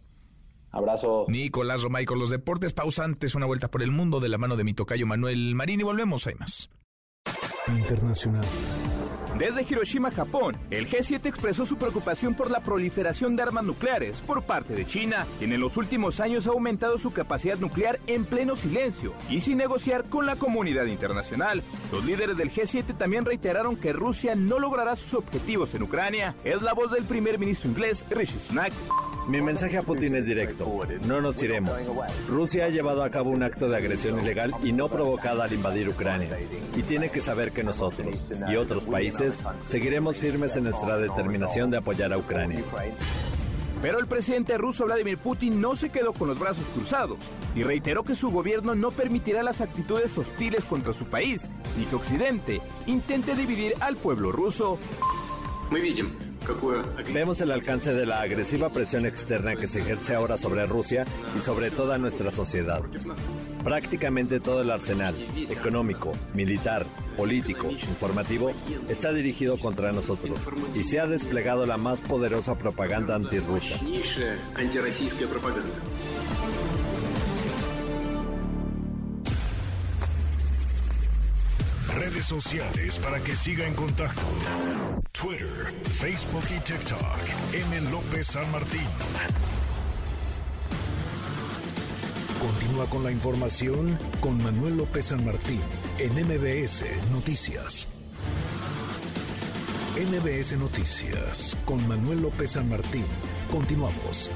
[0.71, 1.27] Abrazo.
[1.29, 4.65] Nicolás Romay con los deportes pausantes, una vuelta por el mundo de la mano de
[4.65, 6.69] mi tocayo Manuel Marín y volvemos, hay más.
[7.69, 8.45] Internacional.
[9.39, 14.45] Desde Hiroshima, Japón, el G7 expresó su preocupación por la proliferación de armas nucleares por
[14.45, 18.55] parte de China, quien en los últimos años ha aumentado su capacidad nuclear en pleno
[18.55, 21.63] silencio y sin negociar con la comunidad internacional.
[21.91, 26.37] Los líderes del G7 también reiteraron que Rusia no logrará sus objetivos en Ucrania.
[26.45, 28.73] Es la voz del primer ministro inglés, Rishi Sunak.
[29.27, 30.71] Mi mensaje a Putin es directo.
[31.07, 31.73] No nos iremos.
[32.29, 35.89] Rusia ha llevado a cabo un acto de agresión ilegal y no provocada al invadir
[35.89, 36.29] Ucrania.
[36.77, 39.24] Y tiene que saber que nosotros y otros países
[39.67, 42.63] seguiremos firmes en nuestra determinación de apoyar a Ucrania.
[43.83, 47.19] Pero el presidente ruso Vladimir Putin no se quedó con los brazos cruzados
[47.55, 51.97] y reiteró que su gobierno no permitirá las actitudes hostiles contra su país, ni que
[51.97, 54.79] Occidente intente dividir al pueblo ruso.
[57.13, 61.05] Vemos el alcance de la agresiva presión externa que se ejerce ahora sobre Rusia
[61.37, 62.83] y sobre toda nuestra sociedad.
[63.63, 65.15] Prácticamente todo el arsenal,
[65.49, 68.53] económico, militar, político, informativo,
[68.89, 70.39] está dirigido contra nosotros
[70.75, 73.77] y se ha desplegado la más poderosa propaganda antirrusa.
[81.95, 84.23] Redes sociales para que siga en contacto:
[85.13, 86.99] Twitter, Facebook y TikTok.
[87.53, 87.91] M.
[87.91, 88.81] López San Martín.
[92.41, 95.61] Continúa con la información con Manuel López San Martín
[95.99, 97.87] en MBS Noticias.
[99.95, 103.07] MBS Noticias con Manuel López San Martín.
[103.53, 104.33] Continuamos.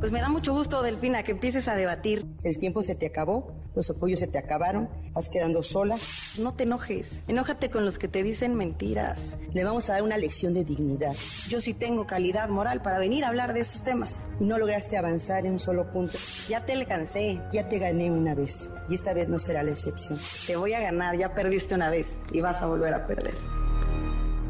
[0.00, 2.26] Pues me da mucho gusto, Delfina, que empieces a debatir.
[2.44, 5.96] El tiempo se te acabó, los apoyos se te acabaron, vas quedando sola.
[6.38, 9.38] No te enojes, enójate con los que te dicen mentiras.
[9.52, 11.14] Le vamos a dar una lección de dignidad.
[11.48, 14.18] Yo sí tengo calidad moral para venir a hablar de esos temas.
[14.40, 16.18] Y no lograste avanzar en un solo punto.
[16.48, 17.40] Ya te le cansé.
[17.52, 20.18] Ya te gané una vez, y esta vez no será la excepción.
[20.46, 23.34] Te voy a ganar, ya perdiste una vez, y vas a volver a perder.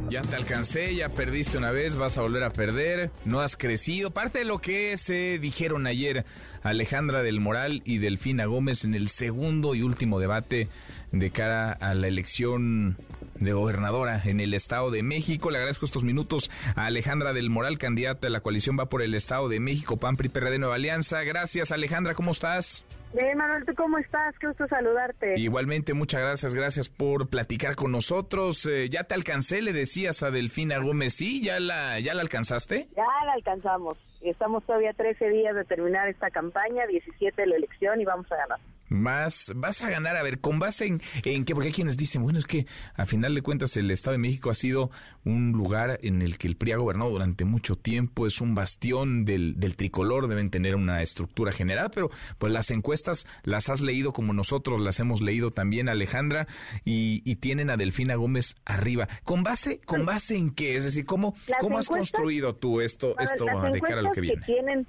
[0.09, 4.13] Ya te alcancé, ya perdiste una vez, vas a volver a perder, no has crecido.
[4.13, 6.25] Parte de lo que se dijeron ayer
[6.63, 10.69] Alejandra del Moral y Delfina Gómez en el segundo y último debate
[11.11, 12.97] de cara a la elección
[13.35, 15.51] de gobernadora en el Estado de México.
[15.51, 19.15] Le agradezco estos minutos a Alejandra del Moral, candidata de la coalición Va por el
[19.15, 21.25] Estado de México, PAN, PRI, PRD, Nueva Alianza.
[21.25, 22.85] Gracias, Alejandra, ¿cómo estás?
[23.17, 24.39] Bien, Manuel, ¿tú cómo estás?
[24.39, 25.41] Qué gusto saludarte.
[25.41, 28.67] Igualmente, muchas gracias, gracias por platicar con nosotros.
[28.67, 31.43] Eh, ya te alcancé, le decías a Delfina Gómez, ¿sí?
[31.43, 32.89] ¿Ya la, ya la alcanzaste?
[32.95, 33.97] Ya la alcanzamos.
[34.21, 38.37] Estamos todavía 13 días de terminar esta campaña, 17 de la elección y vamos a
[38.37, 38.59] ganar.
[38.89, 41.55] Más, vas a ganar, a ver, ¿con base en, en qué?
[41.55, 44.51] Porque hay quienes dicen, bueno, es que a final de cuentas el Estado de México
[44.51, 44.91] ha sido
[45.25, 49.25] un lugar en el que el PRI ha gobernado durante mucho tiempo, es un bastión
[49.25, 54.13] del, del tricolor, deben tener una estructura general, pero pues las encuestas las has leído
[54.13, 56.47] como nosotros las hemos leído también, Alejandra,
[56.85, 59.09] y, y tienen a Delfina Gómez arriba.
[59.25, 60.77] ¿Con base, con base en qué?
[60.77, 64.41] Es decir, ¿cómo, cómo has construido tú esto, esto de cara a lo que viene?
[64.41, 64.87] Que tienen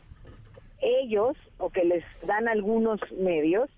[0.81, 3.69] ellos o que les dan algunos medios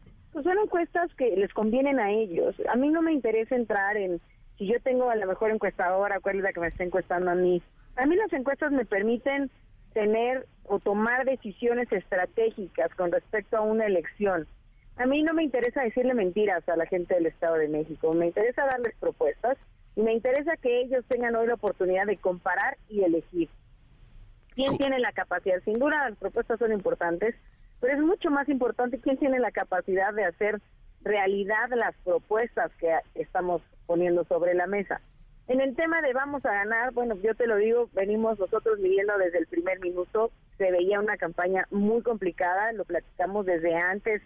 [0.42, 2.56] pues son encuestas que les convienen a ellos.
[2.72, 4.22] A mí no me interesa entrar en
[4.58, 7.36] si yo tengo a la mejor encuestadora, cuál es la que me está encuestando a
[7.36, 7.62] mí.
[7.98, 9.52] A mí las encuestas me permiten
[9.94, 14.48] tener o tomar decisiones estratégicas con respecto a una elección.
[14.96, 18.28] A mí no me interesa decirle mentiras a la gente del Estado de México, me
[18.28, 19.58] interesa darles propuestas
[19.98, 23.50] y me interesa que ellos tengan hoy la oportunidad de comparar y elegir.
[24.56, 25.62] ¿Quién tiene la capacidad?
[25.66, 27.36] Sin duda las propuestas son importantes,
[27.80, 30.62] pero es mucho más importante quién tiene la capacidad de hacer
[31.02, 35.02] realidad las propuestas que estamos poniendo sobre la mesa.
[35.48, 39.18] En el tema de vamos a ganar, bueno, yo te lo digo, venimos nosotros viviendo
[39.18, 44.22] desde el primer minuto, se veía una campaña muy complicada, lo platicamos desde antes,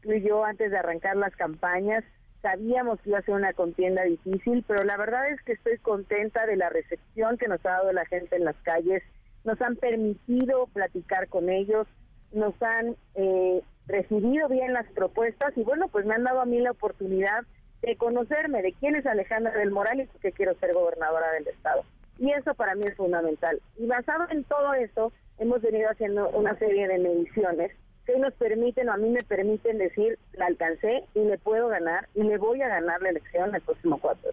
[0.00, 2.02] tú y yo antes de arrancar las campañas,
[2.40, 6.46] sabíamos que iba a ser una contienda difícil, pero la verdad es que estoy contenta
[6.46, 9.02] de la recepción que nos ha dado la gente en las calles,
[9.44, 11.86] nos han permitido platicar con ellos,
[12.34, 16.60] nos han eh, recibido bien las propuestas y bueno, pues me han dado a mí
[16.60, 17.44] la oportunidad
[17.82, 21.48] de conocerme de quién es Alejandra del Moral y por qué quiero ser gobernadora del
[21.48, 21.82] estado.
[22.18, 23.60] Y eso para mí es fundamental.
[23.76, 27.72] Y basado en todo eso, hemos venido haciendo una serie de mediciones
[28.06, 32.08] que nos permiten, o a mí me permiten decir, la alcancé y le puedo ganar
[32.14, 34.30] y le voy a ganar la elección el próximo 4.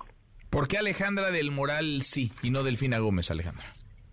[0.49, 3.65] ¿Por qué Alejandra del Moral sí y no Delfina Gómez, Alejandra?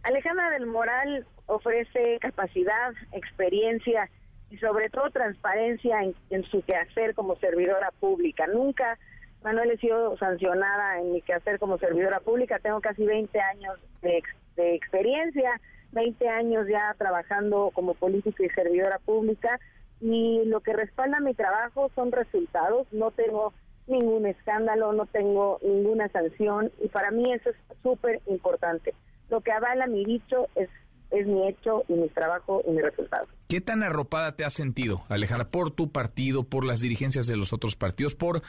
[0.05, 4.09] Alejandra del Moral ofrece capacidad, experiencia
[4.51, 5.99] y sobre todo transparencia
[6.31, 8.47] en, su quehacer como servidora pública.
[8.47, 8.99] Nunca,
[9.43, 12.59] Manuel, he sido sancionada en mi quehacer como servidora pública.
[12.61, 14.23] Tengo casi 20 años de,
[14.57, 15.61] de experiencia,
[15.93, 19.59] 20 años ya trabajando como política y servidora pública
[20.01, 22.87] y lo que respalda mi trabajo son resultados.
[22.93, 23.53] No tengo
[23.87, 28.95] ningún escándalo, no tengo ninguna sanción y para mí eso es súper importante
[29.31, 30.69] lo que avala mi dicho es,
[31.11, 33.27] es mi hecho y mi trabajo y mi resultado.
[33.49, 37.53] ¿Qué tan arropada te has sentido, Alejandra, por tu partido, por las dirigencias de los
[37.53, 38.43] otros partidos, por,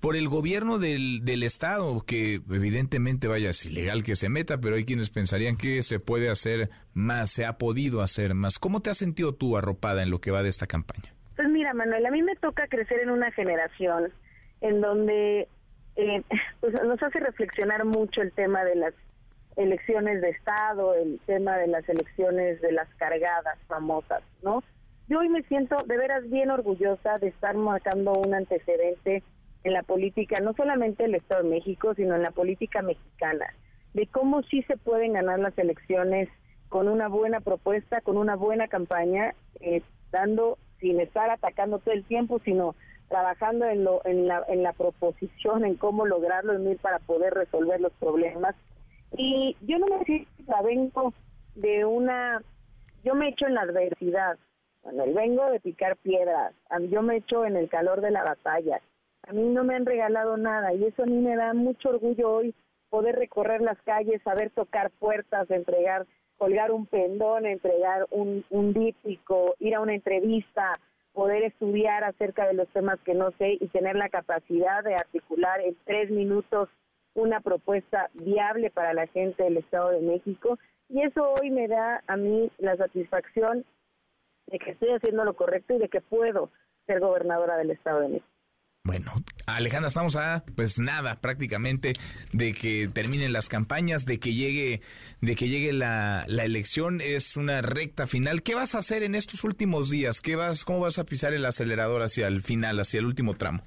[0.00, 4.76] por el gobierno del, del Estado, que evidentemente vaya, es ilegal que se meta, pero
[4.76, 8.58] hay quienes pensarían que se puede hacer más, se ha podido hacer más.
[8.58, 11.12] ¿Cómo te has sentido tú arropada en lo que va de esta campaña?
[11.36, 14.10] Pues mira, Manuel, a mí me toca crecer en una generación
[14.60, 15.48] en donde
[15.96, 16.22] eh,
[16.60, 18.94] pues nos hace reflexionar mucho el tema de las
[19.58, 24.62] elecciones de Estado, el tema de las elecciones de las cargadas famosas, ¿no?
[25.08, 29.22] Yo hoy me siento de veras bien orgullosa de estar marcando un antecedente
[29.64, 33.46] en la política, no solamente del Estado de México, sino en la política mexicana,
[33.94, 36.28] de cómo sí se pueden ganar las elecciones
[36.68, 39.82] con una buena propuesta, con una buena campaña, eh,
[40.12, 42.76] dando sin estar atacando todo el tiempo, sino
[43.08, 47.34] trabajando en, lo, en, la, en la proposición, en cómo lograrlo, en ir para poder
[47.34, 48.54] resolver los problemas
[49.16, 50.30] y yo no me siento,
[50.64, 51.14] vengo
[51.54, 52.42] de una,
[53.04, 54.38] yo me echo en la adversidad,
[54.82, 56.54] bueno, vengo de picar piedras,
[56.90, 58.80] yo me echo en el calor de la batalla,
[59.26, 62.30] a mí no me han regalado nada y eso a mí me da mucho orgullo
[62.30, 62.54] hoy
[62.88, 66.06] poder recorrer las calles, saber tocar puertas, entregar,
[66.38, 70.78] colgar un pendón, entregar un, un díptico, ir a una entrevista,
[71.12, 75.60] poder estudiar acerca de los temas que no sé y tener la capacidad de articular
[75.60, 76.68] en tres minutos
[77.18, 80.58] una propuesta viable para la gente del Estado de México
[80.88, 83.64] y eso hoy me da a mí la satisfacción
[84.46, 86.50] de que estoy haciendo lo correcto y de que puedo
[86.86, 88.28] ser gobernadora del Estado de México.
[88.84, 89.12] Bueno,
[89.44, 91.92] Alejandra, estamos a pues nada prácticamente
[92.32, 94.80] de que terminen las campañas, de que llegue,
[95.20, 98.42] de que llegue la, elección, es una recta final.
[98.42, 100.22] ¿Qué vas a hacer en estos últimos días?
[100.22, 103.62] ¿Qué vas, cómo vas a pisar el acelerador hacia el final, hacia el último tramo?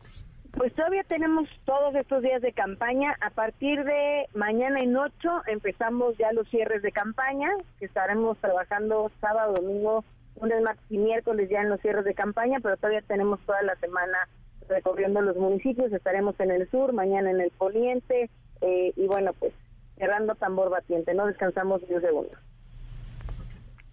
[0.53, 3.15] Pues todavía tenemos todos estos días de campaña.
[3.22, 7.49] A partir de mañana en 8 empezamos ya los cierres de campaña,
[7.80, 10.03] que estaremos trabajando sábado, domingo,
[10.40, 13.76] lunes, martes y miércoles ya en los cierres de campaña, pero todavía tenemos toda la
[13.78, 14.28] semana
[14.68, 15.91] recorriendo los municipios.
[15.94, 18.30] Estaremos en el sur, mañana en el poniente,
[18.61, 19.53] eh, y bueno, pues
[19.98, 22.32] cerrando tambor batiente, no descansamos ni un segundo.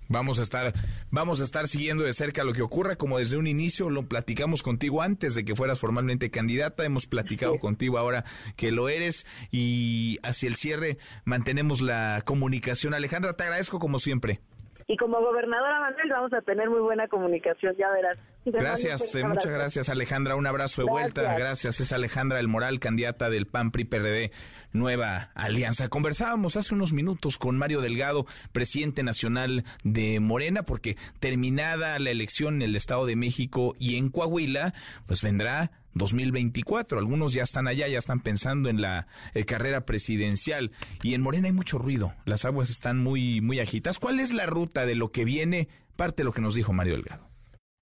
[0.09, 0.73] Vamos a estar,
[1.11, 4.63] vamos a estar siguiendo de cerca lo que ocurra, como desde un inicio lo platicamos
[4.63, 8.25] contigo antes de que fueras formalmente candidata, hemos platicado contigo ahora
[8.57, 12.95] que lo eres y hacia el cierre mantenemos la comunicación.
[12.95, 14.41] Alejandra, te agradezco como siempre.
[14.91, 18.19] Y como gobernadora Manuel vamos a tener muy buena comunicación, ya verás.
[18.47, 21.81] Gracias, eh, muchas gracias Alejandra, un abrazo de vuelta, gracias.
[21.81, 24.31] Es Alejandra El Moral, candidata del PAN PRI PRD
[24.73, 25.89] Nueva Alianza.
[25.89, 32.57] Conversábamos hace unos minutos con Mario Delgado, presidente nacional de Morena, porque terminada la elección
[32.57, 34.75] en el Estado de México y en Coahuila,
[35.07, 36.99] pues vendrá 2024.
[36.99, 40.71] Algunos ya están allá, ya están pensando en la eh, carrera presidencial.
[41.03, 42.13] Y en Morena hay mucho ruido.
[42.25, 43.99] Las aguas están muy, muy agitas.
[43.99, 45.69] ¿Cuál es la ruta de lo que viene?
[45.97, 47.29] Parte de lo que nos dijo Mario Delgado.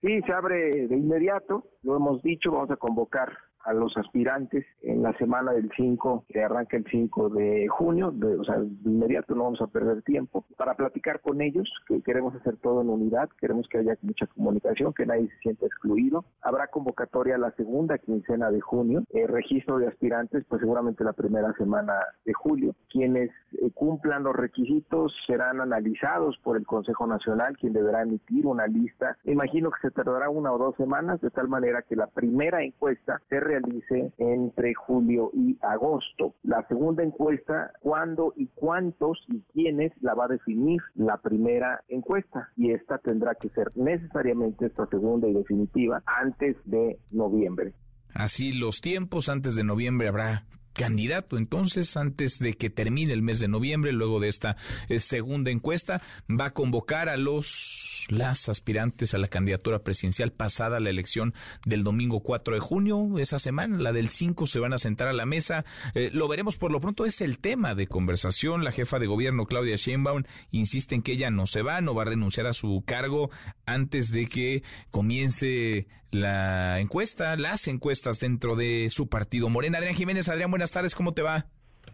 [0.01, 1.69] Sí, se abre de inmediato.
[1.83, 6.43] Lo hemos dicho, vamos a convocar a los aspirantes en la semana del 5, que
[6.43, 10.45] arranca el 5 de junio, de, o sea, de inmediato no vamos a perder tiempo,
[10.57, 14.95] para platicar con ellos, que queremos hacer todo en unidad, queremos que haya mucha comunicación,
[14.95, 16.25] que nadie se sienta excluido.
[16.43, 21.53] Habrá convocatoria la segunda quincena de junio, el registro de aspirantes, pues seguramente la primera
[21.55, 21.95] semana
[22.25, 22.75] de julio.
[22.89, 28.67] Quienes eh, cumplan los requisitos serán analizados por el Consejo Nacional, quien deberá emitir una
[28.67, 29.17] lista.
[29.25, 33.21] imagino que se tardará una o dos semanas, de tal manera que la primera encuesta
[33.29, 36.35] se realice entre julio y agosto.
[36.43, 42.51] La segunda encuesta, cuándo y cuántos y quiénes la va a definir la primera encuesta.
[42.57, 47.75] Y esta tendrá que ser necesariamente esta segunda y definitiva antes de noviembre.
[48.15, 50.47] Así los tiempos, antes de noviembre habrá
[50.77, 51.37] candidato.
[51.39, 54.57] Entonces, antes de que termine el mes de noviembre, luego de esta
[54.89, 60.79] eh, segunda encuesta, va a convocar a los las aspirantes a la candidatura presidencial pasada
[60.79, 61.35] la elección
[61.65, 63.19] del domingo 4 de junio.
[63.19, 65.65] Esa semana, la del 5, se van a sentar a la mesa.
[65.95, 68.63] Eh, lo veremos por lo pronto, es el tema de conversación.
[68.63, 72.03] La jefa de gobierno, Claudia Sheinbaum, insiste en que ella no se va, no va
[72.03, 73.31] a renunciar a su cargo
[73.65, 79.49] antes de que comience la encuesta, las encuestas dentro de su partido.
[79.49, 81.47] Morena, Adrián Jiménez, Adrián, buenas tardes, ¿cómo te va?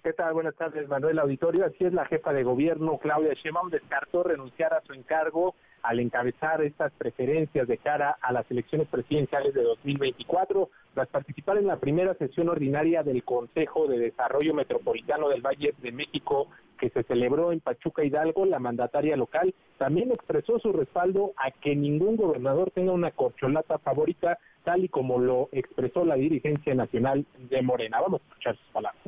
[0.03, 0.33] ¿Qué tal?
[0.35, 1.65] Buenas tardes, Manuel Auditorio.
[1.65, 6.63] Así es, la jefa de gobierno, Claudia Sheinbaum, descartó renunciar a su encargo al encabezar
[6.63, 12.15] estas preferencias de cara a las elecciones presidenciales de 2024, tras participar en la primera
[12.15, 16.49] sesión ordinaria del Consejo de Desarrollo Metropolitano del Valle de México
[16.79, 21.77] que se celebró en Pachuca Hidalgo, la mandataria local también expresó su respaldo a que
[21.77, 27.63] ningún gobernador tenga una corcholata favorita, tal y como lo expresó la dirigencia nacional de
[27.63, 28.01] Morena.
[28.01, 29.03] Vamos a escuchar sus palabras.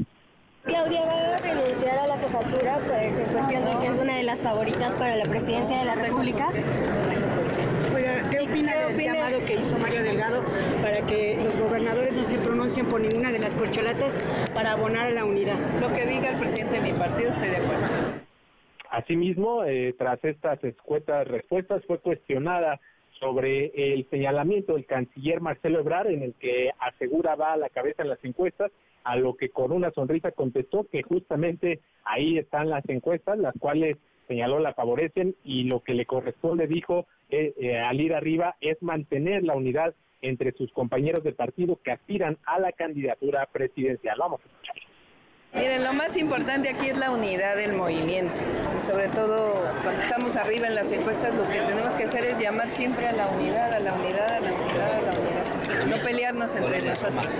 [0.65, 4.23] Claudia va a renunciar a la jefatura pues, en cuestión de que es una de
[4.23, 6.49] las favoritas para la presidencia de la República.
[8.31, 10.43] ¿qué opina del llamado que hizo Mario Delgado
[10.83, 14.15] para que los gobernadores no se pronuncien por ninguna de las corcholatas
[14.53, 15.59] para abonar a la unidad?
[15.81, 17.87] Lo que diga el presidente de mi partido, estoy de acuerdo.
[18.91, 22.81] Asimismo, eh, tras estas escuetas respuestas, fue cuestionada
[23.21, 28.03] sobre el señalamiento del canciller Marcelo Ebrard, en el que asegura va a la cabeza
[28.03, 28.73] en las encuestas,
[29.05, 33.97] a lo que con una sonrisa contestó que justamente ahí están las encuestas, las cuales
[34.27, 38.83] señaló la favorecen y lo que le corresponde, dijo, eh, eh, al ir arriba es
[38.83, 44.17] mantener la unidad entre sus compañeros de partido que aspiran a la candidatura presidencial.
[44.19, 44.75] Vamos a escuchar.
[45.55, 48.35] Miren, lo más importante aquí es la unidad del movimiento.
[48.91, 52.75] Sobre todo cuando estamos arriba en las encuestas, lo que tenemos que hacer es llamar
[52.77, 55.34] siempre a la unidad, a la unidad, a la unidad, a la unidad.
[55.87, 57.35] No pelearnos entre nosotros.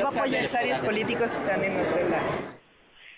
[0.00, 2.54] Los adversarios políticos están en nuestro lado.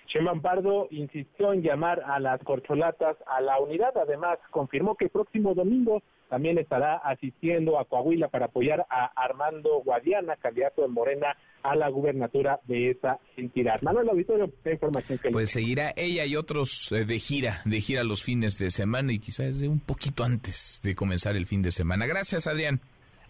[0.08, 3.96] Sheman Pardo insistió en llamar a las corcholatas a la unidad.
[3.96, 9.82] Además, confirmó que el próximo domingo también estará asistiendo a Coahuila para apoyar a Armando
[9.84, 13.80] Guadiana, candidato de Morena a la gubernatura de esa entidad.
[13.82, 18.04] Manuel Auditorio, ¿qué información que Pues seguirá ella y otros eh, de gira, de gira
[18.04, 21.72] los fines de semana y quizás de un poquito antes de comenzar el fin de
[21.72, 22.06] semana.
[22.06, 22.80] Gracias, Adrián.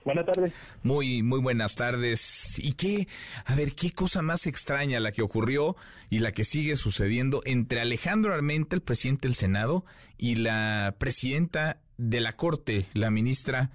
[0.06, 0.54] Buenas tardes.
[0.84, 2.60] Muy, muy buenas tardes.
[2.60, 3.08] ¿Y qué,
[3.44, 5.74] a ver, qué cosa más extraña la que ocurrió
[6.10, 9.84] y la que sigue sucediendo entre Alejandro Armenta, el presidente del Senado,
[10.16, 13.72] y la presidenta de la Corte, la ministra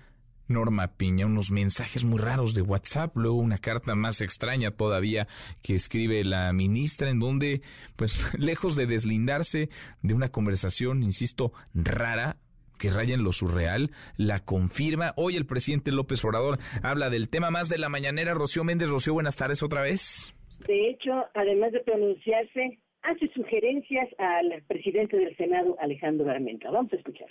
[0.47, 5.27] Norma Piña, unos mensajes muy raros de WhatsApp, luego una carta más extraña todavía
[5.61, 7.61] que escribe la ministra en donde,
[7.97, 9.69] pues, lejos de deslindarse
[10.01, 12.37] de una conversación, insisto, rara,
[12.81, 15.13] que raya en lo surreal, la confirma.
[15.15, 18.33] Hoy el presidente López Obrador habla del tema más de la mañanera.
[18.33, 20.33] Rocío Méndez, Rocío, buenas tardes otra vez.
[20.67, 26.71] De hecho, además de pronunciarse, hace sugerencias al presidente del Senado, Alejandro Armenta.
[26.71, 27.29] Vamos a escuchar.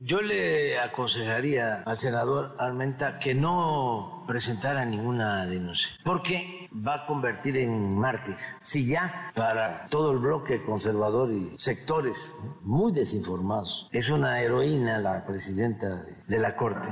[0.00, 7.56] Yo le aconsejaría al senador Armenta que no presentara ninguna denuncia, porque va a convertir
[7.56, 8.34] en mártir.
[8.60, 15.24] Si ya para todo el bloque conservador y sectores muy desinformados es una heroína la
[15.24, 16.88] presidenta de la Corte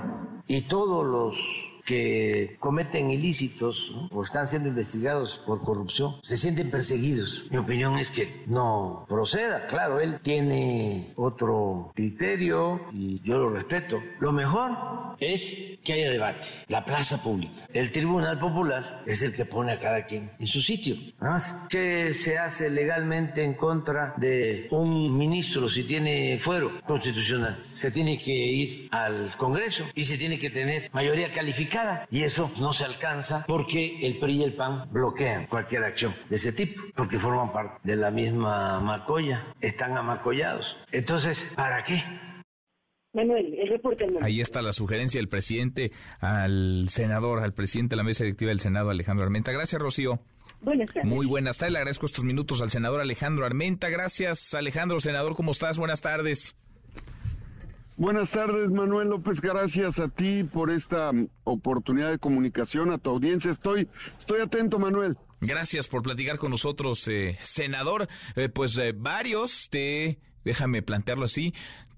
[0.46, 7.46] y todos los que cometen ilícitos o están siendo investigados por corrupción se sienten perseguidos.
[7.50, 9.66] Mi opinión es que no proceda.
[9.66, 14.00] Claro, él tiene otro criterio y yo lo respeto.
[14.20, 17.66] Lo mejor es que haya debate, la plaza pública.
[17.72, 20.96] El Tribunal Popular es el que pone a cada quien en su sitio.
[21.20, 27.64] Nada más, ¿qué se hace legalmente en contra de un ministro si tiene fuero constitucional?
[27.74, 31.71] Se tiene que ir al Congreso y se tiene que tener mayoría calificada
[32.10, 36.36] y eso no se alcanza porque el PRI y el PAN bloquean cualquier acción de
[36.36, 40.76] ese tipo, porque forman parte de la misma macolla, están amacollados.
[40.90, 42.02] Entonces, ¿para qué?
[43.14, 44.06] Manuel, el reporte.
[44.22, 48.60] Ahí está la sugerencia del presidente al senador, al presidente de la mesa directiva del
[48.60, 49.52] Senado, Alejandro Armenta.
[49.52, 50.20] Gracias, Rocío.
[50.62, 51.10] Buenas tardes.
[51.10, 51.72] Muy buenas tardes.
[51.72, 53.90] Le agradezco estos minutos al senador Alejandro Armenta.
[53.90, 54.98] Gracias, Alejandro.
[55.00, 55.76] Senador, ¿cómo estás?
[55.76, 56.54] Buenas tardes.
[57.96, 59.40] Buenas tardes, Manuel López.
[59.40, 61.12] Gracias a ti por esta
[61.44, 63.50] oportunidad de comunicación a tu audiencia.
[63.50, 63.86] Estoy,
[64.18, 65.16] estoy atento, Manuel.
[65.40, 68.08] Gracias por platicar con nosotros, eh, senador.
[68.36, 71.52] Eh, pues eh, varios te, déjame plantearlo así,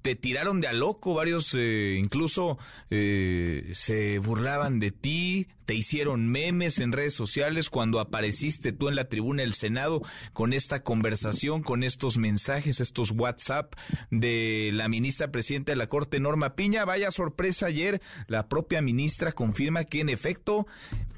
[0.04, 2.58] te tiraron de a loco, varios eh, incluso
[2.90, 8.96] eh, se burlaban de ti, te hicieron memes en redes sociales cuando apareciste tú en
[8.96, 10.02] la tribuna del Senado
[10.34, 13.72] con esta conversación, con estos mensajes, estos WhatsApp
[14.10, 16.84] de la ministra presidenta de la Corte, Norma Piña.
[16.84, 20.66] Vaya sorpresa ayer, la propia ministra confirma que en efecto,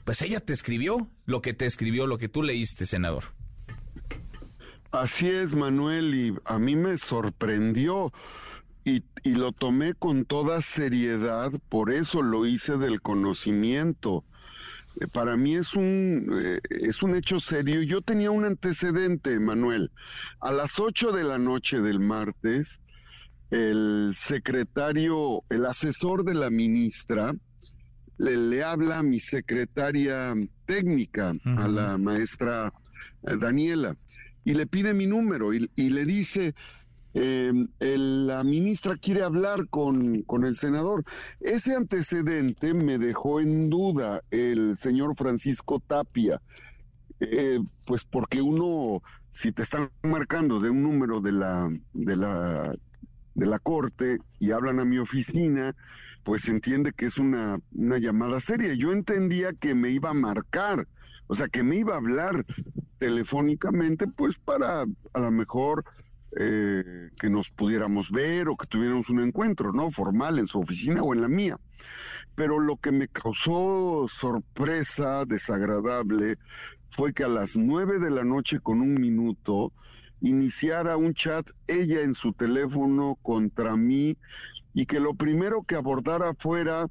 [0.04, 3.24] pues ella te escribió lo que te escribió, lo que tú leíste, senador.
[4.92, 8.12] Así es, Manuel, y a mí me sorprendió
[8.86, 14.24] y, lo tomé con toda seriedad, por eso lo hice del conocimiento.
[15.00, 17.82] Eh, para mí es un, eh, es un hecho serio.
[17.82, 19.90] Yo tenía un antecedente, Manuel.
[20.40, 22.80] A las 8 de la noche del martes,
[23.50, 27.34] el secretario, el asesor de la ministra,
[28.18, 30.32] le, habla a mi secretaria
[30.64, 32.72] técnica, a la maestra
[33.24, 33.96] eh, Daniela,
[34.44, 36.54] y le pide mi número y, y le dice,
[37.18, 41.02] eh, la ministra quiere hablar con, con, el senador.
[41.40, 46.43] Ese antecedente me dejó en duda el señor Francisco Tapia,
[47.20, 52.74] eh, pues porque uno, si te están marcando de un número de la, de la,
[53.34, 55.74] de la corte y hablan a mi oficina,
[56.22, 58.74] pues entiende que es una, una llamada seria.
[58.74, 60.86] Yo entendía que me iba a marcar,
[61.28, 62.44] o sea, que me iba a hablar
[62.98, 65.82] telefónicamente, pues para a lo mejor
[66.38, 69.90] eh, que nos pudiéramos ver o que tuviéramos un encuentro, ¿no?
[69.90, 71.58] Formal en su oficina o en la mía.
[72.34, 76.36] Pero lo que me causó sorpresa, desagradable,
[76.90, 79.72] fue que a las nueve de la noche con un minuto
[80.20, 84.16] iniciara un chat ella en su teléfono contra mí
[84.74, 86.86] y que lo primero que abordara fuera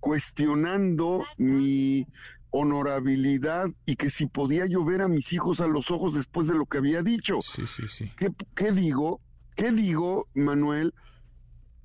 [0.00, 2.06] cuestionando mi
[2.50, 6.54] honorabilidad y que si podía yo ver a mis hijos a los ojos después de
[6.54, 7.38] lo que había dicho.
[7.40, 8.12] Sí, sí, sí.
[8.16, 9.20] ¿Qué, qué digo?
[9.54, 10.94] ¿Qué digo, Manuel?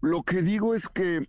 [0.01, 1.27] Lo que digo es que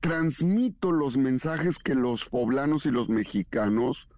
[0.00, 4.08] transmito los mensajes que los poblanos y los mexicanos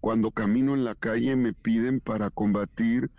[0.00, 3.10] cuando camino en la calle me piden para combatir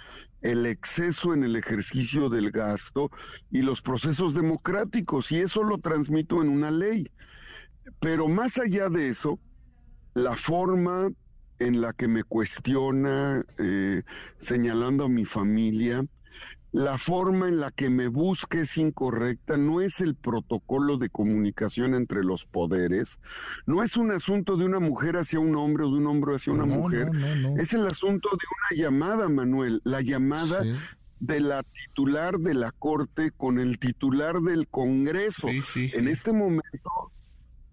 [0.41, 3.09] el exceso en el ejercicio del gasto
[3.49, 7.09] y los procesos democráticos y eso lo transmito en una ley.
[7.99, 9.39] Pero más allá de eso,
[10.15, 11.11] la forma
[11.59, 14.03] en la que me cuestiona, eh,
[14.39, 16.05] señalando a mi familia,
[16.71, 21.95] la forma en la que me busca es incorrecta, no es el protocolo de comunicación
[21.95, 23.19] entre los poderes,
[23.65, 26.51] no es un asunto de una mujer hacia un hombre o de un hombre hacia
[26.51, 27.09] una mujer,
[27.57, 30.63] es el asunto de una llamada, Manuel, la llamada
[31.19, 35.47] de la titular de la Corte con el titular del Congreso.
[35.49, 37.11] en este momento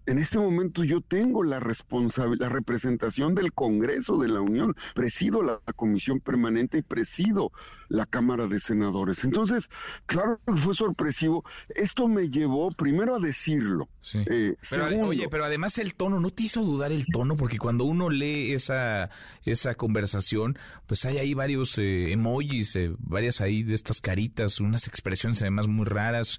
[0.05, 5.41] en este momento yo tengo la responsabilidad, la representación del Congreso de la Unión, presido
[5.43, 7.51] la, comisión permanente y presido
[7.89, 9.23] la Cámara de Senadores.
[9.23, 9.69] Entonces,
[10.05, 11.43] claro que fue sorpresivo.
[11.69, 13.89] Esto me llevó primero a decirlo.
[14.13, 14.55] Eh,
[15.03, 17.35] oye, pero además el tono, ¿no te hizo dudar el tono?
[17.35, 19.09] Porque cuando uno lee esa,
[19.45, 20.57] esa conversación,
[20.87, 25.67] pues hay ahí varios eh, emojis, eh, varias ahí de estas caritas, unas expresiones además
[25.67, 26.37] muy raras,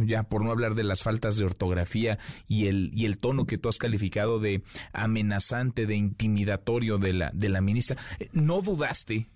[0.00, 1.99] ya por no hablar de las faltas de ortografía
[2.48, 4.62] y el, y el tono que tú has calificado de
[4.92, 9.28] amenazante, de intimidatorio de la, de la ministra, eh, ¿no dudaste?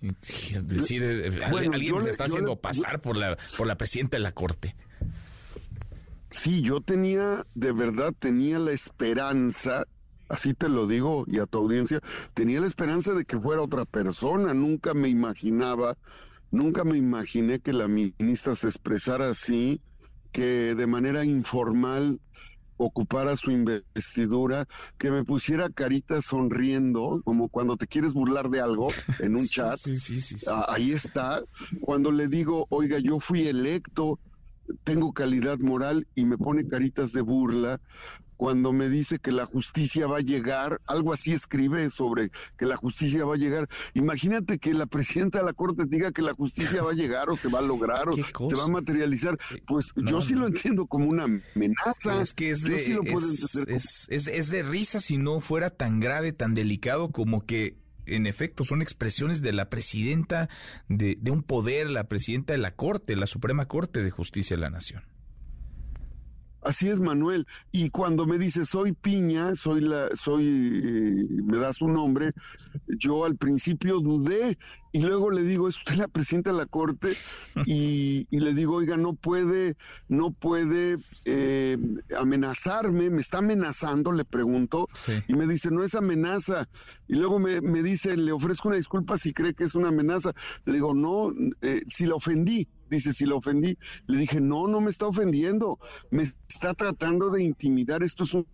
[0.63, 4.75] Decir, eh, alguien se está haciendo pasar por la, por la presidenta de la Corte.
[6.29, 9.85] sí, yo tenía, de verdad, tenía la esperanza,
[10.29, 11.99] así te lo digo y a tu audiencia,
[12.33, 15.97] tenía la esperanza de que fuera otra persona, nunca me imaginaba,
[16.51, 19.81] nunca me imaginé que la ministra se expresara así,
[20.31, 22.19] que de manera informal
[22.77, 28.89] ocupara su investidura, que me pusiera carita sonriendo, como cuando te quieres burlar de algo
[29.19, 29.77] en un chat.
[29.77, 31.41] Sí, sí, sí, ah, Ahí está.
[31.81, 34.19] Cuando le digo, oiga, yo fui electo,
[34.83, 37.79] tengo calidad moral y me pone caritas de burla,
[38.37, 42.75] cuando me dice que la justicia va a llegar, algo así escribe sobre que la
[42.75, 43.67] justicia va a llegar.
[43.93, 47.37] Imagínate que la presidenta de la Corte diga que la justicia va a llegar o
[47.37, 49.37] se va a lograr o se va a materializar.
[49.65, 52.21] Pues yo sí lo entiendo como una amenaza.
[52.21, 52.99] Es que es de,
[54.09, 58.81] es de risa si no fuera tan grave, tan delicado como que en efecto, son
[58.81, 60.49] expresiones de la presidenta
[60.87, 64.61] de, de, un poder, la presidenta de la Corte, la Suprema Corte de Justicia de
[64.61, 65.03] la Nación.
[66.65, 67.45] Así es, Manuel.
[67.71, 72.31] Y cuando me dice soy Piña, soy la, soy, eh, me da su nombre,
[72.87, 74.57] yo al principio dudé
[74.91, 77.17] y luego le digo, es usted la presidenta de la corte
[77.67, 79.75] y, le digo, oiga, no puede,
[80.07, 81.77] no puede eh,
[82.17, 84.87] amenazarme, me está amenazando, le pregunto,
[85.27, 86.67] y me dice, no es amenaza.
[87.07, 90.31] Y luego me, dice, le ofrezco una disculpa si cree que es una amenaza.
[90.65, 91.31] Le digo, no,
[91.61, 92.67] eh, si la ofendí.
[92.89, 93.77] Dice, si la ofendí.
[94.07, 95.79] Le dije, no, no me está ofendiendo,
[96.11, 98.45] me está tratando de intimidar, esto es un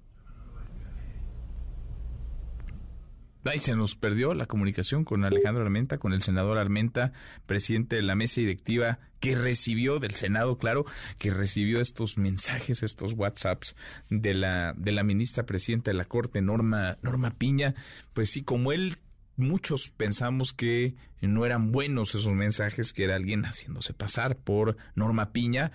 [3.44, 7.12] Ahí se nos perdió la comunicación con Alejandro Armenta, con el senador Armenta,
[7.48, 10.86] presidente de la mesa directiva que recibió del Senado, claro,
[11.18, 13.76] que recibió estos mensajes, estos WhatsApps
[14.10, 17.74] de la de la ministra presidenta de la Corte, Norma Norma Piña,
[18.14, 18.98] pues sí, como él
[19.36, 25.32] muchos pensamos que no eran buenos esos mensajes, que era alguien haciéndose pasar por Norma
[25.32, 25.72] Piña,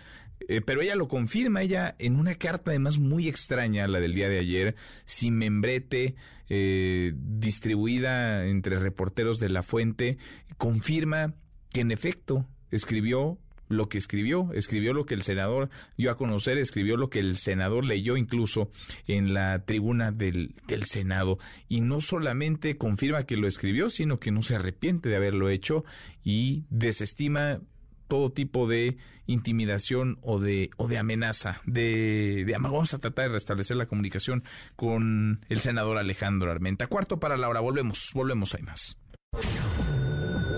[0.48, 4.28] eh, pero ella lo confirma, ella en una carta además muy extraña, la del día
[4.28, 6.14] de ayer, sin membrete,
[6.48, 10.18] eh, distribuida entre reporteros de la fuente,
[10.58, 11.34] confirma
[11.72, 13.38] que en efecto escribió
[13.68, 17.36] lo que escribió, escribió lo que el senador dio a conocer, escribió lo que el
[17.36, 18.70] senador leyó incluso
[19.06, 21.38] en la tribuna del, del, Senado.
[21.68, 25.84] Y no solamente confirma que lo escribió, sino que no se arrepiente de haberlo hecho
[26.22, 27.60] y desestima
[28.08, 31.60] todo tipo de intimidación o de, o de amenaza.
[31.64, 34.44] De, de, vamos a tratar de restablecer la comunicación
[34.76, 36.86] con el senador Alejandro Armenta.
[36.86, 38.96] Cuarto para la hora, volvemos, volvemos, hay más.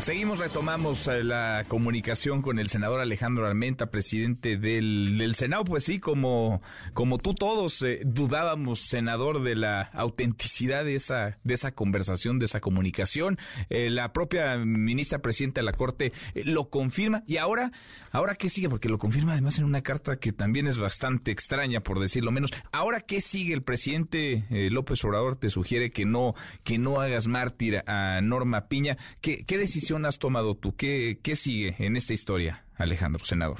[0.00, 5.64] Seguimos, retomamos eh, la comunicación con el senador Alejandro Armenta, presidente del, Senado.
[5.64, 6.62] Pues sí, como,
[6.94, 12.46] como tú todos eh, dudábamos, senador, de la autenticidad de esa, de esa conversación, de
[12.46, 13.38] esa comunicación.
[13.68, 17.22] Eh, la propia ministra presidenta de la Corte lo confirma.
[17.26, 17.70] Y ahora,
[18.10, 21.80] ahora qué sigue, porque lo confirma además en una carta que también es bastante extraña,
[21.80, 22.52] por decirlo menos.
[22.72, 27.82] Ahora qué sigue, el presidente López Obrador te sugiere que no, que no hagas mártir
[27.86, 28.96] a Norma Piña.
[29.20, 30.74] ¿Qué, qué decisión has tomado tú?
[30.76, 33.58] ¿Qué, qué sigue en esta historia, Alejandro, senador?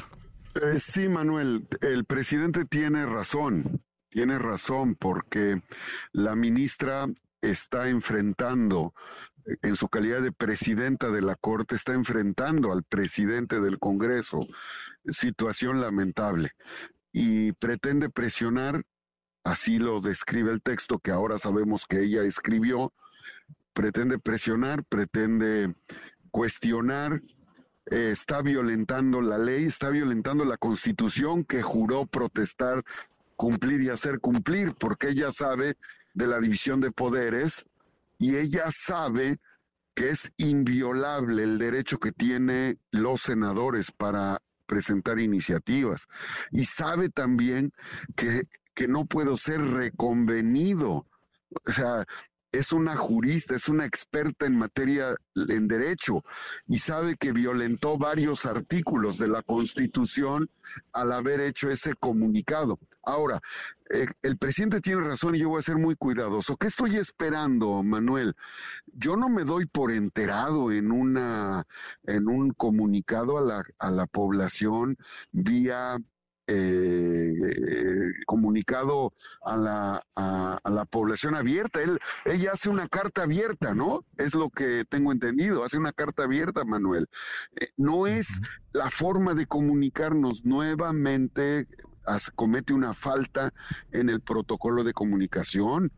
[0.54, 5.62] Eh, sí, Manuel, el presidente tiene razón, tiene razón porque
[6.12, 7.06] la ministra
[7.40, 8.92] está enfrentando,
[9.62, 14.40] en su calidad de presidenta de la Corte, está enfrentando al presidente del Congreso,
[15.08, 16.50] situación lamentable,
[17.12, 18.82] y pretende presionar,
[19.44, 22.92] así lo describe el texto que ahora sabemos que ella escribió,
[23.72, 25.74] pretende presionar, pretende
[26.30, 27.22] cuestionar,
[27.90, 32.84] eh, está violentando la ley, está violentando la constitución que juró protestar,
[33.36, 35.76] cumplir y hacer cumplir, porque ella sabe
[36.14, 37.64] de la división de poderes
[38.18, 39.38] y ella sabe
[39.94, 46.06] que es inviolable el derecho que tienen los senadores para presentar iniciativas
[46.52, 47.72] y sabe también
[48.14, 48.44] que,
[48.74, 51.06] que no puedo ser reconvenido.
[51.66, 52.06] O sea,
[52.52, 56.24] es una jurista, es una experta en materia en derecho
[56.66, 60.50] y sabe que violentó varios artículos de la Constitución
[60.92, 62.78] al haber hecho ese comunicado.
[63.02, 63.40] Ahora,
[63.90, 66.56] eh, el presidente tiene razón y yo voy a ser muy cuidadoso.
[66.56, 68.34] ¿Qué estoy esperando, Manuel?
[68.92, 71.66] Yo no me doy por enterado en una
[72.04, 74.96] en un comunicado a la, a la población
[75.32, 75.98] vía
[76.52, 79.12] eh, comunicado
[79.44, 81.80] a la, a, la población abierta.
[81.82, 84.04] Él, ella hace una carta abierta, ¿no?
[84.16, 87.06] Es lo que tengo entendido, hace una carta abierta, Manuel.
[87.76, 88.40] no es
[88.72, 91.66] la forma de comunicarnos nuevamente,
[92.34, 93.52] comete una falta
[93.92, 95.92] en el protocolo de comunicación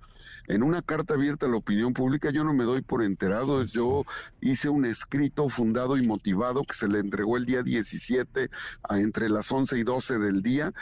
[0.48, 3.64] en una carta abierta a la opinión pública yo no me doy por enterado.
[3.64, 4.05] Yo
[4.40, 8.51] hice un escrito fundado y motivado que se le entregó el día 17
[8.89, 10.73] a entre las 11 y 12 del día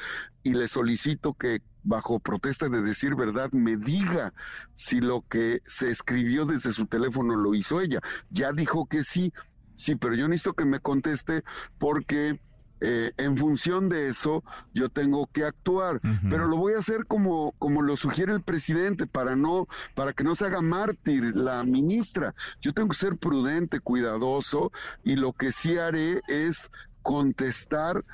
[0.43, 4.35] y le solicito que bajo protesta de decir verdad me diga
[4.75, 8.01] si lo que se escribió desde su teléfono lo hizo ella.
[8.31, 9.33] Ya dijo que sí,
[9.77, 11.43] sí, pero yo necesito que me conteste
[11.79, 12.41] porque
[12.81, 14.43] eh, en función de eso
[14.73, 19.07] yo tengo que actuar, pero lo voy a hacer como, como lo sugiere el presidente
[19.07, 22.35] para no, para que no se haga mártir la ministra.
[22.61, 24.73] Yo tengo que ser prudente, cuidadoso
[25.05, 26.71] y lo que sí haré es
[27.03, 28.05] contestar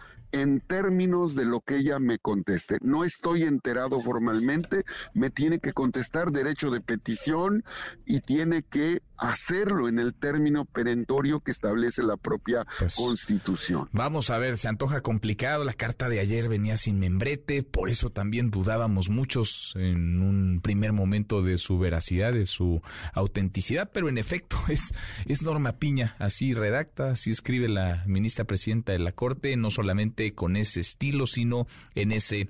[0.43, 2.77] en términos de lo que ella me conteste.
[2.83, 4.85] No estoy enterado formalmente,
[5.15, 7.65] me tiene que contestar derecho de petición
[8.05, 13.89] y tiene que hacerlo en el término perentorio que establece la propia pues, Constitución.
[13.93, 18.11] Vamos a ver, se antoja complicado, la carta de ayer venía sin membrete, por eso
[18.11, 22.83] también dudábamos muchos en un primer momento de su veracidad, de su
[23.15, 24.93] autenticidad, pero en efecto es,
[25.25, 30.26] es Norma Piña, así redacta, así escribe la ministra presidenta de la Corte, no solamente
[30.35, 32.49] con ese estilo, sino en ese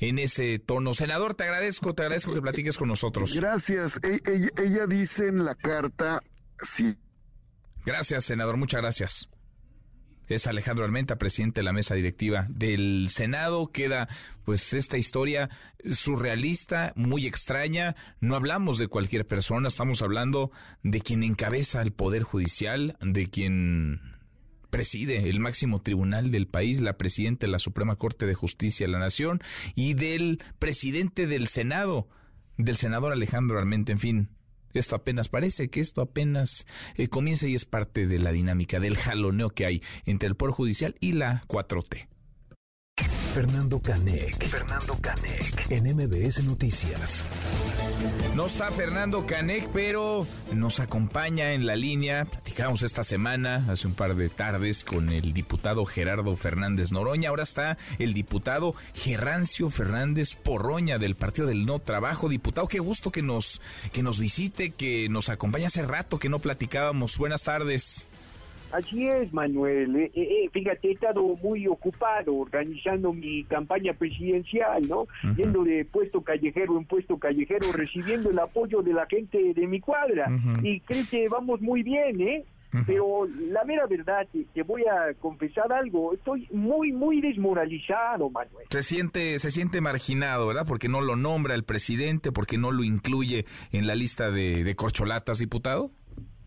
[0.00, 0.94] en ese tono.
[0.94, 3.34] Senador, te agradezco, te agradezco que platiques con nosotros.
[3.34, 4.00] Gracias.
[4.02, 4.20] E,
[4.62, 6.22] ella, dice en la carta,
[6.62, 6.96] sí.
[7.84, 9.28] Gracias, senador, muchas gracias.
[10.26, 13.70] Es Alejandro Almenta, presidente de la mesa directiva del Senado.
[13.70, 14.08] Queda
[14.46, 15.50] pues esta historia
[15.92, 17.94] surrealista, muy extraña.
[18.20, 20.50] No hablamos de cualquier persona, estamos hablando
[20.82, 24.13] de quien encabeza el Poder Judicial, de quien
[24.74, 28.92] preside el máximo tribunal del país, la presidenta de la Suprema Corte de Justicia de
[28.92, 29.40] la Nación
[29.76, 32.08] y del presidente del Senado,
[32.58, 34.30] del senador Alejandro Armente, en fin.
[34.72, 38.96] Esto apenas parece que esto apenas eh, comienza y es parte de la dinámica del
[38.96, 42.08] jaloneo que hay entre el Poder Judicial y la 4T.
[43.34, 44.44] Fernando Canec.
[44.46, 45.68] Fernando Canec.
[45.68, 47.24] En MBS Noticias.
[48.36, 52.26] No está Fernando Canec, pero nos acompaña en la línea.
[52.26, 57.30] Platicamos esta semana, hace un par de tardes, con el diputado Gerardo Fernández Noroña.
[57.30, 62.28] Ahora está el diputado Gerancio Fernández Porroña del Partido del No Trabajo.
[62.28, 63.60] Diputado, qué gusto que nos,
[63.92, 65.66] que nos visite, que nos acompañe.
[65.66, 67.18] Hace rato que no platicábamos.
[67.18, 68.06] Buenas tardes.
[68.74, 69.94] Así es, Manuel.
[69.94, 75.06] Eh, eh, eh, fíjate, he estado muy ocupado organizando mi campaña presidencial, ¿no?
[75.36, 79.78] Yendo de puesto callejero en puesto callejero, recibiendo el apoyo de la gente de mi
[79.78, 80.28] cuadra.
[80.62, 82.44] Y creo que vamos muy bien, ¿eh?
[82.84, 88.66] Pero la mera verdad, te, voy a confesar algo, estoy muy, muy desmoralizado, Manuel.
[88.70, 90.66] Se siente, se siente marginado, ¿verdad?
[90.66, 94.74] Porque no lo nombra el presidente, porque no lo incluye en la lista de, de
[94.74, 95.92] corcholatas, diputado.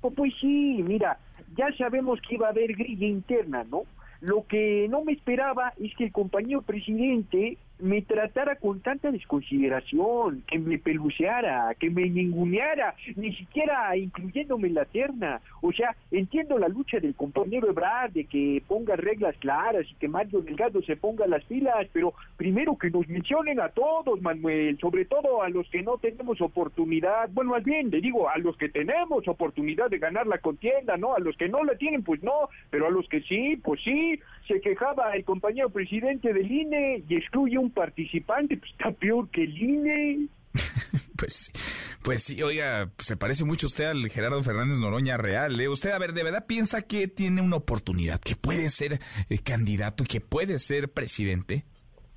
[0.02, 1.18] pues sí, mira,
[1.58, 3.84] ya sabemos que iba a haber grilla interna, ¿no?
[4.22, 10.44] Lo que no me esperaba es que el compañero presidente me tratara con tanta desconsideración,
[10.48, 15.42] que me peluceara, que me ninguneara, ni siquiera incluyéndome en la terna.
[15.62, 20.08] O sea, entiendo la lucha del compañero Ebrard de que ponga reglas claras y que
[20.08, 25.06] Mario Delgado se ponga las pilas, pero primero que nos mencionen a todos, Manuel, sobre
[25.06, 28.70] todo a los que no tenemos oportunidad, bueno, más bien, le digo, a los que
[28.70, 31.16] tenemos oportunidad de ganar la contienda, ¿no?
[31.16, 34.20] A los que no la tienen, pues no, pero a los que sí, pues sí,
[34.48, 39.44] se quejaba el compañero presidente del INE y excluye un participante, pues está peor que
[39.44, 40.28] el INE.
[41.18, 41.52] pues,
[42.02, 45.60] pues sí, oiga, se parece mucho usted al Gerardo Fernández Noroña real.
[45.60, 45.68] ¿eh?
[45.68, 49.00] Usted, a ver, ¿de verdad piensa que tiene una oportunidad, que puede ser
[49.30, 51.66] eh, candidato y que puede ser presidente?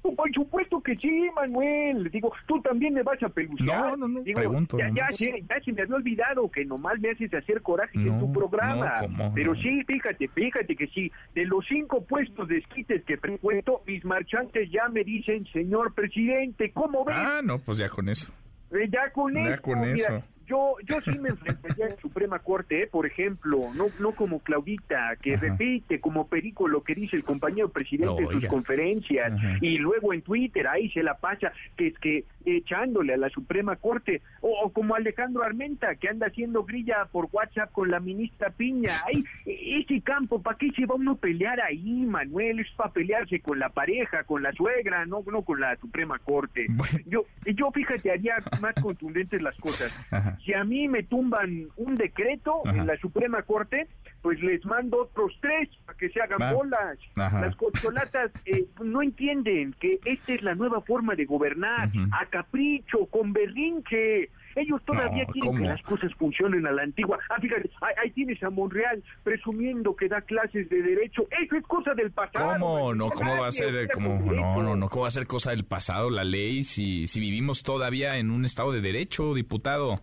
[0.02, 2.10] Por supuesto que sí, Manuel.
[2.10, 3.98] Digo, tú también me vas a pelucear.
[3.98, 4.78] No, no, no, pregunto.
[4.78, 5.30] Ya, ya, se,
[5.72, 8.94] me había olvidado que nomás me haces hacer coraje en tu programa.
[9.34, 11.12] Pero sí, fíjate, fíjate que sí.
[11.34, 16.72] De los cinco puestos de esquites que frecuento, mis marchantes ya me dicen, señor presidente,
[16.72, 17.16] ¿cómo ves?
[17.18, 18.32] Ah, no, pues ya con eso.
[18.72, 22.86] Eh, ya con ya Con eso yo, yo sí me enfrentaría en Suprema Corte, ¿eh?
[22.88, 27.68] por ejemplo, no, no como Claudita, que repite como perico lo que dice el compañero
[27.68, 32.24] presidente en sus conferencias, y luego en Twitter ahí se la pasa, que es que
[32.44, 37.72] echándole a la Suprema Corte, o, como Alejandro Armenta, que anda haciendo grilla por WhatsApp
[37.72, 42.06] con la ministra Piña, ahí, ese campo, ¿para qué se va uno a pelear ahí,
[42.06, 42.60] Manuel?
[42.60, 46.66] Es para pelearse con la pareja, con la suegra, no, no con la Suprema Corte.
[47.06, 49.98] Yo, yo fíjate, haría más contundentes las cosas.
[50.44, 53.86] Si a mí me tumban un decreto en la Suprema Corte,
[54.22, 56.98] pues les mando otros tres para que se hagan bolas.
[57.14, 61.90] Las corcholatas eh, no entienden que esta es la nueva forma de gobernar,
[62.30, 64.30] capricho, con berrinche.
[64.56, 67.18] Ellos todavía quieren que las cosas funcionen a la antigua.
[67.28, 67.70] Ah, fíjate,
[68.02, 71.26] ahí, tienes a Monreal presumiendo que da clases de derecho.
[71.42, 72.58] Eso es cosa del pasado.
[72.58, 72.94] ¿Cómo?
[72.94, 73.88] No, ¿cómo va a ser?
[73.90, 77.20] Como, no, no, no, ¿cómo va a ser cosa del pasado la ley si, si
[77.20, 80.00] vivimos todavía en un estado de derecho, diputado?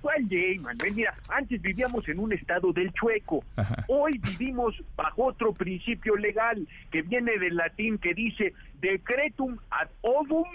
[0.00, 0.94] ¿Cuál ley, Manuel?
[0.94, 3.44] Mira, antes vivíamos en un estado del chueco.
[3.88, 10.46] Hoy vivimos bajo otro principio legal que viene del latín que dice decretum ad ovum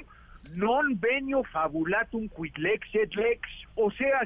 [0.56, 3.42] non venio fabulatum quid lex et lex.
[3.76, 4.22] O sea,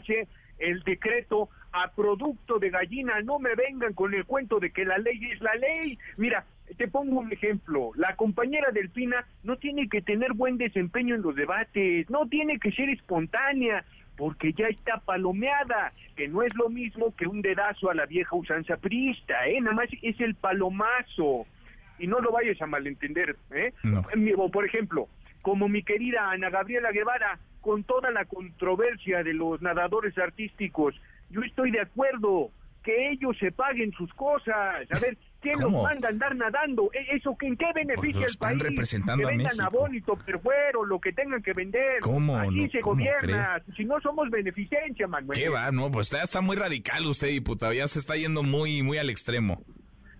[0.59, 4.97] el decreto a producto de gallina, no me vengan con el cuento de que la
[4.97, 5.97] ley es la ley.
[6.17, 6.45] Mira,
[6.77, 7.91] te pongo un ejemplo.
[7.95, 12.71] La compañera Delfina no tiene que tener buen desempeño en los debates, no tiene que
[12.71, 13.85] ser espontánea,
[14.17, 18.35] porque ya está palomeada, que no es lo mismo que un dedazo a la vieja
[18.35, 19.59] usanza prista, ¿eh?
[19.61, 21.45] Nada más es el palomazo.
[21.97, 23.73] Y no lo vayas a malentender, ¿eh?
[24.51, 25.07] Por ejemplo,
[25.41, 30.95] como mi querida Ana Gabriela Guevara, con toda la controversia de los nadadores artísticos,
[31.29, 32.51] yo estoy de acuerdo
[32.83, 34.87] que ellos se paguen sus cosas.
[34.91, 36.89] A ver, ¿quién los manda a andar nadando?
[36.93, 38.63] ¿E-, ¿Eso en qué beneficia al país?
[38.63, 41.99] Representando que vendan abón y topperware lo que tengan que vender.
[42.01, 42.35] ¿Cómo?
[42.37, 43.61] Así se gobierna.
[43.77, 45.37] Si no somos beneficencia, Manuel.
[45.37, 45.71] ¿Qué va?
[45.71, 47.73] No, pues está, está muy radical usted, diputado.
[47.73, 49.63] Ya se está yendo muy, muy al extremo.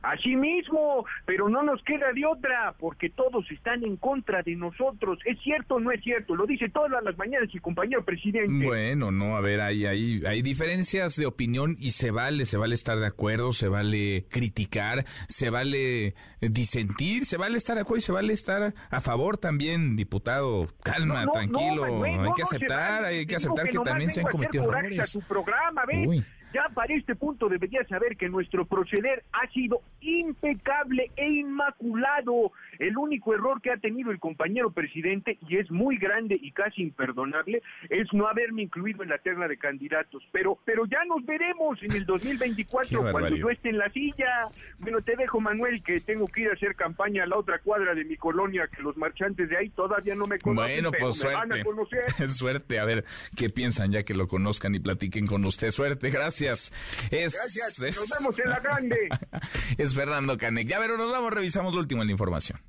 [0.02, 5.20] Así mismo, pero no nos queda de otra, porque todos están en contra de nosotros.
[5.26, 6.36] ¿Es cierto o no es cierto?
[6.36, 8.66] Lo dice todas las mañanas el compañero presidente.
[8.66, 12.74] Bueno, no, a ver, hay, hay, hay diferencias de opinión y se vale, se vale
[12.74, 18.02] estar de acuerdo, se vale criticar, se vale disentir, se vale estar de acuerdo y
[18.02, 20.68] se vale estar a favor también, diputado.
[20.84, 25.18] Calma, tranquilo, hay que aceptar, hay que aceptar que, también se han cometido errores.
[25.28, 26.26] programa, ¿ves?
[26.54, 32.52] Ya para este punto debería saber que nuestro proceder ha sido impecable e inmaculado.
[32.82, 36.82] El único error que ha tenido el compañero presidente, y es muy grande y casi
[36.82, 40.24] imperdonable, es no haberme incluido en la terna de candidatos.
[40.32, 44.48] Pero, pero ya nos veremos en el 2024 cuando yo esté en la silla.
[44.80, 47.94] Bueno, te dejo, Manuel, que tengo que ir a hacer campaña a la otra cuadra
[47.94, 50.84] de mi colonia, que los marchantes de ahí todavía no me conocen.
[50.84, 51.38] Bueno, pues suerte.
[51.38, 52.30] van a conocer.
[52.30, 53.06] suerte, a ver
[53.38, 55.72] qué piensan ya que lo conozcan y platiquen con usted.
[55.72, 56.72] Suerte, gracias gracias.
[57.12, 58.00] Es, gracias.
[58.00, 59.10] Nos vemos en la grande.
[59.78, 60.68] es Fernando Canek.
[60.68, 62.60] Ya, pero nos vamos, revisamos lo último en la información.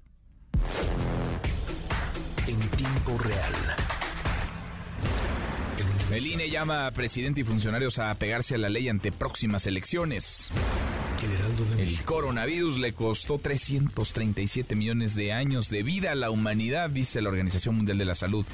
[2.46, 3.54] En tiempo real.
[6.10, 10.50] El INE llama a presidente y funcionarios a pegarse a la ley ante próximas elecciones.
[11.78, 17.28] El coronavirus le costó 337 millones de años de vida a la humanidad, dice la
[17.28, 18.44] Organización Mundial de la Salud.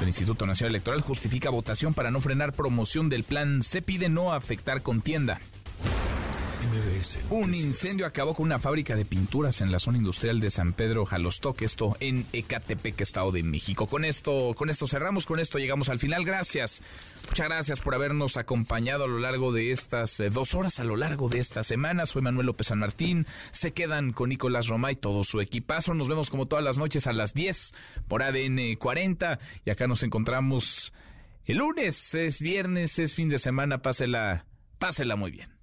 [0.00, 3.62] El Instituto Nacional Electoral justifica votación para no frenar promoción del plan.
[3.62, 5.40] Se pide no afectar contienda.
[7.30, 11.04] Un incendio acabó con una fábrica de pinturas en la zona industrial de San Pedro
[11.04, 13.86] Jalostoque, esto en Ecatepec, Estado de México.
[13.86, 16.24] Con esto, con esto cerramos, con esto llegamos al final.
[16.24, 16.82] Gracias.
[17.28, 20.96] Muchas gracias por habernos acompañado a lo largo de estas eh, dos horas, a lo
[20.96, 22.06] largo de esta semana.
[22.06, 23.26] Soy Manuel López San Martín.
[23.52, 25.94] Se quedan con Nicolás Roma y todo su equipazo.
[25.94, 27.72] Nos vemos como todas las noches a las 10
[28.08, 29.38] por ADN 40.
[29.64, 30.92] Y acá nos encontramos
[31.44, 32.14] el lunes.
[32.14, 33.82] Es viernes, es fin de semana.
[33.82, 34.46] Pásela,
[34.78, 35.58] pásela muy bien.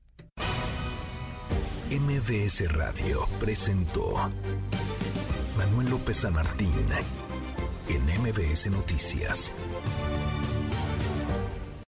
[1.91, 4.15] MBS Radio presentó
[5.55, 6.73] Manuel López San Martín
[7.87, 9.51] en MBS Noticias.